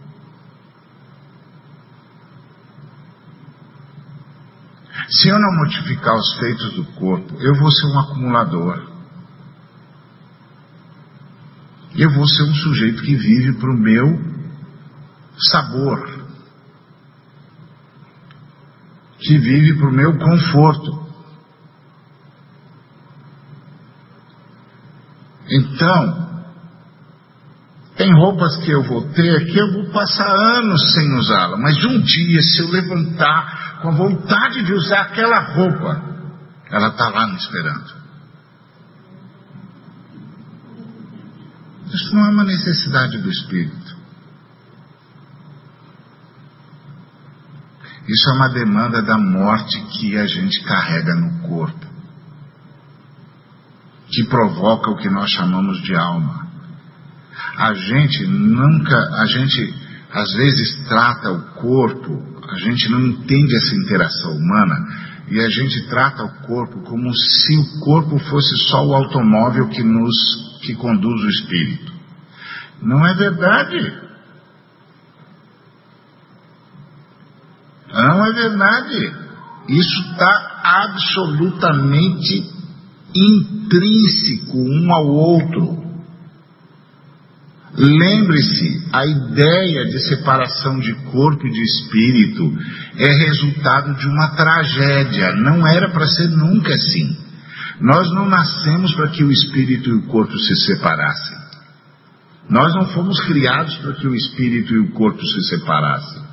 Se 5.15 5.29
eu 5.29 5.39
não 5.39 5.59
modificar 5.59 6.15
os 6.15 6.39
feitos 6.39 6.75
do 6.75 6.85
corpo, 6.93 7.35
eu 7.41 7.55
vou 7.59 7.71
ser 7.71 7.87
um 7.87 8.01
acumulador. 8.01 8.93
eu 11.97 12.11
vou 12.11 12.27
ser 12.27 12.43
um 12.45 12.55
sujeito 12.55 13.03
que 13.03 13.15
vive 13.17 13.53
para 13.59 13.71
o 13.71 13.79
meu 13.79 14.19
sabor, 15.37 16.25
que 19.19 19.39
vive 19.39 19.79
para 19.79 19.89
o 19.89 19.93
meu 19.93 20.19
conforto. 20.19 21.03
Então, 25.51 26.45
tem 27.97 28.13
roupas 28.15 28.57
que 28.57 28.71
eu 28.71 28.83
vou 28.85 29.03
ter 29.13 29.53
que 29.53 29.59
eu 29.59 29.73
vou 29.73 29.93
passar 29.93 30.27
anos 30.27 30.93
sem 30.95 31.13
usá-la, 31.19 31.59
mas 31.59 31.85
um 31.85 32.01
dia, 32.01 32.41
se 32.41 32.63
eu 32.63 32.71
levantar 32.71 33.72
com 33.83 33.93
vontade 33.97 34.64
de 34.64 34.72
usar 34.72 35.01
aquela 35.03 35.41
roupa, 35.55 36.01
ela 36.70 36.89
está 36.89 37.09
lá 37.09 37.26
me 37.26 37.37
esperando. 37.37 38.03
Isso 41.93 42.14
não 42.14 42.26
é 42.26 42.30
uma 42.30 42.45
necessidade 42.45 43.18
do 43.18 43.28
espírito. 43.28 43.97
Isso 48.09 48.30
é 48.30 48.33
uma 48.35 48.49
demanda 48.49 49.03
da 49.03 49.18
morte 49.18 49.80
que 49.99 50.16
a 50.16 50.26
gente 50.26 50.62
carrega 50.64 51.14
no 51.14 51.41
corpo, 51.49 51.87
que 54.09 54.24
provoca 54.24 54.91
o 54.91 54.97
que 54.97 55.11
nós 55.11 55.30
chamamos 55.30 55.83
de 55.83 55.95
alma. 55.95 56.47
A 57.57 57.74
gente 57.74 58.26
nunca, 58.26 58.97
a 58.97 59.26
gente 59.26 59.74
às 60.12 60.33
vezes 60.35 60.89
trata 60.89 61.30
o 61.30 61.43
corpo, 61.55 62.32
a 62.53 62.57
gente 62.59 62.91
não 62.91 63.01
entende 63.01 63.57
essa 63.57 63.75
interação 63.75 64.37
humana 64.37 64.75
e 65.29 65.41
a 65.41 65.49
gente 65.49 65.89
trata 65.89 66.25
o 66.25 66.47
corpo 66.47 66.83
como 66.83 67.15
se 67.15 67.57
o 67.57 67.81
corpo 67.81 68.19
fosse 68.19 68.57
só 68.69 68.87
o 68.87 68.95
automóvel 68.95 69.69
que 69.69 69.83
nos 69.83 70.61
que 70.63 70.75
conduz 70.75 71.23
o 71.23 71.29
espírito. 71.29 71.93
Não 72.83 73.07
é 73.07 73.15
verdade. 73.15 74.03
Não 77.93 78.27
é 78.27 78.33
verdade. 78.33 79.15
Isso 79.69 80.01
está 80.11 80.61
absolutamente 80.65 82.51
intrínseco 83.15 84.59
um 84.59 84.93
ao 84.93 85.07
outro. 85.07 85.82
Lembre-se, 87.77 88.87
a 88.93 89.07
ideia 89.07 89.87
de 89.87 89.99
separação 90.01 90.79
de 90.79 90.93
corpo 91.11 91.47
e 91.47 91.51
de 91.51 91.62
espírito 91.62 92.53
é 92.99 93.27
resultado 93.27 93.95
de 93.95 94.07
uma 94.07 94.29
tragédia. 94.37 95.33
Não 95.37 95.66
era 95.66 95.89
para 95.91 96.07
ser 96.07 96.29
nunca 96.29 96.75
assim. 96.75 97.16
Nós 97.81 98.12
não 98.14 98.29
nascemos 98.29 98.95
para 98.95 99.09
que 99.09 99.25
o 99.25 99.33
espírito 99.33 99.89
e 99.89 99.95
o 99.95 100.03
corpo 100.03 100.39
se 100.39 100.55
separassem. 100.66 101.39
Nós 102.51 102.75
não 102.75 102.87
fomos 102.89 103.18
criados 103.25 103.75
para 103.77 103.95
que 103.95 104.07
o 104.07 104.14
espírito 104.14 104.75
e 104.75 104.79
o 104.79 104.91
corpo 104.91 105.25
se 105.25 105.43
separassem. 105.49 106.32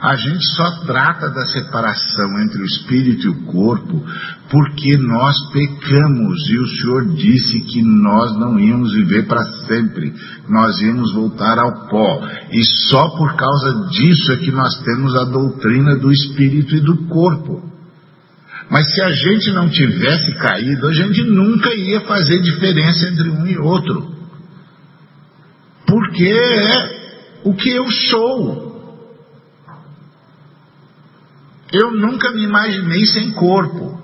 A 0.00 0.16
gente 0.16 0.46
só 0.56 0.70
trata 0.86 1.28
da 1.28 1.44
separação 1.46 2.40
entre 2.40 2.62
o 2.62 2.64
espírito 2.64 3.26
e 3.26 3.28
o 3.28 3.42
corpo 3.44 4.02
porque 4.50 4.96
nós 4.96 5.36
pecamos 5.52 6.48
e 6.48 6.58
o 6.58 6.66
Senhor 6.66 7.14
disse 7.14 7.60
que 7.60 7.82
nós 7.82 8.38
não 8.38 8.58
íamos 8.58 8.94
viver 8.94 9.26
para 9.26 9.44
sempre, 9.66 10.14
nós 10.48 10.80
íamos 10.80 11.12
voltar 11.12 11.58
ao 11.58 11.86
pó. 11.88 12.26
E 12.50 12.64
só 12.88 13.10
por 13.10 13.36
causa 13.36 13.90
disso 13.90 14.32
é 14.32 14.36
que 14.38 14.50
nós 14.50 14.74
temos 14.82 15.14
a 15.16 15.24
doutrina 15.24 15.96
do 15.96 16.10
espírito 16.10 16.74
e 16.76 16.80
do 16.80 17.06
corpo. 17.06 17.70
Mas 18.70 18.86
se 18.94 19.02
a 19.02 19.10
gente 19.10 19.52
não 19.52 19.68
tivesse 19.68 20.32
caído, 20.36 20.86
a 20.86 20.92
gente 20.94 21.24
nunca 21.24 21.74
ia 21.74 22.00
fazer 22.02 22.40
diferença 22.40 23.06
entre 23.06 23.28
um 23.28 23.46
e 23.46 23.58
outro. 23.58 24.14
Porque 25.86 26.24
é 26.24 27.00
o 27.44 27.52
que 27.52 27.68
eu 27.68 27.90
sou. 27.90 28.69
Eu 31.72 31.92
nunca 31.92 32.32
me 32.32 32.42
imaginei 32.42 33.04
sem 33.06 33.32
corpo. 33.32 34.00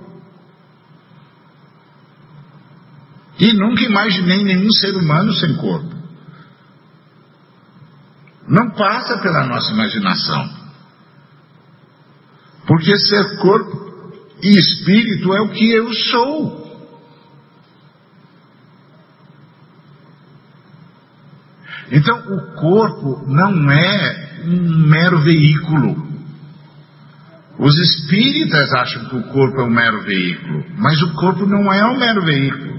E 3.39 3.53
nunca 3.53 3.83
imaginei 3.83 4.45
nenhum 4.45 4.71
ser 4.73 4.95
humano 4.97 5.33
sem 5.35 5.57
corpo. 5.57 5.95
Não 8.49 8.71
passa 8.71 9.19
pela 9.19 9.47
nossa 9.47 9.73
imaginação. 9.73 10.49
Porque 12.67 12.97
ser 12.99 13.37
corpo 13.39 14.13
e 14.43 14.51
espírito 14.59 15.35
é 15.35 15.41
o 15.41 15.49
que 15.51 15.71
eu 15.71 15.93
sou. 15.93 16.67
Então, 21.91 22.19
o 22.19 22.55
corpo 22.55 23.25
não 23.27 23.71
é 23.71 24.43
um 24.45 24.89
mero 24.89 25.21
veículo. 25.21 26.06
Os 27.59 27.79
espíritas 27.79 28.73
acham 28.75 29.09
que 29.09 29.17
o 29.17 29.23
corpo 29.25 29.61
é 29.61 29.65
um 29.65 29.71
mero 29.71 30.03
veículo, 30.03 30.65
mas 30.77 31.01
o 31.03 31.15
corpo 31.15 31.47
não 31.47 31.73
é 31.73 31.87
um 31.87 31.99
mero 31.99 32.23
veículo. 32.23 32.77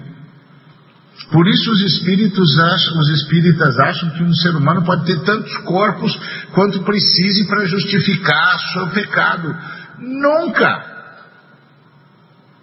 Por 1.32 1.48
isso 1.48 1.72
os 1.72 1.82
espíritos 1.82 2.60
acham, 2.60 3.00
os 3.00 3.10
espíritas 3.10 3.80
acham 3.80 4.10
que 4.12 4.24
um 4.24 4.34
ser 4.34 4.56
humano 4.56 4.86
pode 4.86 5.06
ter 5.06 5.20
tantos 5.24 5.56
corpos 5.58 6.16
quanto 6.54 6.84
precise 6.84 7.48
para 7.48 7.66
justificar 7.66 8.60
seu 8.74 8.88
pecado. 8.92 9.56
Nunca! 10.00 10.98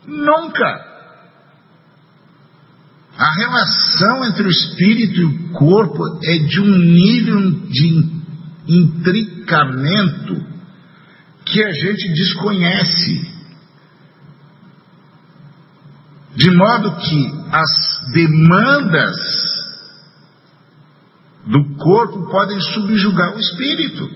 Nunca! 0.07 0.95
A 3.19 3.33
relação 3.33 4.25
entre 4.25 4.45
o 4.45 4.51
espírito 4.51 5.21
e 5.21 5.25
o 5.25 5.53
corpo 5.53 6.03
é 6.25 6.39
de 6.39 6.61
um 6.61 6.79
nível 6.79 7.51
de 7.69 8.09
intricamento 8.69 10.54
que 11.55 11.63
a 11.63 11.73
gente 11.73 12.09
desconhece. 12.09 13.33
De 16.35 16.51
modo 16.51 16.97
que 16.97 17.33
as 17.53 18.13
demandas 18.13 19.15
do 21.47 21.77
corpo 21.77 22.29
podem 22.29 22.59
subjugar 22.59 23.37
o 23.37 23.39
espírito. 23.39 24.11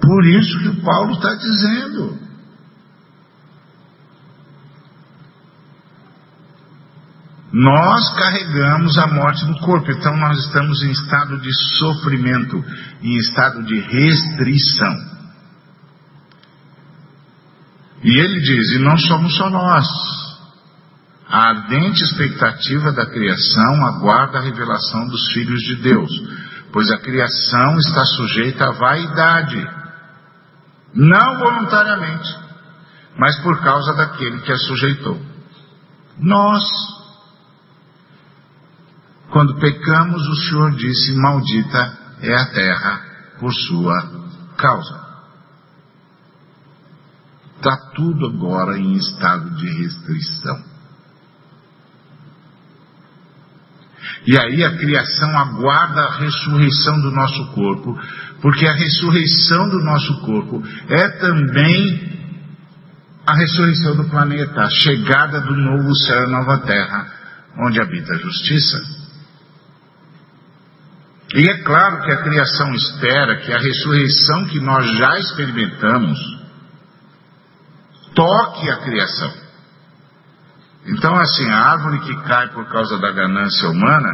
Por 0.00 0.26
isso 0.26 0.58
que 0.60 0.80
Paulo 0.80 1.14
está 1.14 1.34
dizendo. 1.34 2.31
Nós 7.52 8.14
carregamos 8.16 8.96
a 8.98 9.06
morte 9.08 9.44
no 9.44 9.58
corpo, 9.60 9.90
então 9.90 10.16
nós 10.16 10.38
estamos 10.46 10.82
em 10.82 10.90
estado 10.90 11.38
de 11.38 11.50
sofrimento, 11.78 12.64
em 13.02 13.16
estado 13.18 13.62
de 13.64 13.78
restrição. 13.78 14.96
E 18.02 18.18
ele 18.18 18.40
diz: 18.40 18.72
e 18.72 18.78
não 18.78 18.96
somos 18.96 19.36
só 19.36 19.50
nós. 19.50 19.86
A 21.28 21.48
ardente 21.48 22.02
expectativa 22.02 22.92
da 22.92 23.06
criação 23.06 23.86
aguarda 23.86 24.38
a 24.38 24.42
revelação 24.42 25.06
dos 25.08 25.32
filhos 25.32 25.60
de 25.62 25.76
Deus, 25.76 26.10
pois 26.72 26.90
a 26.90 26.98
criação 26.98 27.76
está 27.78 28.04
sujeita 28.04 28.66
à 28.66 28.72
vaidade 28.72 29.82
não 30.94 31.38
voluntariamente, 31.38 32.36
mas 33.16 33.38
por 33.42 33.60
causa 33.62 33.94
daquele 33.94 34.40
que 34.40 34.52
a 34.52 34.58
sujeitou. 34.58 35.18
Nós, 36.18 36.62
quando 39.32 39.58
pecamos, 39.58 40.28
o 40.28 40.36
Senhor 40.36 40.70
disse: 40.72 41.14
Maldita 41.14 41.98
é 42.20 42.34
a 42.34 42.46
terra 42.52 43.00
por 43.40 43.52
sua 43.52 43.94
causa. 44.58 45.02
Está 47.56 47.76
tudo 47.94 48.26
agora 48.26 48.78
em 48.78 48.92
estado 48.92 49.50
de 49.56 49.66
restrição. 49.82 50.64
E 54.26 54.38
aí 54.38 54.64
a 54.64 54.76
criação 54.76 55.38
aguarda 55.38 56.02
a 56.02 56.18
ressurreição 56.18 57.00
do 57.00 57.10
nosso 57.10 57.52
corpo, 57.54 57.98
porque 58.42 58.66
a 58.66 58.74
ressurreição 58.74 59.68
do 59.68 59.82
nosso 59.82 60.20
corpo 60.20 60.62
é 60.88 61.08
também 61.18 62.12
a 63.26 63.34
ressurreição 63.34 63.96
do 63.96 64.10
planeta, 64.10 64.60
a 64.60 64.70
chegada 64.70 65.40
do 65.40 65.56
novo 65.56 65.94
céu 66.04 66.24
e 66.24 66.30
nova 66.30 66.58
terra, 66.58 67.12
onde 67.58 67.80
habita 67.80 68.12
a 68.12 68.18
justiça. 68.18 69.01
E 71.34 71.48
é 71.48 71.62
claro 71.62 72.02
que 72.02 72.12
a 72.12 72.22
criação 72.22 72.74
espera 72.74 73.40
que 73.40 73.52
a 73.52 73.58
ressurreição 73.58 74.44
que 74.46 74.60
nós 74.60 74.86
já 74.98 75.18
experimentamos 75.18 76.18
toque 78.14 78.70
a 78.70 78.76
criação. 78.82 79.32
Então, 80.86 81.14
assim, 81.16 81.48
a 81.48 81.70
árvore 81.70 82.00
que 82.00 82.22
cai 82.24 82.48
por 82.52 82.68
causa 82.68 82.98
da 82.98 83.12
ganância 83.12 83.70
humana 83.70 84.10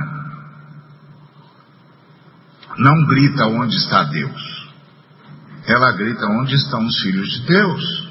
não 2.76 3.04
grita 3.06 3.46
onde 3.46 3.74
está 3.74 4.04
Deus. 4.04 4.68
Ela 5.66 5.92
grita 5.96 6.24
onde 6.26 6.54
estão 6.54 6.86
os 6.86 7.00
filhos 7.00 7.28
de 7.30 7.46
Deus. 7.46 8.08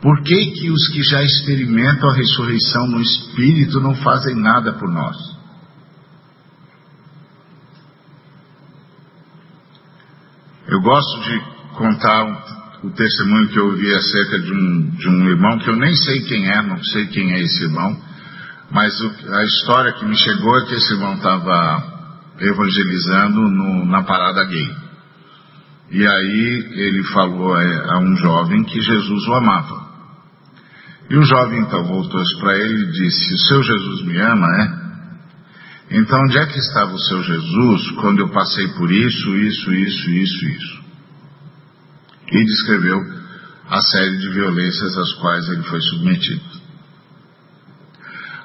Por 0.00 0.20
que, 0.22 0.50
que 0.52 0.70
os 0.70 0.88
que 0.88 1.02
já 1.02 1.22
experimentam 1.22 2.10
a 2.10 2.14
ressurreição 2.14 2.86
no 2.88 3.00
Espírito 3.00 3.80
não 3.80 3.94
fazem 3.94 4.34
nada 4.34 4.72
por 4.72 4.90
nós? 4.92 5.35
Eu 10.68 10.80
gosto 10.80 11.20
de 11.20 11.40
contar 11.74 12.24
o 12.82 12.90
testemunho 12.90 13.48
que 13.48 13.56
eu 13.56 13.66
ouvi 13.66 13.94
acerca 13.94 14.40
de 14.40 14.52
um, 14.52 14.90
de 14.90 15.08
um 15.08 15.28
irmão 15.28 15.58
que 15.60 15.70
eu 15.70 15.76
nem 15.76 15.94
sei 15.94 16.22
quem 16.22 16.50
é, 16.50 16.62
não 16.62 16.82
sei 16.82 17.06
quem 17.06 17.34
é 17.34 17.40
esse 17.40 17.62
irmão, 17.62 17.96
mas 18.72 18.92
o, 19.00 19.32
a 19.32 19.44
história 19.44 19.92
que 19.92 20.04
me 20.04 20.16
chegou 20.16 20.58
é 20.58 20.64
que 20.66 20.74
esse 20.74 20.92
irmão 20.92 21.14
estava 21.14 21.84
evangelizando 22.40 23.42
no, 23.42 23.86
na 23.86 24.02
parada 24.02 24.44
gay. 24.44 24.76
E 25.92 26.04
aí 26.04 26.68
ele 26.72 27.04
falou 27.04 27.54
a, 27.54 27.94
a, 27.94 27.98
um 28.00 28.16
jovem 28.16 28.64
que 28.64 28.80
Jesus 28.80 29.28
o 29.28 29.34
amava. 29.34 29.86
E 31.08 31.16
o 31.16 31.22
jovem 31.22 31.60
então 31.60 31.84
voltou-se 31.84 32.40
para 32.40 32.58
ele 32.58 32.82
e 32.82 32.90
disse: 32.90 33.34
O 33.34 33.38
seu 33.38 33.62
Jesus 33.62 34.04
me 34.04 34.18
ama, 34.18 34.48
é? 34.62 34.85
Então 35.90 36.20
onde 36.20 36.38
é 36.38 36.46
que 36.46 36.58
estava 36.58 36.92
o 36.92 36.98
seu 36.98 37.22
Jesus 37.22 37.90
quando 38.00 38.20
eu 38.20 38.28
passei 38.30 38.68
por 38.68 38.90
isso, 38.90 39.36
isso, 39.36 39.72
isso, 39.72 40.10
isso, 40.10 40.44
isso? 40.46 40.86
e 42.30 42.44
descreveu 42.44 42.98
a 43.68 43.80
série 43.80 44.18
de 44.18 44.28
violências 44.30 44.96
às 44.96 45.12
quais 45.14 45.48
ele 45.48 45.62
foi 45.62 45.80
submetido. 45.80 46.56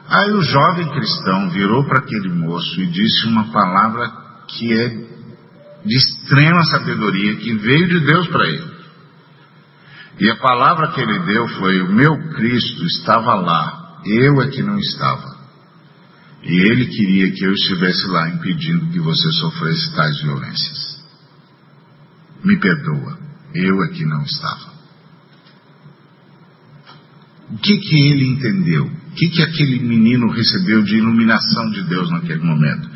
Aí 0.08 0.32
o 0.32 0.42
jovem 0.42 0.90
cristão 0.90 1.50
virou 1.52 1.86
para 1.86 2.00
aquele 2.00 2.30
moço 2.30 2.82
e 2.82 2.88
disse 2.88 3.28
uma 3.28 3.52
palavra 3.52 4.12
que 4.48 4.74
é 4.74 4.90
de 5.86 5.98
extrema 5.98 6.64
sabedoria, 6.66 7.38
que 7.38 7.54
veio 7.54 7.88
de 7.88 8.00
Deus 8.02 8.28
para 8.28 8.48
ele. 8.48 8.72
E 10.20 10.30
a 10.30 10.36
palavra 10.36 10.90
que 10.90 11.02
ele 11.02 11.20
deu 11.20 11.48
foi: 11.48 11.82
O 11.82 11.92
meu 11.92 12.30
Cristo 12.34 12.86
estava 12.86 13.36
lá, 13.36 14.02
eu 14.06 14.42
é 14.42 14.50
que 14.50 14.62
não 14.62 14.78
estava. 14.78 15.31
E 16.44 16.72
ele 16.72 16.88
queria 16.88 17.32
que 17.32 17.46
eu 17.46 17.54
estivesse 17.54 18.08
lá 18.08 18.30
impedindo 18.30 18.92
que 18.92 19.00
você 19.00 19.32
sofresse 19.34 19.96
tais 19.96 20.22
violências. 20.22 21.04
Me 22.44 22.60
perdoa. 22.60 23.20
Eu 23.54 23.82
aqui 23.84 24.06
não 24.06 24.24
estava. 24.24 24.72
O 27.52 27.58
que 27.58 27.78
que 27.78 28.12
ele 28.12 28.28
entendeu? 28.28 28.86
O 28.86 29.12
que 29.14 29.30
que 29.30 29.44
aquele 29.44 29.80
menino 29.82 30.32
recebeu 30.32 30.82
de 30.84 30.96
iluminação 30.96 31.70
de 31.72 31.84
Deus 31.84 32.10
naquele 32.10 32.44
momento? 32.44 32.90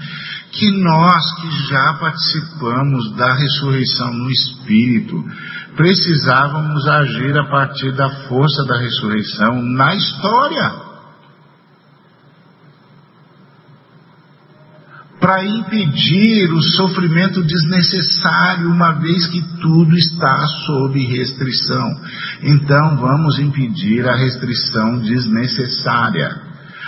Que 0.52 0.72
nós 0.82 1.42
que 1.42 1.68
já 1.68 1.94
participamos 2.00 3.16
da 3.18 3.34
ressurreição 3.34 4.14
no 4.14 4.32
Espírito, 4.32 5.24
precisávamos 5.76 6.88
agir 6.88 7.38
a 7.38 7.50
partir 7.50 7.92
da 7.92 8.10
força 8.28 8.64
da 8.66 8.80
ressurreição 8.80 9.62
na 9.62 9.94
história. 9.94 10.85
Para 15.26 15.44
impedir 15.44 16.54
o 16.54 16.62
sofrimento 16.62 17.42
desnecessário, 17.42 18.70
uma 18.70 18.92
vez 18.92 19.26
que 19.26 19.42
tudo 19.60 19.98
está 19.98 20.38
sob 20.68 21.04
restrição. 21.04 21.90
Então 22.44 22.98
vamos 22.98 23.40
impedir 23.40 24.08
a 24.08 24.16
restrição 24.16 25.00
desnecessária. 25.00 26.30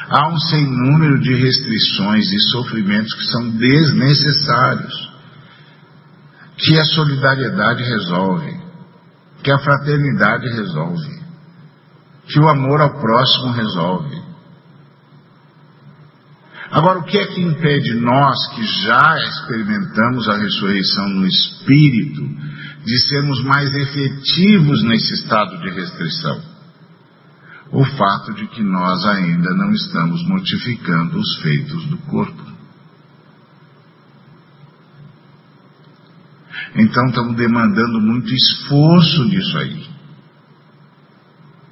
Há 0.08 0.30
um 0.30 0.38
sem 0.38 0.64
número 0.64 1.20
de 1.20 1.34
restrições 1.34 2.32
e 2.32 2.40
sofrimentos 2.52 3.12
que 3.16 3.26
são 3.26 3.50
desnecessários, 3.58 4.94
que 6.60 6.78
a 6.78 6.86
solidariedade 6.86 7.82
resolve, 7.82 8.56
que 9.44 9.52
a 9.52 9.58
fraternidade 9.58 10.48
resolve, 10.50 11.24
que 12.28 12.40
o 12.40 12.48
amor 12.48 12.82
ao 12.82 13.02
próximo 13.02 13.52
resolve. 13.54 14.17
Agora, 16.70 17.00
o 17.00 17.04
que 17.04 17.18
é 17.18 17.26
que 17.28 17.42
impede 17.42 17.94
nós, 17.96 18.36
que 18.54 18.64
já 18.84 19.18
experimentamos 19.20 20.28
a 20.28 20.38
ressurreição 20.38 21.08
no 21.10 21.26
Espírito, 21.26 22.28
de 22.84 23.08
sermos 23.08 23.44
mais 23.44 23.74
efetivos 23.74 24.84
nesse 24.84 25.14
estado 25.14 25.58
de 25.60 25.70
restrição? 25.70 26.42
O 27.72 27.84
fato 27.84 28.34
de 28.34 28.48
que 28.48 28.64
nós 28.64 29.06
ainda 29.06 29.50
não 29.56 29.72
estamos 29.72 30.26
mortificando 30.28 31.20
os 31.20 31.36
feitos 31.42 31.86
do 31.86 31.98
corpo. 31.98 32.48
Então 36.76 37.06
estamos 37.08 37.36
demandando 37.36 38.02
muito 38.02 38.34
esforço 38.34 39.24
nisso 39.26 39.58
aí. 39.58 39.88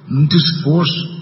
muito 0.08 0.36
esforço. 0.36 1.15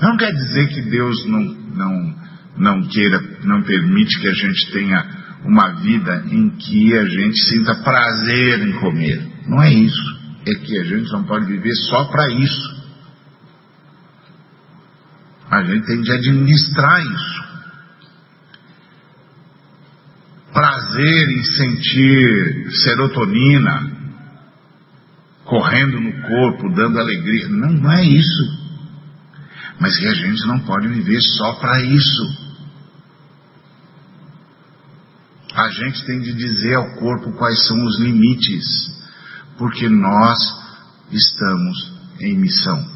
Não 0.00 0.16
quer 0.16 0.32
dizer 0.32 0.68
que 0.68 0.82
Deus 0.82 1.26
não, 1.26 1.40
não, 1.40 2.16
não 2.56 2.88
queira, 2.88 3.20
não 3.44 3.62
permite 3.62 4.20
que 4.20 4.28
a 4.28 4.34
gente 4.34 4.72
tenha 4.72 5.24
uma 5.44 5.80
vida 5.80 6.24
em 6.30 6.50
que 6.50 6.96
a 6.96 7.04
gente 7.04 7.40
sinta 7.48 7.74
prazer 7.76 8.60
em 8.66 8.72
comer. 8.80 9.22
Não 9.46 9.62
é 9.62 9.72
isso. 9.72 10.14
É 10.46 10.54
que 10.54 10.78
a 10.78 10.84
gente 10.84 11.10
não 11.12 11.24
pode 11.24 11.46
viver 11.46 11.74
só 11.88 12.04
para 12.04 12.30
isso. 12.32 12.84
A 15.50 15.62
gente 15.62 15.86
tem 15.86 16.00
de 16.00 16.12
administrar 16.12 17.00
isso. 17.00 17.44
Prazer 20.52 21.28
em 21.28 21.44
sentir 21.44 22.70
serotonina 22.82 23.92
correndo 25.44 26.00
no 26.00 26.12
corpo, 26.22 26.74
dando 26.74 26.98
alegria. 26.98 27.48
Não, 27.48 27.72
não 27.72 27.92
é 27.92 28.04
isso. 28.04 28.63
Mas 29.78 29.96
que 29.98 30.06
a 30.06 30.14
gente 30.14 30.46
não 30.46 30.60
pode 30.60 30.88
viver 30.88 31.20
só 31.20 31.54
para 31.54 31.82
isso. 31.82 32.44
A 35.54 35.68
gente 35.68 36.04
tem 36.04 36.20
de 36.20 36.32
dizer 36.32 36.74
ao 36.74 36.94
corpo 36.96 37.32
quais 37.32 37.66
são 37.66 37.84
os 37.84 37.98
limites, 38.00 38.64
porque 39.56 39.88
nós 39.88 40.38
estamos 41.12 41.92
em 42.20 42.36
missão. 42.36 42.94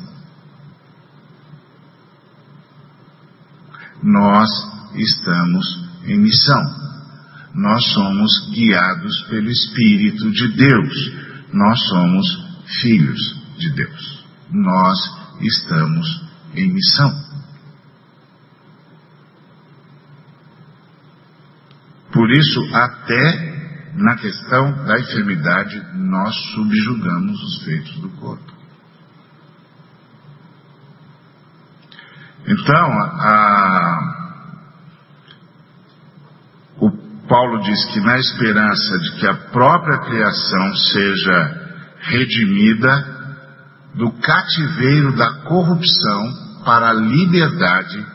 Nós 4.02 4.48
estamos 4.94 5.66
em 6.04 6.18
missão. 6.18 6.62
Nós 7.54 7.84
somos 7.92 8.50
guiados 8.50 9.22
pelo 9.28 9.50
Espírito 9.50 10.30
de 10.30 10.48
Deus. 10.48 11.12
Nós 11.52 11.78
somos 11.88 12.26
filhos 12.80 13.20
de 13.58 13.70
Deus. 13.70 14.24
Nós 14.50 14.98
estamos 15.40 16.27
em 16.54 16.72
missão. 16.72 17.28
Por 22.12 22.30
isso, 22.30 22.74
até 22.74 23.58
na 23.94 24.16
questão 24.16 24.84
da 24.84 24.98
enfermidade, 24.98 25.80
nós 25.94 26.34
subjugamos 26.54 27.42
os 27.42 27.64
feitos 27.64 28.00
do 28.00 28.08
corpo. 28.10 28.52
Então, 32.46 32.92
a, 33.20 33.98
o 36.80 36.90
Paulo 37.28 37.62
diz 37.62 37.84
que 37.92 38.00
na 38.00 38.18
esperança 38.18 38.98
de 38.98 39.12
que 39.20 39.26
a 39.26 39.34
própria 39.50 39.98
criação 39.98 40.74
seja 40.76 41.68
redimida 42.00 43.17
do 43.98 44.12
cativeiro 44.12 45.16
da 45.16 45.42
corrupção 45.42 46.62
para 46.64 46.90
a 46.90 46.92
liberdade 46.92 48.06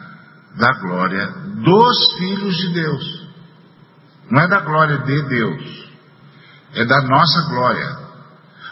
da 0.58 0.72
glória 0.80 1.28
dos 1.62 2.18
filhos 2.18 2.56
de 2.56 2.74
Deus. 2.74 3.28
Não 4.32 4.42
é 4.42 4.48
da 4.48 4.62
glória 4.62 5.00
de 5.00 5.22
Deus, 5.24 5.90
é 6.74 6.86
da 6.86 7.02
nossa 7.02 7.50
glória. 7.50 8.04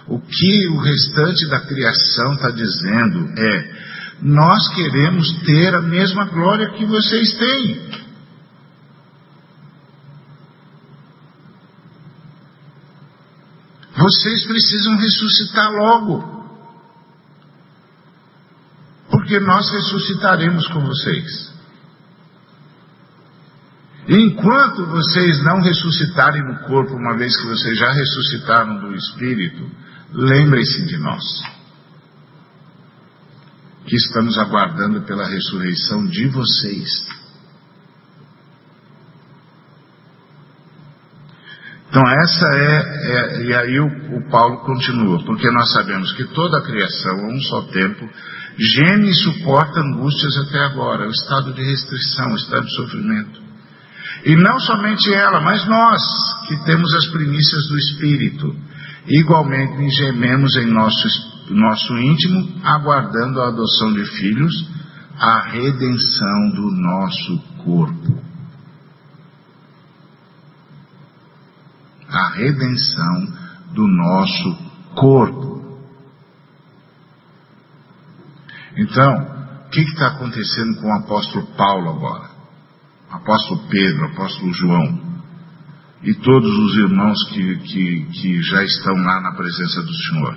O 0.08 0.22
que 0.22 0.68
o 0.70 0.78
restante 0.80 1.50
da 1.50 1.60
criação 1.60 2.34
está 2.34 2.50
dizendo 2.52 3.30
é: 3.38 3.82
nós 4.22 4.74
queremos 4.74 5.44
ter 5.46 5.76
a 5.76 5.82
mesma 5.82 6.26
glória 6.26 6.72
que 6.72 6.86
vocês 6.86 7.38
têm. 7.38 7.92
Vocês 13.98 14.46
precisam 14.46 14.96
ressuscitar 14.96 15.72
logo. 15.74 16.41
Porque 19.32 19.46
nós 19.46 19.72
ressuscitaremos 19.72 20.68
com 20.68 20.82
vocês. 20.82 21.54
Enquanto 24.10 24.86
vocês 24.88 25.42
não 25.42 25.62
ressuscitarem 25.62 26.44
no 26.44 26.60
corpo, 26.68 26.94
uma 26.96 27.16
vez 27.16 27.34
que 27.38 27.48
vocês 27.48 27.80
já 27.80 27.94
ressuscitaram 27.94 28.82
do 28.82 28.94
espírito, 28.94 29.72
lembrem-se 30.12 30.86
de 30.86 30.98
nós. 30.98 31.24
Que 33.86 33.96
estamos 33.96 34.38
aguardando 34.38 35.04
pela 35.04 35.26
ressurreição 35.26 36.06
de 36.08 36.28
vocês. 36.28 36.90
Então 41.88 42.04
essa 42.06 42.48
é, 42.54 42.80
é 43.06 43.44
e 43.44 43.54
aí 43.54 43.80
o, 43.80 44.18
o, 44.18 44.30
Paulo 44.30 44.58
continua, 44.66 45.24
porque 45.24 45.50
nós 45.52 45.72
sabemos 45.72 46.12
que 46.18 46.26
toda 46.34 46.58
a 46.58 46.64
criação, 46.64 47.18
a 47.18 47.28
um 47.28 47.40
só 47.40 47.62
tempo, 47.68 48.10
geme 48.58 49.10
e 49.10 49.16
suporta 49.16 49.80
angústias 49.80 50.38
até 50.38 50.60
agora, 50.66 51.08
o 51.08 51.12
estado 51.12 51.54
de 51.54 51.64
restrição, 51.64 52.32
o 52.32 52.36
estado 52.36 52.66
de 52.66 52.76
sofrimento. 52.76 53.42
E 54.26 54.36
não 54.36 54.60
somente 54.60 55.12
ela, 55.12 55.42
mas 55.42 55.66
nós, 55.68 56.02
que 56.48 56.64
temos 56.66 56.94
as 56.94 57.08
primícias 57.12 57.68
do 57.68 57.78
Espírito, 57.78 58.56
igualmente 59.08 59.90
gememos 59.96 60.56
em 60.58 60.68
nosso, 60.68 61.08
nosso 61.50 61.98
íntimo, 61.98 62.62
aguardando 62.64 63.42
a 63.42 63.48
adoção 63.48 63.94
de 63.94 64.06
filhos, 64.06 64.54
a 65.18 65.42
redenção 65.50 66.50
do 66.54 66.72
nosso 66.82 67.38
corpo. 67.64 68.22
A 72.10 72.30
redenção 72.36 73.28
do 73.74 73.88
nosso 73.88 74.58
corpo. 74.96 75.61
Então, 78.78 79.14
o 79.68 79.70
que 79.70 79.82
está 79.82 80.08
acontecendo 80.08 80.80
com 80.82 80.88
o 80.88 81.00
apóstolo 81.00 81.48
Paulo 81.56 81.90
agora? 81.90 82.32
apóstolo 83.12 83.68
Pedro, 83.70 84.06
apóstolo 84.06 84.54
João, 84.54 85.12
e 86.04 86.14
todos 86.16 86.58
os 86.58 86.78
irmãos 86.78 87.18
que, 87.30 87.56
que, 87.58 88.06
que 88.06 88.42
já 88.42 88.64
estão 88.64 88.96
lá 88.96 89.22
na 89.22 89.36
presença 89.36 89.82
do 89.84 89.94
Senhor. 89.94 90.36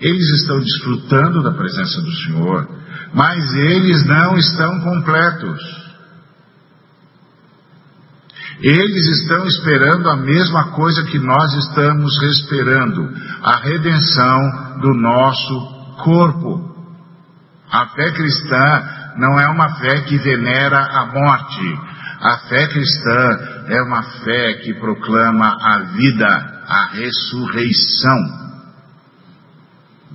Eles 0.00 0.28
estão 0.40 0.58
desfrutando 0.58 1.42
da 1.42 1.52
presença 1.52 2.00
do 2.00 2.12
Senhor, 2.12 2.68
mas 3.12 3.54
eles 3.54 4.04
não 4.06 4.36
estão 4.36 4.80
completos. 4.80 5.84
Eles 8.60 9.20
estão 9.20 9.46
esperando 9.46 10.08
a 10.08 10.16
mesma 10.16 10.72
coisa 10.72 11.04
que 11.04 11.18
nós 11.18 11.54
estamos 11.54 12.22
esperando, 12.22 13.08
a 13.42 13.58
redenção 13.58 14.80
do 14.80 14.94
nosso 14.94 15.96
corpo. 16.02 16.73
A 17.74 17.88
fé 17.88 18.12
cristã 18.12 18.88
não 19.16 19.36
é 19.36 19.48
uma 19.48 19.68
fé 19.80 20.02
que 20.02 20.16
venera 20.16 20.78
a 20.78 21.06
morte, 21.06 21.80
a 22.20 22.38
fé 22.48 22.68
cristã 22.68 23.64
é 23.66 23.82
uma 23.82 24.00
fé 24.24 24.54
que 24.62 24.74
proclama 24.74 25.58
a 25.60 25.78
vida, 25.96 26.62
a 26.68 26.86
ressurreição. 26.92 28.44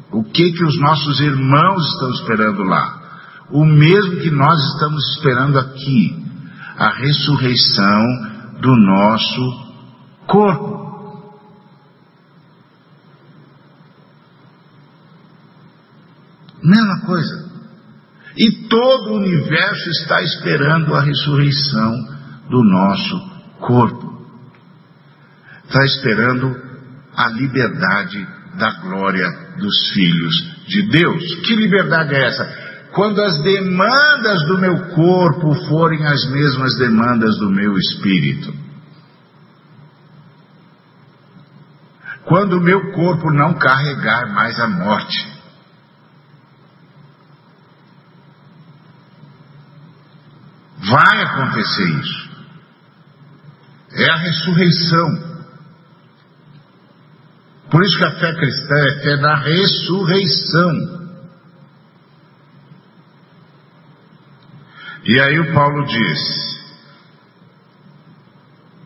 O 0.09 0.23
que 0.23 0.53
que 0.53 0.63
os 0.63 0.79
nossos 0.79 1.19
irmãos 1.19 1.85
estão 1.85 2.09
esperando 2.11 2.63
lá? 2.63 2.97
O 3.51 3.65
mesmo 3.65 4.21
que 4.21 4.31
nós 4.31 4.57
estamos 4.73 5.03
esperando 5.17 5.59
aqui, 5.59 6.25
a 6.77 6.91
ressurreição 6.91 8.05
do 8.61 8.73
nosso 8.77 9.75
corpo. 10.25 10.79
Mesma 16.63 17.01
coisa. 17.01 17.48
E 18.39 18.69
todo 18.69 19.11
o 19.11 19.17
universo 19.17 19.89
está 19.89 20.21
esperando 20.21 20.95
a 20.95 21.01
ressurreição 21.01 21.93
do 22.49 22.63
nosso 22.63 23.29
corpo. 23.59 24.17
Está 25.65 25.83
esperando 25.83 26.55
a 27.17 27.27
liberdade 27.27 28.25
da 28.57 28.79
glória 28.79 29.27
dos 29.57 29.91
filhos 29.93 30.33
de 30.69 30.89
Deus. 30.89 31.35
Que 31.45 31.53
liberdade 31.53 32.15
é 32.15 32.27
essa? 32.27 32.69
Quando 32.93 33.21
as 33.21 33.43
demandas 33.43 34.47
do 34.47 34.57
meu 34.57 34.87
corpo 34.95 35.53
forem 35.67 36.05
as 36.05 36.25
mesmas 36.31 36.77
demandas 36.77 37.37
do 37.39 37.49
meu 37.49 37.77
espírito. 37.77 38.53
Quando 42.23 42.53
o 42.53 42.63
meu 42.63 42.93
corpo 42.93 43.29
não 43.31 43.55
carregar 43.55 44.33
mais 44.33 44.57
a 44.61 44.67
morte. 44.69 45.38
Vai 50.89 51.21
acontecer 51.23 51.89
isso. 51.99 52.29
É 53.91 54.11
a 54.11 54.17
ressurreição. 54.17 55.29
Por 57.69 57.83
isso 57.83 57.97
que 57.97 58.05
a 58.05 58.19
fé 58.19 58.33
cristã 58.35 58.75
é 58.75 59.03
fé 59.03 59.17
da 59.17 59.35
ressurreição. 59.35 60.99
E 65.05 65.19
aí 65.19 65.39
o 65.39 65.53
Paulo 65.53 65.85
diz: 65.85 66.19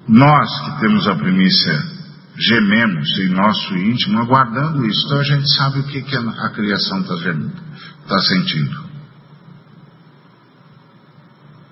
Nós 0.08 0.50
que 0.66 0.80
temos 0.82 1.08
a 1.08 1.16
primícia 1.16 1.94
gememos 2.36 3.20
em 3.20 3.30
nosso 3.30 3.76
íntimo 3.78 4.20
aguardando 4.20 4.86
isso. 4.86 5.06
Então 5.06 5.20
a 5.20 5.24
gente 5.24 5.56
sabe 5.56 5.80
o 5.80 5.84
que, 5.84 6.02
que 6.02 6.16
a 6.16 6.50
criação 6.50 7.02
está 7.02 7.16
tá 8.08 8.20
sentindo. 8.20 8.93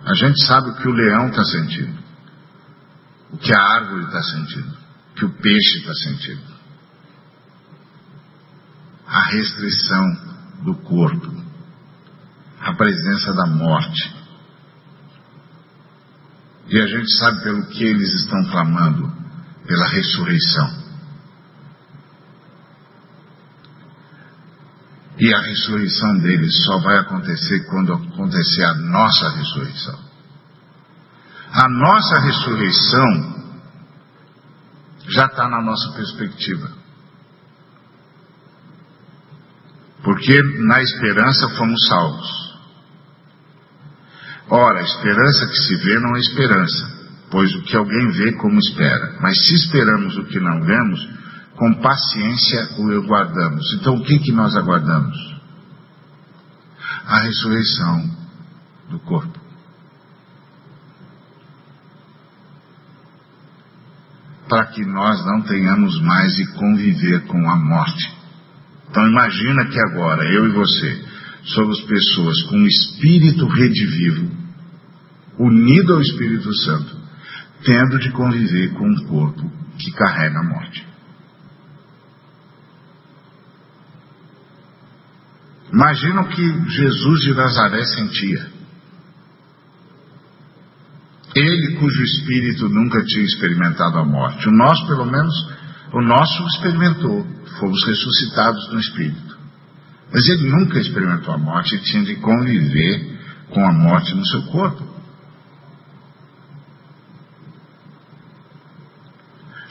A 0.06 0.14
gente 0.16 0.43
sabe 0.45 0.70
o 0.70 0.76
que 0.76 0.88
o 0.88 0.93
leão 0.93 1.28
está 1.30 1.43
sentindo, 1.43 1.99
o 3.32 3.38
que 3.38 3.54
a 3.54 3.62
árvore 3.62 4.04
está 4.06 4.22
sentindo, 4.24 4.78
o 5.12 5.14
que 5.16 5.26
o 5.26 5.30
peixe 5.30 5.78
está 5.80 5.93
sentindo. 5.93 6.52
A 9.08 9.22
restrição 9.32 10.06
do 10.64 10.76
corpo, 10.76 11.43
a 12.62 12.74
presença 12.74 13.34
da 13.34 13.45
morte. 13.45 14.16
E 16.68 16.80
a 16.80 16.88
gente 16.88 17.12
sabe 17.18 17.43
pelo 17.43 17.68
que 17.68 17.84
eles 17.84 18.14
estão 18.14 18.43
clamando, 18.45 19.12
pela 19.68 19.88
ressurreição. 19.89 20.80
E 25.22 25.32
a 25.36 25.39
ressurreição 25.39 26.17
deles 26.17 26.51
só 26.65 26.80
vai 26.80 26.97
acontecer 26.97 27.63
quando 27.67 27.93
acontecer 27.93 28.63
a 28.63 28.74
nossa 28.74 29.30
ressurreição. 29.30 29.99
A 31.53 31.69
nossa 31.69 32.19
ressurreição 32.22 33.43
já 35.09 35.26
está 35.26 35.47
na 35.47 35.61
nossa 35.61 35.91
perspectiva. 35.91 36.72
Porque 40.03 40.41
na 40.41 40.82
esperança 40.82 41.49
fomos 41.49 41.88
salvos. 41.88 42.51
Ora, 44.49 44.80
a 44.80 44.84
esperança 44.84 45.45
que 45.45 45.55
se 45.55 45.76
vê 45.76 45.99
não 45.99 46.15
é 46.15 46.19
esperança, 46.19 46.91
pois 47.30 47.53
o 47.53 47.61
que 47.61 47.78
alguém 47.78 48.11
vê 48.13 48.32
como 48.38 48.57
espera. 48.57 49.19
Mas 49.22 49.38
se 49.45 49.53
esperamos 49.53 50.17
o 50.17 50.26
que 50.26 50.39
não 50.39 50.65
vemos, 50.65 51.20
com 51.62 51.76
paciência 51.76 52.72
o 52.80 52.91
aguardamos. 52.91 53.72
Então 53.76 53.93
o 53.93 54.03
que, 54.03 54.18
que 54.18 54.32
nós 54.32 54.55
aguardamos? 54.55 55.16
A 57.05 57.20
ressurreição 57.20 58.09
do 58.89 58.97
corpo. 59.01 59.39
Para 64.49 64.66
que 64.72 64.84
nós 64.84 65.24
não 65.24 65.43
tenhamos 65.43 66.01
mais 66.01 66.36
de 66.36 66.51
conviver 66.53 67.28
com 67.28 67.47
a 67.47 67.55
morte. 67.55 68.12
Então 68.89 69.07
imagina 69.07 69.68
que 69.68 69.80
agora 69.82 70.24
eu 70.34 70.47
e 70.47 70.53
você 70.53 71.05
somos 71.43 71.80
pessoas 71.82 72.41
com 72.49 72.55
o 72.57 72.66
espírito 72.66 73.45
redivivo, 73.45 74.32
unido 75.38 75.93
ao 75.93 76.01
Espírito 76.01 76.51
Santo, 76.55 76.97
tendo 77.64 77.99
de 77.99 78.12
conviver 78.14 78.74
com 78.74 78.89
um 78.89 79.05
corpo 79.05 79.47
que 79.78 79.91
carrega 79.91 80.39
a 80.39 80.43
morte. 80.43 80.90
Imagina 85.82 86.21
o 86.21 86.27
que 86.27 86.69
Jesus 86.69 87.21
de 87.21 87.34
Nazaré 87.34 87.84
sentia. 87.86 88.45
Ele 91.36 91.77
cujo 91.79 92.03
espírito 92.03 92.69
nunca 92.69 93.03
tinha 93.03 93.25
experimentado 93.25 93.97
a 93.97 94.05
morte. 94.05 94.47
O 94.47 94.51
nosso, 94.51 94.86
pelo 94.86 95.07
menos, 95.07 95.34
o 95.91 96.01
nosso 96.03 96.45
experimentou. 96.49 97.25
Fomos 97.59 97.84
ressuscitados 97.88 98.71
no 98.71 98.79
espírito. 98.79 99.38
Mas 100.13 100.27
ele 100.29 100.51
nunca 100.51 100.79
experimentou 100.79 101.34
a 101.34 101.38
morte 101.39 101.73
e 101.75 101.82
tinha 101.82 102.03
de 102.03 102.15
conviver 102.17 103.19
com 103.49 103.65
a 103.65 103.73
morte 103.73 104.13
no 104.13 104.25
seu 104.27 104.43
corpo. 104.43 104.86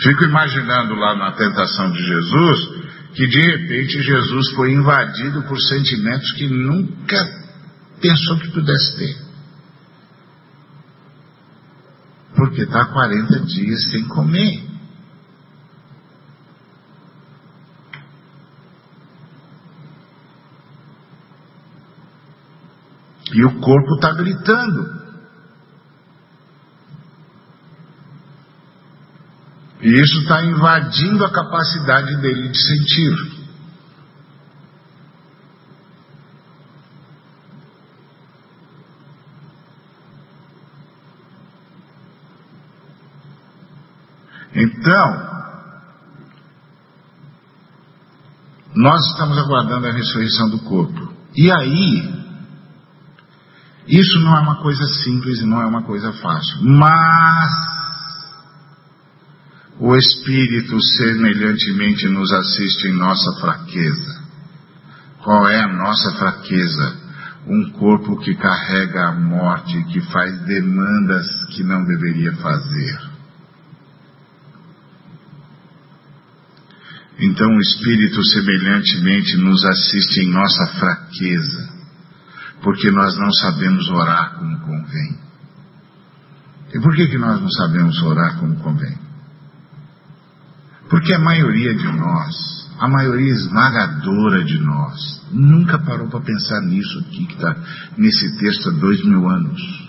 Fico 0.03 0.25
imaginando 0.25 0.95
lá 0.97 1.15
na 1.15 1.33
tentação 1.33 1.93
de 1.93 2.03
Jesus 2.03 2.80
que 3.15 3.27
de 3.27 3.41
repente 3.41 4.03
Jesus 4.03 4.51
foi 4.55 4.73
invadido 4.73 5.43
por 5.43 5.61
sentimentos 5.61 6.33
que 6.33 6.49
nunca 6.49 7.41
pensou 8.01 8.39
que 8.39 8.51
pudesse 8.51 8.97
ter. 8.97 9.17
Porque 12.37 12.63
está 12.63 12.87
40 12.87 13.41
dias 13.41 13.91
sem 13.91 14.07
comer. 14.09 14.71
E 23.33 23.45
o 23.45 23.61
corpo 23.61 23.95
está 23.97 24.13
gritando. 24.13 25.00
E 29.83 29.89
isso 29.89 30.21
está 30.21 30.45
invadindo 30.45 31.25
a 31.25 31.33
capacidade 31.33 32.21
dele 32.21 32.49
de 32.49 32.59
sentir. 32.59 33.41
Então, 44.55 45.31
nós 48.75 49.01
estamos 49.13 49.39
aguardando 49.39 49.87
a 49.87 49.93
ressurreição 49.93 50.51
do 50.51 50.59
corpo. 50.61 51.15
E 51.35 51.51
aí, 51.51 52.21
isso 53.87 54.19
não 54.21 54.37
é 54.37 54.41
uma 54.41 54.63
coisa 54.63 54.85
simples 55.03 55.41
e 55.41 55.47
não 55.47 55.63
é 55.63 55.67
uma 55.67 55.83
coisa 55.83 56.13
fácil. 56.13 56.63
Mas, 56.63 57.51
o 59.81 59.97
Espírito 59.97 60.79
semelhantemente 60.99 62.07
nos 62.09 62.31
assiste 62.31 62.89
em 62.89 62.99
nossa 62.99 63.41
fraqueza. 63.41 64.23
Qual 65.25 65.49
é 65.49 65.59
a 65.59 65.73
nossa 65.73 66.13
fraqueza? 66.19 66.99
Um 67.47 67.71
corpo 67.71 68.19
que 68.19 68.35
carrega 68.35 69.09
a 69.09 69.13
morte, 69.13 69.83
que 69.85 70.03
faz 70.13 70.39
demandas 70.43 71.27
que 71.55 71.65
não 71.65 71.83
deveria 71.87 72.37
fazer. 72.37 73.11
Então 77.19 77.49
o 77.51 77.61
Espírito 77.61 78.23
semelhantemente 78.23 79.39
nos 79.39 79.65
assiste 79.65 80.21
em 80.21 80.31
nossa 80.31 80.67
fraqueza, 80.79 81.73
porque 82.63 82.91
nós 82.91 83.17
não 83.17 83.33
sabemos 83.33 83.89
orar 83.89 84.35
como 84.35 84.61
convém. 84.61 85.19
E 86.75 86.81
por 86.81 86.95
que, 86.95 87.07
que 87.07 87.19
nós 87.19 87.41
não 87.41 87.51
sabemos 87.51 88.03
orar 88.03 88.39
como 88.39 88.57
convém? 88.57 89.10
Porque 90.91 91.15
a 91.15 91.21
maioria 91.21 91.73
de 91.73 91.87
nós, 91.93 92.69
a 92.81 92.89
maioria 92.89 93.33
esmagadora 93.33 94.43
de 94.43 94.59
nós, 94.59 95.25
nunca 95.31 95.79
parou 95.79 96.09
para 96.09 96.21
pensar 96.21 96.61
nisso 96.63 96.99
aqui 96.99 97.27
que 97.27 97.35
está 97.35 97.57
nesse 97.97 98.37
texto 98.39 98.71
há 98.71 98.73
dois 98.73 99.03
mil 99.05 99.29
anos. 99.29 99.89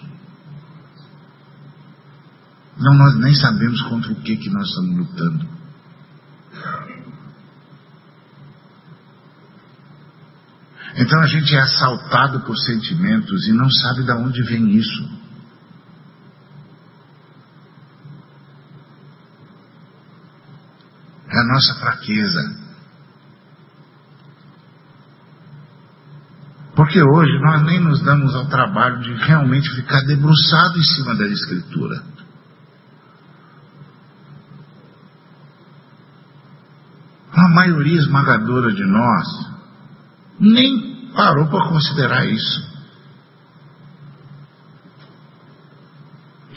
Não, 2.78 2.94
nós 2.94 3.18
nem 3.18 3.34
sabemos 3.34 3.82
contra 3.84 4.12
o 4.12 4.22
que, 4.22 4.38
que 4.38 4.50
nós 4.52 4.68
estamos 4.68 4.98
lutando. 4.98 5.48
Então 10.98 11.20
a 11.20 11.26
gente 11.26 11.56
é 11.56 11.62
assaltado 11.62 12.42
por 12.42 12.56
sentimentos 12.58 13.48
e 13.48 13.54
não 13.54 13.70
sabe 13.72 14.04
de 14.04 14.12
onde 14.12 14.44
vem 14.44 14.76
isso. 14.76 15.21
É 21.42 21.44
a 21.44 21.54
nossa 21.54 21.76
fraqueza. 21.76 22.62
Porque 26.76 27.02
hoje 27.02 27.40
nós 27.42 27.64
nem 27.64 27.80
nos 27.80 28.02
damos 28.04 28.34
ao 28.36 28.48
trabalho 28.48 29.02
de 29.02 29.14
realmente 29.14 29.70
ficar 29.76 30.02
debruçado 30.02 30.80
em 30.80 30.84
cima 30.84 31.16
da 31.16 31.28
Escritura. 31.28 32.04
A 37.34 37.50
maioria 37.50 37.98
esmagadora 37.98 38.72
de 38.74 38.86
nós 38.86 39.28
nem 40.40 41.12
parou 41.14 41.48
para 41.48 41.70
considerar 41.70 42.26
isso. 42.26 42.72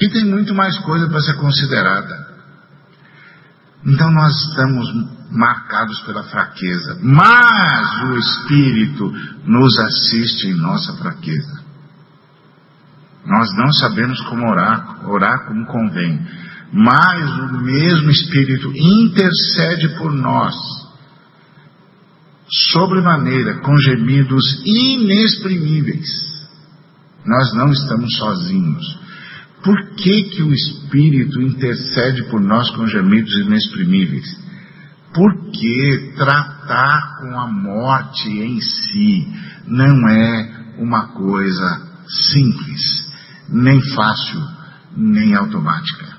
E 0.01 0.09
tem 0.11 0.24
muito 0.24 0.55
mais 0.55 0.77
coisa 0.78 1.09
para 1.09 1.20
ser 1.20 1.36
considerada. 1.36 2.34
Então 3.86 4.11
nós 4.11 4.35
estamos 4.48 4.86
marcados 5.31 6.01
pela 6.02 6.23
fraqueza, 6.24 6.98
mas 7.02 8.02
o 8.05 8.19
Espírito 8.19 9.12
nos 9.44 9.78
assiste 9.78 10.48
em 10.48 10.55
nossa 10.55 10.94
fraqueza. 10.94 11.62
Nós 13.27 13.48
não 13.56 13.73
sabemos 13.73 14.20
como 14.23 14.48
orar, 14.48 15.09
orar 15.09 15.47
como 15.47 15.66
convém, 15.66 16.20
mas 16.73 17.39
o 17.39 17.62
mesmo 17.62 18.11
Espírito 18.11 18.73
intercede 18.74 19.89
por 19.98 20.12
nós, 20.12 20.55
sobremaneira, 22.73 23.61
com 23.61 23.77
gemidos 23.78 24.62
inexprimíveis. 24.65 26.09
Nós 27.27 27.55
não 27.55 27.70
estamos 27.70 28.16
sozinhos. 28.16 29.03
Por 29.65 29.95
que, 29.95 30.24
que 30.24 30.43
o 30.43 30.53
Espírito 30.53 31.41
intercede 31.41 32.24
por 32.24 32.39
nós 32.39 32.69
com 32.77 32.86
gemidos 32.86 33.32
inexprimíveis? 33.41 34.45
Porque 35.15 36.12
tratar 36.16 37.16
com 37.19 37.41
a 37.41 37.51
morte 37.51 38.28
em 38.28 38.61
si 38.61 39.27
não 39.66 40.07
é 40.07 40.74
uma 40.78 41.09
coisa 41.15 42.05
simples, 42.07 43.11
nem 43.49 43.81
fácil, 43.95 44.41
nem 44.95 45.35
automática. 45.35 46.15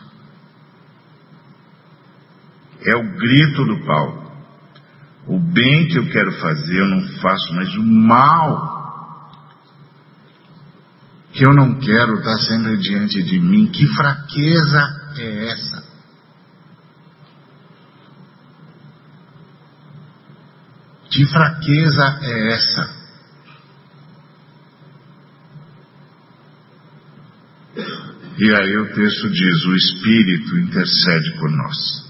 É 2.82 2.96
o 2.96 3.18
grito 3.18 3.64
do 3.64 3.86
Paulo. 3.86 4.26
O 5.28 5.40
bem 5.40 5.88
que 5.88 6.00
eu 6.00 6.10
quero 6.10 6.32
fazer 6.40 6.80
eu 6.80 6.88
não 6.88 7.02
faço, 7.20 7.54
mas 7.54 7.76
o 7.76 7.84
mal 7.84 8.75
que 11.36 11.46
eu 11.46 11.54
não 11.54 11.78
quero 11.78 12.18
está 12.18 12.38
sempre 12.40 12.78
diante 12.78 13.22
de 13.22 13.40
mim. 13.42 13.68
Que 13.68 13.86
fraqueza 13.88 15.12
é 15.18 15.50
essa? 15.50 15.84
Que 21.12 21.26
fraqueza 21.26 22.20
é 22.22 22.54
essa? 22.54 22.96
E 28.38 28.54
aí 28.54 28.78
o 28.78 28.94
texto 28.94 29.30
diz: 29.30 29.66
o 29.66 29.76
Espírito 29.76 30.58
intercede 30.58 31.38
por 31.38 31.52
nós. 31.52 32.06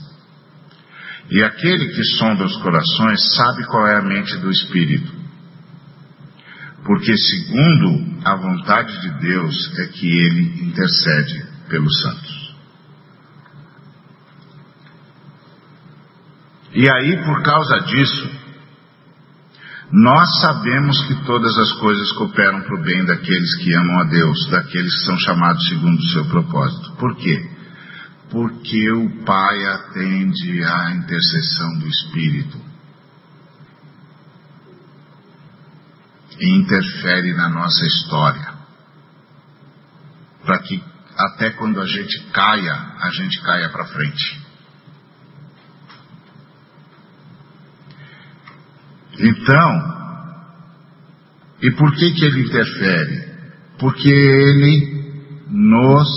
E 1.32 1.44
aquele 1.44 1.88
que 1.88 2.04
sonda 2.18 2.46
os 2.46 2.56
corações 2.62 3.34
sabe 3.34 3.66
qual 3.66 3.88
é 3.88 3.98
a 3.98 4.04
mente 4.04 4.38
do 4.38 4.52
Espírito. 4.52 5.15
Porque, 6.86 7.18
segundo 7.18 8.22
a 8.24 8.36
vontade 8.36 9.02
de 9.02 9.20
Deus, 9.20 9.80
é 9.80 9.88
que 9.88 10.08
ele 10.08 10.68
intercede 10.68 11.44
pelos 11.68 12.02
santos. 12.02 12.56
E 16.76 16.88
aí, 16.88 17.26
por 17.26 17.42
causa 17.42 17.80
disso, 17.80 18.30
nós 19.92 20.42
sabemos 20.42 21.04
que 21.08 21.16
todas 21.26 21.58
as 21.58 21.72
coisas 21.80 22.12
cooperam 22.14 22.62
para 22.62 22.80
o 22.80 22.84
bem 22.84 23.04
daqueles 23.06 23.56
que 23.58 23.74
amam 23.74 24.00
a 24.02 24.04
Deus, 24.04 24.48
daqueles 24.52 24.94
que 24.94 25.06
são 25.06 25.18
chamados 25.18 25.68
segundo 25.68 25.98
o 25.98 26.10
seu 26.10 26.26
propósito. 26.26 26.92
Por 26.98 27.16
quê? 27.16 27.50
Porque 28.30 28.92
o 28.92 29.24
Pai 29.24 29.66
atende 29.66 30.64
à 30.64 30.92
intercessão 30.92 31.80
do 31.80 31.88
Espírito 31.88 32.65
e 36.40 36.58
interfere 36.60 37.34
na 37.34 37.50
nossa 37.50 37.86
história, 37.86 38.54
para 40.44 40.60
que 40.60 40.84
até 41.18 41.52
quando 41.52 41.80
a 41.82 41.86
gente 41.86 42.20
caia, 42.32 42.74
a 42.74 43.10
gente 43.12 43.42
caia 43.42 43.70
para 43.70 43.86
frente. 43.86 44.46
Então, 49.18 49.96
e 51.62 51.72
por 51.72 51.96
que 51.96 52.12
que 52.12 52.26
ele 52.26 52.42
interfere? 52.42 53.34
Porque 53.80 54.10
ele 54.10 55.44
nos 55.48 56.08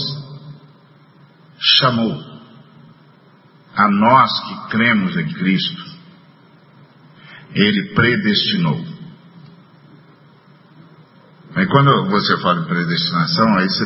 chamou. 1.80 2.28
A 3.76 3.88
nós 3.88 4.30
que 4.40 4.70
cremos 4.70 5.16
em 5.16 5.32
Cristo, 5.34 5.84
ele 7.54 7.94
predestinou. 7.94 8.97
Aí 11.58 11.66
quando 11.66 12.08
você 12.08 12.40
fala 12.40 12.60
em 12.60 12.68
predestinação, 12.68 13.58
aí 13.58 13.68
você 13.68 13.84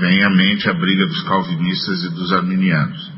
vem 0.00 0.24
à 0.24 0.30
mente 0.30 0.68
a 0.68 0.74
briga 0.74 1.06
dos 1.06 1.22
calvinistas 1.22 2.02
e 2.02 2.08
dos 2.08 2.32
arminianos. 2.32 3.12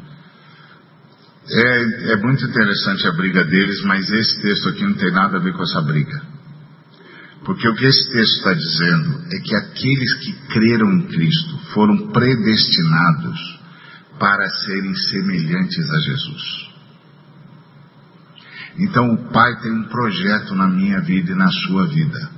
É, 1.51 2.13
é 2.13 2.17
muito 2.19 2.45
interessante 2.45 3.07
a 3.07 3.13
briga 3.13 3.43
deles, 3.47 3.83
mas 3.85 4.11
esse 4.11 4.43
texto 4.43 4.69
aqui 4.69 4.83
não 4.85 4.93
tem 4.93 5.11
nada 5.13 5.39
a 5.39 5.41
ver 5.41 5.55
com 5.55 5.63
essa 5.63 5.81
briga. 5.81 6.21
Porque 7.43 7.67
o 7.67 7.75
que 7.75 7.87
esse 7.87 8.13
texto 8.13 8.37
está 8.37 8.53
dizendo 8.53 9.25
é 9.33 9.39
que 9.39 9.57
aqueles 9.57 10.15
que 10.17 10.33
creram 10.49 10.93
em 10.93 11.07
Cristo 11.07 11.59
foram 11.73 12.09
predestinados 12.09 13.61
para 14.19 14.47
serem 14.51 14.95
semelhantes 14.95 15.91
a 15.91 16.01
Jesus. 16.01 16.69
Então 18.79 19.15
o 19.15 19.33
Pai 19.33 19.59
tem 19.63 19.73
um 19.73 19.85
projeto 19.85 20.55
na 20.55 20.69
minha 20.69 21.01
vida 21.01 21.33
e 21.33 21.35
na 21.35 21.51
sua 21.51 21.87
vida. 21.87 22.38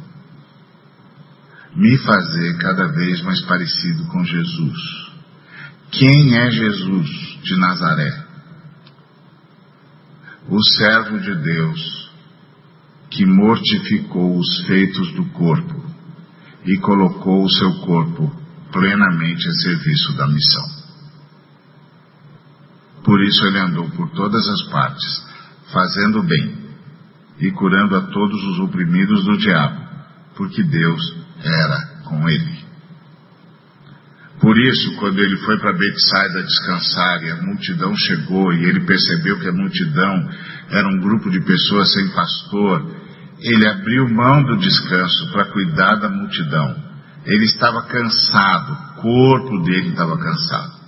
Me 1.75 1.97
fazer 1.99 2.59
cada 2.59 2.89
vez 2.89 3.23
mais 3.23 3.41
parecido 3.43 4.07
com 4.07 4.25
Jesus. 4.25 4.79
Quem 5.91 6.37
é 6.37 6.51
Jesus 6.51 7.09
de 7.43 7.57
Nazaré? 7.57 8.31
o 10.51 10.63
servo 10.63 11.21
de 11.21 11.35
Deus, 11.35 12.11
que 13.09 13.25
mortificou 13.25 14.37
os 14.37 14.67
feitos 14.67 15.13
do 15.13 15.25
corpo 15.27 15.81
e 16.67 16.77
colocou 16.79 17.45
o 17.45 17.51
seu 17.51 17.73
corpo 17.81 18.31
plenamente 18.73 19.49
a 19.49 19.53
serviço 19.53 20.13
da 20.17 20.27
missão. 20.27 20.65
Por 23.05 23.21
isso 23.23 23.47
ele 23.47 23.59
andou 23.59 23.89
por 23.91 24.11
todas 24.11 24.47
as 24.49 24.63
partes, 24.71 25.27
fazendo 25.73 26.23
bem 26.23 26.59
e 27.39 27.51
curando 27.53 27.97
a 27.97 28.03
todos 28.03 28.43
os 28.45 28.59
oprimidos 28.59 29.25
do 29.25 29.39
diabo, 29.39 29.81
porque 30.37 30.63
Deus 30.65 31.17
era 31.43 32.03
com 32.05 32.29
ele. 32.29 32.61
Por 34.41 34.59
isso, 34.59 34.97
quando 34.97 35.19
ele 35.19 35.37
foi 35.39 35.59
para 35.59 35.75
Betsaida 35.75 36.43
descansar 36.43 37.23
e 37.23 37.31
a 37.31 37.43
multidão 37.43 37.95
chegou 37.95 38.53
e 38.55 38.65
ele 38.65 38.81
percebeu 38.87 39.39
que 39.39 39.49
a 39.49 39.53
multidão 39.53 40.31
era 40.71 40.89
um 40.89 40.99
grupo 40.99 41.31
de 41.31 41.41
pessoas 41.41 41.93
sem 41.93 42.09
pastor, 42.09 42.91
ele 43.39 43.69
abriu 43.69 44.09
mão 44.09 44.43
do 44.43 44.57
descanso 44.57 45.31
para 45.33 45.45
cuidar 45.47 45.97
da 45.97 46.09
multidão. 46.09 46.75
Ele 47.27 47.45
estava 47.45 47.83
cansado, 47.83 48.73
o 48.73 49.03
corpo 49.03 49.63
dele 49.63 49.91
estava 49.91 50.17
cansado. 50.17 50.80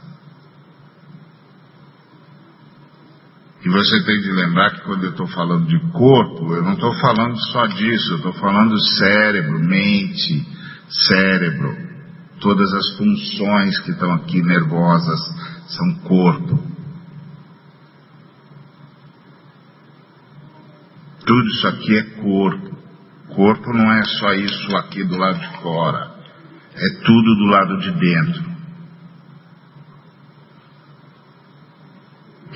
E 3.64 3.68
você 3.68 4.05
tem 4.05 4.20
de 4.20 4.32
lembrar 4.32 4.72
que 4.72 4.80
quando 4.80 5.05
eu 5.05 5.10
estou 5.10 5.26
falando 5.28 5.66
de 5.66 5.78
corpo, 5.93 6.52
eu 6.52 6.62
não 6.62 6.72
estou 6.72 6.93
falando 6.94 7.36
só 7.52 7.66
disso, 7.66 8.12
eu 8.12 8.16
estou 8.16 8.32
falando 8.32 8.76
cérebro, 8.98 9.59
mente, 9.60 10.44
cérebro. 10.89 11.76
Todas 12.40 12.72
as 12.72 12.97
funções 12.97 13.78
que 13.80 13.93
estão 13.93 14.12
aqui 14.14 14.43
nervosas 14.43 15.20
são 15.68 15.94
corpo. 16.01 16.59
Tudo 21.24 21.48
isso 21.48 21.68
aqui 21.68 21.97
é 21.97 22.02
corpo. 22.20 22.76
Corpo 23.28 23.72
não 23.72 23.93
é 23.93 24.02
só 24.02 24.32
isso 24.32 24.76
aqui 24.78 25.05
do 25.05 25.16
lado 25.16 25.39
de 25.39 25.62
fora. 25.62 26.10
É 26.74 26.89
tudo 27.05 27.36
do 27.36 27.44
lado 27.47 27.78
de 27.78 27.90
dentro. 27.93 28.52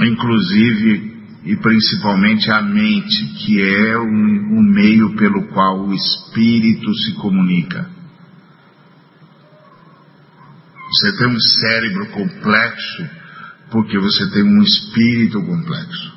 Inclusive 0.06 1.16
e 1.46 1.56
principalmente 1.58 2.50
a 2.50 2.60
mente, 2.60 3.24
que 3.38 3.62
é 3.62 3.96
o, 3.96 4.02
o 4.02 4.62
meio 4.62 5.14
pelo 5.14 5.46
qual 5.48 5.86
o 5.86 5.94
espírito 5.94 6.92
se 6.94 7.14
comunica. 7.14 7.88
Você 10.90 11.16
tem 11.18 11.28
um 11.28 11.40
cérebro 11.40 12.06
complexo 12.10 13.08
porque 13.70 13.98
você 13.98 14.30
tem 14.30 14.42
um 14.42 14.62
espírito 14.62 15.40
complexo. 15.40 16.16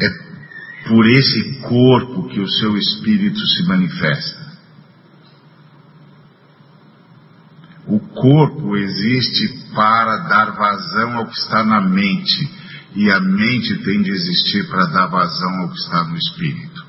É 0.00 0.88
por 0.88 1.06
esse 1.06 1.60
corpo 1.60 2.28
que 2.28 2.40
o 2.40 2.48
seu 2.48 2.76
espírito 2.78 3.38
se 3.38 3.66
manifesta. 3.66 4.43
O 7.86 8.00
corpo 8.00 8.76
existe 8.76 9.72
para 9.74 10.16
dar 10.28 10.52
vazão 10.52 11.18
ao 11.18 11.26
que 11.26 11.38
está 11.38 11.62
na 11.64 11.82
mente, 11.82 12.50
e 12.94 13.10
a 13.10 13.20
mente 13.20 13.76
tem 13.84 14.02
de 14.02 14.10
existir 14.10 14.68
para 14.68 14.86
dar 14.86 15.06
vazão 15.06 15.60
ao 15.60 15.68
que 15.68 15.78
está 15.78 16.04
no 16.04 16.16
espírito. 16.16 16.86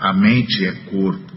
A 0.00 0.12
mente 0.12 0.66
é 0.66 0.72
corpo. 0.90 1.32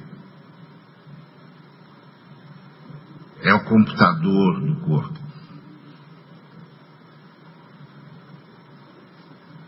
É 3.43 3.53
o 3.53 3.63
computador 3.63 4.59
do 4.59 4.75
corpo. 4.81 5.19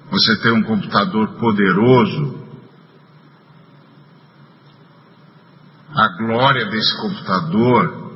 Você 0.09 0.41
tem 0.41 0.51
um 0.51 0.64
computador 0.64 1.35
poderoso, 1.35 2.47
a 5.98 6.07
glória 6.10 6.65
desse 6.68 6.95
computador 7.02 8.07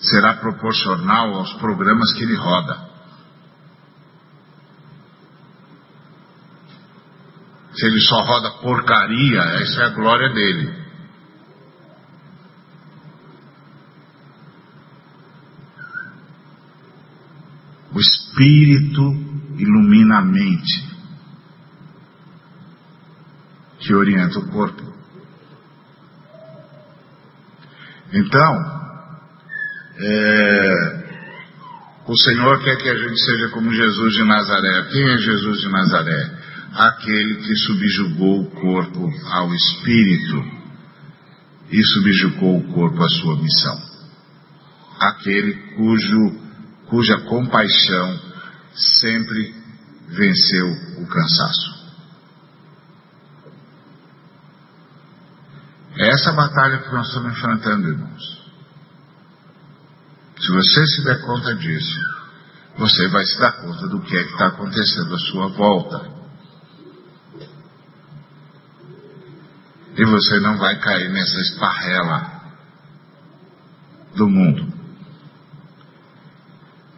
será 0.00 0.34
proporcional 0.34 1.32
aos 1.34 1.52
programas 1.54 2.12
que 2.12 2.24
ele 2.24 2.34
roda. 2.34 2.90
Se 7.72 7.86
ele 7.86 8.00
só 8.00 8.20
roda 8.24 8.50
porcaria, 8.60 9.40
essa 9.62 9.82
é 9.82 9.86
a 9.86 9.90
glória 9.90 10.28
dele. 10.30 10.82
O 17.94 18.00
Espírito 18.00 19.02
ilumina 19.56 20.18
a 20.18 20.22
mente, 20.22 20.90
que 23.78 23.94
orienta 23.94 24.40
o 24.40 24.50
corpo. 24.50 24.91
Então, 28.12 28.82
é, 29.98 31.02
o 32.06 32.16
Senhor 32.16 32.62
quer 32.62 32.76
que 32.76 32.88
a 32.88 32.96
gente 32.96 33.18
seja 33.24 33.48
como 33.48 33.72
Jesus 33.72 34.14
de 34.14 34.24
Nazaré. 34.24 34.82
Quem 34.90 35.10
é 35.10 35.18
Jesus 35.18 35.60
de 35.60 35.68
Nazaré? 35.68 36.30
Aquele 36.74 37.36
que 37.36 37.54
subjugou 37.56 38.42
o 38.42 38.50
corpo 38.50 39.12
ao 39.30 39.54
Espírito 39.54 40.44
e 41.70 41.82
subjugou 41.84 42.58
o 42.58 42.72
corpo 42.72 43.02
à 43.02 43.08
sua 43.08 43.36
missão. 43.36 43.80
Aquele 45.00 45.54
cujo, 45.74 46.40
cuja 46.86 47.18
compaixão 47.20 48.20
sempre 48.74 49.54
venceu 50.08 50.66
o 50.98 51.06
cansaço. 51.06 51.81
É 56.02 56.08
essa 56.08 56.32
batalha 56.32 56.78
que 56.78 56.92
nós 56.92 57.06
estamos 57.06 57.32
enfrentando, 57.32 57.88
irmãos. 57.88 58.42
Se 60.36 60.50
você 60.50 60.86
se 60.88 61.04
der 61.04 61.20
conta 61.20 61.54
disso, 61.54 62.00
você 62.76 63.06
vai 63.06 63.24
se 63.24 63.38
dar 63.38 63.52
conta 63.52 63.86
do 63.86 64.00
que 64.00 64.16
é 64.16 64.24
que 64.24 64.32
está 64.32 64.48
acontecendo 64.48 65.14
à 65.14 65.18
sua 65.18 65.48
volta. 65.50 66.10
E 69.96 70.04
você 70.04 70.40
não 70.40 70.58
vai 70.58 70.76
cair 70.80 71.08
nessa 71.08 71.40
esparrela 71.40 72.42
do 74.16 74.28
mundo. 74.28 74.72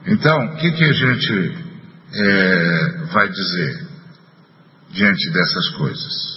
Então, 0.07 0.47
o 0.47 0.57
que, 0.57 0.73
que 0.73 0.85
a 0.85 0.93
gente 0.95 1.65
é, 2.15 2.89
vai 3.13 3.29
dizer 3.29 3.87
diante 4.93 5.31
dessas 5.31 5.69
coisas? 5.77 6.34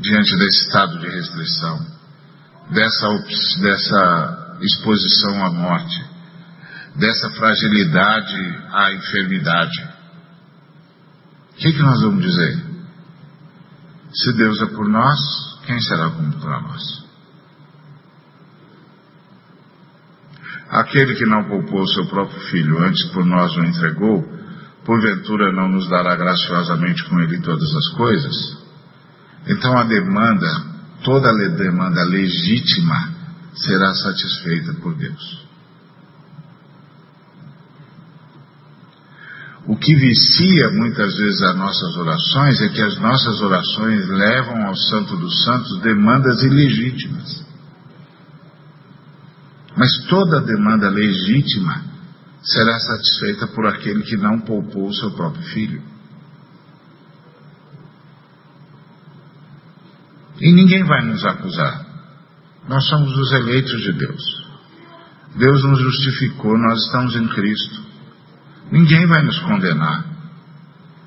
Diante 0.00 0.36
desse 0.36 0.66
estado 0.66 0.98
de 0.98 1.08
restrição, 1.08 1.78
dessa, 2.70 3.08
dessa 3.60 4.58
exposição 4.60 5.44
à 5.44 5.50
morte, 5.50 6.04
dessa 6.96 7.30
fragilidade 7.30 8.58
à 8.72 8.92
enfermidade. 8.92 9.96
O 11.52 11.56
que, 11.56 11.72
que 11.72 11.82
nós 11.82 12.00
vamos 12.02 12.24
dizer? 12.24 12.64
Se 14.12 14.32
Deus 14.34 14.60
é 14.62 14.66
por 14.66 14.88
nós, 14.88 15.18
quem 15.66 15.80
será 15.80 16.10
contra 16.10 16.60
nós? 16.60 17.06
Aquele 20.70 21.14
que 21.14 21.26
não 21.26 21.44
poupou 21.44 21.86
seu 21.88 22.06
próprio 22.06 22.40
filho, 22.48 22.82
antes 22.82 23.04
por 23.10 23.24
nós 23.24 23.54
o 23.56 23.64
entregou, 23.64 24.22
porventura 24.84 25.52
não 25.52 25.68
nos 25.68 25.88
dará 25.88 26.16
graciosamente 26.16 27.04
com 27.08 27.20
ele 27.20 27.40
todas 27.40 27.74
as 27.74 27.88
coisas? 27.96 28.65
Então 29.46 29.76
a 29.78 29.84
demanda, 29.84 30.64
toda 31.04 31.30
a 31.30 31.48
demanda 31.48 32.02
legítima, 32.04 33.14
será 33.54 33.94
satisfeita 33.94 34.74
por 34.74 34.94
Deus. 34.94 35.46
O 39.66 39.76
que 39.76 39.94
vicia 39.96 40.70
muitas 40.70 41.16
vezes 41.16 41.42
as 41.42 41.56
nossas 41.56 41.96
orações 41.96 42.60
é 42.60 42.68
que 42.68 42.82
as 42.82 42.98
nossas 42.98 43.40
orações 43.40 44.08
levam 44.08 44.64
ao 44.64 44.76
Santo 44.76 45.16
dos 45.16 45.44
Santos 45.44 45.80
demandas 45.80 46.42
ilegítimas. 46.42 47.44
Mas 49.76 49.90
toda 50.08 50.40
demanda 50.40 50.88
legítima 50.88 51.84
será 52.42 52.78
satisfeita 52.78 53.48
por 53.48 53.66
aquele 53.66 54.02
que 54.04 54.16
não 54.16 54.40
poupou 54.40 54.88
o 54.88 54.94
seu 54.94 55.10
próprio 55.10 55.42
filho. 55.42 55.82
E 60.40 60.52
ninguém 60.52 60.84
vai 60.84 61.04
nos 61.04 61.24
acusar. 61.24 61.86
Nós 62.68 62.86
somos 62.88 63.16
os 63.16 63.32
eleitos 63.32 63.80
de 63.80 63.92
Deus. 63.92 64.46
Deus 65.36 65.62
nos 65.64 65.80
justificou, 65.80 66.58
nós 66.58 66.78
estamos 66.84 67.14
em 67.14 67.28
Cristo. 67.28 67.86
Ninguém 68.70 69.06
vai 69.06 69.22
nos 69.22 69.38
condenar. 69.40 70.04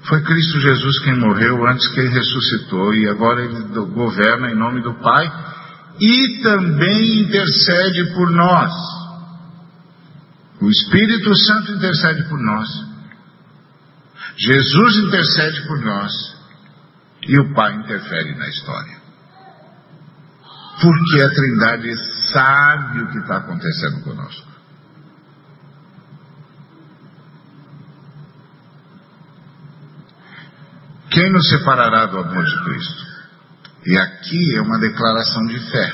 Foi 0.04 0.22
Cristo 0.22 0.60
Jesus 0.60 1.00
quem 1.04 1.20
morreu 1.20 1.68
antes 1.68 1.88
que 1.90 2.00
ele 2.00 2.10
ressuscitou 2.10 2.94
e 2.94 3.08
agora 3.10 3.44
ele 3.44 3.64
governa 3.94 4.50
em 4.50 4.56
nome 4.56 4.82
do 4.82 4.94
Pai 4.96 5.30
e 6.00 6.42
também 6.42 7.22
intercede 7.22 8.14
por 8.14 8.32
nós. 8.32 8.72
O 10.62 10.70
Espírito 10.70 11.36
Santo 11.36 11.72
intercede 11.74 12.24
por 12.30 12.40
nós. 12.40 12.68
Jesus 14.38 14.98
intercede 14.98 15.68
por 15.68 15.80
nós. 15.82 16.12
E 17.28 17.40
o 17.40 17.54
Pai 17.54 17.76
interfere 17.76 18.36
na 18.36 18.48
história. 18.48 18.99
Porque 20.82 21.22
a 21.22 21.30
Trindade 21.30 21.94
sabe 22.32 23.02
o 23.02 23.08
que 23.12 23.18
está 23.18 23.38
acontecendo 23.38 24.02
conosco. 24.02 24.48
Quem 31.12 31.32
nos 31.32 31.50
separará 31.50 32.06
do 32.06 32.20
amor 32.20 32.46
de 32.46 32.64
Cristo? 32.64 33.10
E 33.86 33.98
aqui 33.98 34.56
é 34.58 34.62
uma 34.62 34.80
declaração 34.80 35.46
de 35.48 35.60
fé. 35.72 35.94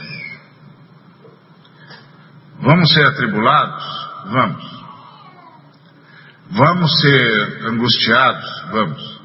Vamos 2.62 2.94
ser 2.94 3.07
atribulados? 3.07 3.84
Vamos. 4.32 4.86
Vamos 6.52 7.02
ser 7.02 7.66
angustiados? 7.70 8.66
Vamos. 8.72 9.22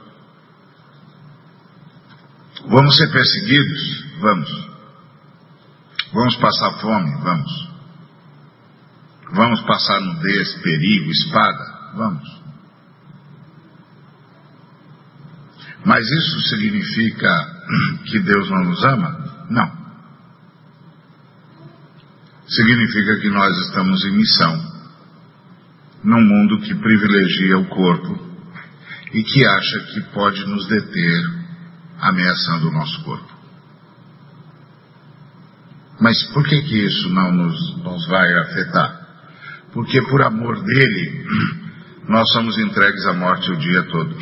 Vamos 2.66 2.96
ser 2.96 3.10
perseguidos? 3.12 4.04
Vamos. 4.20 4.69
Vamos 6.12 6.36
passar 6.36 6.80
fome? 6.80 7.22
Vamos. 7.22 7.70
Vamos 9.32 9.60
passar 9.62 10.00
nudez, 10.00 10.54
perigo, 10.62 11.10
espada? 11.10 11.92
Vamos. 11.94 12.40
Mas 15.84 16.04
isso 16.04 16.40
significa 16.48 17.28
que 18.06 18.18
Deus 18.20 18.50
não 18.50 18.64
nos 18.64 18.84
ama? 18.84 19.46
Não. 19.50 19.80
Significa 22.48 23.20
que 23.20 23.30
nós 23.30 23.56
estamos 23.66 24.04
em 24.04 24.16
missão 24.16 24.70
num 26.02 26.22
mundo 26.22 26.60
que 26.60 26.74
privilegia 26.74 27.58
o 27.58 27.68
corpo 27.68 28.30
e 29.12 29.22
que 29.22 29.46
acha 29.46 29.80
que 29.92 30.00
pode 30.12 30.44
nos 30.46 30.66
deter 30.66 31.22
ameaçando 32.00 32.68
o 32.68 32.72
nosso 32.72 33.04
corpo. 33.04 33.39
Mas 36.00 36.22
por 36.32 36.42
que 36.44 36.62
que 36.62 36.86
isso 36.86 37.10
não 37.10 37.30
nos, 37.30 37.76
nos 37.84 38.06
vai 38.08 38.32
afetar? 38.38 39.00
Porque 39.72 40.00
por 40.02 40.22
amor 40.22 40.62
dele, 40.62 41.26
nós 42.08 42.28
somos 42.32 42.56
entregues 42.58 43.04
à 43.06 43.12
morte 43.12 43.50
o 43.52 43.56
dia 43.56 43.82
todo. 43.84 44.16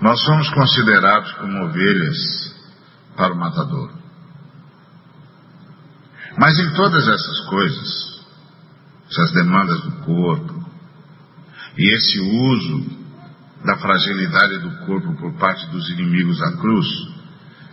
Nós 0.00 0.22
somos 0.22 0.48
considerados 0.50 1.32
como 1.32 1.64
ovelhas 1.64 2.54
para 3.16 3.32
o 3.32 3.38
matador. 3.38 3.92
Mas 6.38 6.58
em 6.58 6.72
todas 6.74 7.06
essas 7.06 7.40
coisas, 7.46 8.24
essas 9.10 9.32
demandas 9.32 9.80
do 9.82 9.92
corpo, 10.04 10.64
e 11.76 11.94
esse 11.96 12.20
uso 12.20 13.04
da 13.64 13.76
fragilidade 13.78 14.58
do 14.58 14.70
corpo 14.86 15.14
por 15.16 15.32
parte 15.38 15.66
dos 15.70 15.88
inimigos 15.90 16.38
da 16.38 16.52
cruz, 16.52 16.86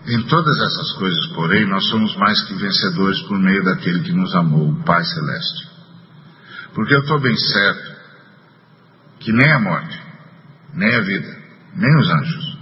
em 0.07 0.23
todas 0.23 0.57
essas 0.57 0.91
coisas, 0.93 1.27
porém, 1.27 1.67
nós 1.67 1.87
somos 1.89 2.15
mais 2.17 2.41
que 2.45 2.55
vencedores 2.55 3.21
por 3.23 3.37
meio 3.37 3.63
daquele 3.63 4.01
que 4.01 4.11
nos 4.11 4.33
amou, 4.35 4.69
o 4.69 4.83
Pai 4.83 5.03
Celeste. 5.03 5.69
Porque 6.73 6.93
eu 6.93 7.01
estou 7.01 7.19
bem 7.19 7.37
certo 7.37 7.91
que 9.19 9.31
nem 9.31 9.51
a 9.51 9.59
morte, 9.59 10.01
nem 10.73 10.95
a 10.95 11.01
vida, 11.01 11.37
nem 11.75 11.99
os 11.99 12.09
anjos, 12.09 12.57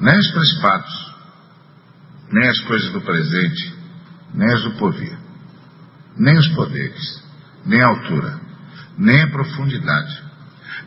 nem 0.00 0.16
os 0.16 0.30
principados, 0.30 1.14
nem 2.30 2.48
as 2.48 2.60
coisas 2.60 2.92
do 2.92 3.00
presente, 3.00 3.74
nem 4.32 4.52
as 4.52 4.62
do 4.62 4.72
porvir, 4.72 5.18
nem 6.16 6.38
os 6.38 6.48
poderes, 6.48 7.22
nem 7.64 7.80
a 7.80 7.88
altura, 7.88 8.40
nem 8.96 9.22
a 9.22 9.30
profundidade, 9.30 10.22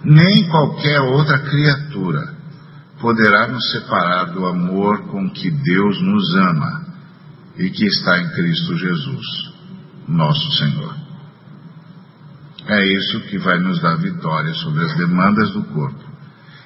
nem 0.05 0.47
qualquer 0.49 1.01
outra 1.01 1.39
criatura 1.39 2.38
poderá 2.99 3.47
nos 3.47 3.71
separar 3.71 4.25
do 4.25 4.45
amor 4.45 5.07
com 5.07 5.29
que 5.29 5.49
Deus 5.49 6.01
nos 6.01 6.35
ama 6.35 6.85
e 7.57 7.69
que 7.69 7.85
está 7.85 8.19
em 8.19 8.29
Cristo 8.31 8.77
Jesus, 8.77 9.25
nosso 10.07 10.51
Senhor. 10.57 10.95
É 12.67 12.93
isso 12.93 13.21
que 13.21 13.39
vai 13.39 13.59
nos 13.59 13.81
dar 13.81 13.95
vitória 13.95 14.53
sobre 14.53 14.85
as 14.85 14.95
demandas 14.95 15.51
do 15.51 15.63
corpo 15.63 16.03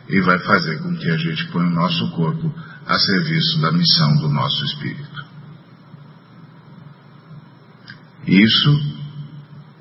e 0.09 0.19
vai 0.21 0.37
fazer 0.39 0.79
com 0.79 0.93
que 0.95 1.09
a 1.09 1.17
gente 1.17 1.47
ponha 1.47 1.67
o 1.67 1.73
nosso 1.73 2.11
corpo 2.11 2.53
a 2.85 2.99
serviço 2.99 3.61
da 3.61 3.71
missão 3.71 4.17
do 4.17 4.29
nosso 4.29 4.65
espírito. 4.65 5.25
Isso 8.27 9.03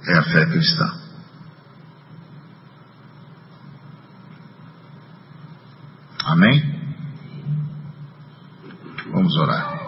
é 0.07 0.19
a 0.19 0.23
fé 0.23 0.47
cristã. 0.47 1.02
Vamos 9.13 9.37
orar. 9.37 9.83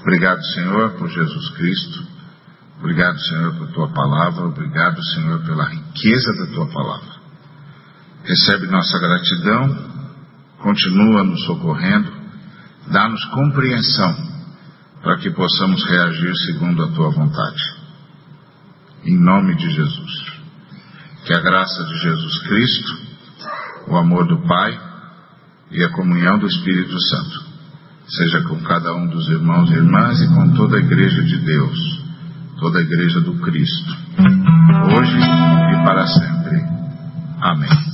Obrigado, 0.00 0.42
Senhor, 0.54 0.92
por 0.92 1.08
Jesus 1.08 1.50
Cristo. 1.50 2.06
Obrigado, 2.80 3.18
Senhor, 3.20 3.54
por 3.56 3.68
tua 3.72 3.88
palavra. 3.92 4.46
Obrigado, 4.46 5.02
Senhor, 5.14 5.44
pela 5.44 5.64
riqueza 5.68 6.32
da 6.38 6.46
tua 6.46 6.66
palavra. 6.66 7.12
Recebe 8.24 8.66
nossa 8.68 8.98
gratidão, 8.98 9.90
continua 10.58 11.22
nos 11.22 11.44
socorrendo, 11.44 12.10
dá-nos 12.88 13.24
compreensão 13.26 14.16
para 15.02 15.18
que 15.18 15.30
possamos 15.30 15.84
reagir 15.84 16.32
segundo 16.46 16.84
a 16.84 16.92
tua 16.92 17.10
vontade. 17.10 17.62
Em 19.04 19.18
nome 19.18 19.54
de 19.56 19.70
Jesus. 19.70 20.32
Que 21.24 21.34
a 21.34 21.40
graça 21.40 21.84
de 21.84 21.98
Jesus 21.98 22.38
Cristo, 22.48 22.98
o 23.88 23.96
amor 23.96 24.26
do 24.26 24.46
Pai 24.46 24.91
e 25.72 25.84
a 25.84 25.90
comunhão 25.90 26.38
do 26.38 26.46
Espírito 26.46 27.00
Santo 27.00 27.52
seja 28.08 28.42
com 28.42 28.60
cada 28.62 28.94
um 28.94 29.06
dos 29.06 29.28
irmãos 29.28 29.70
e 29.70 29.74
irmãs 29.74 30.20
e 30.20 30.28
com 30.28 30.52
toda 30.54 30.76
a 30.76 30.80
igreja 30.80 31.22
de 31.22 31.38
Deus, 31.38 32.04
toda 32.58 32.78
a 32.78 32.82
igreja 32.82 33.20
do 33.20 33.34
Cristo, 33.40 33.96
hoje 34.96 35.18
e 35.18 35.84
para 35.84 36.06
sempre. 36.06 36.62
Amém. 37.40 37.91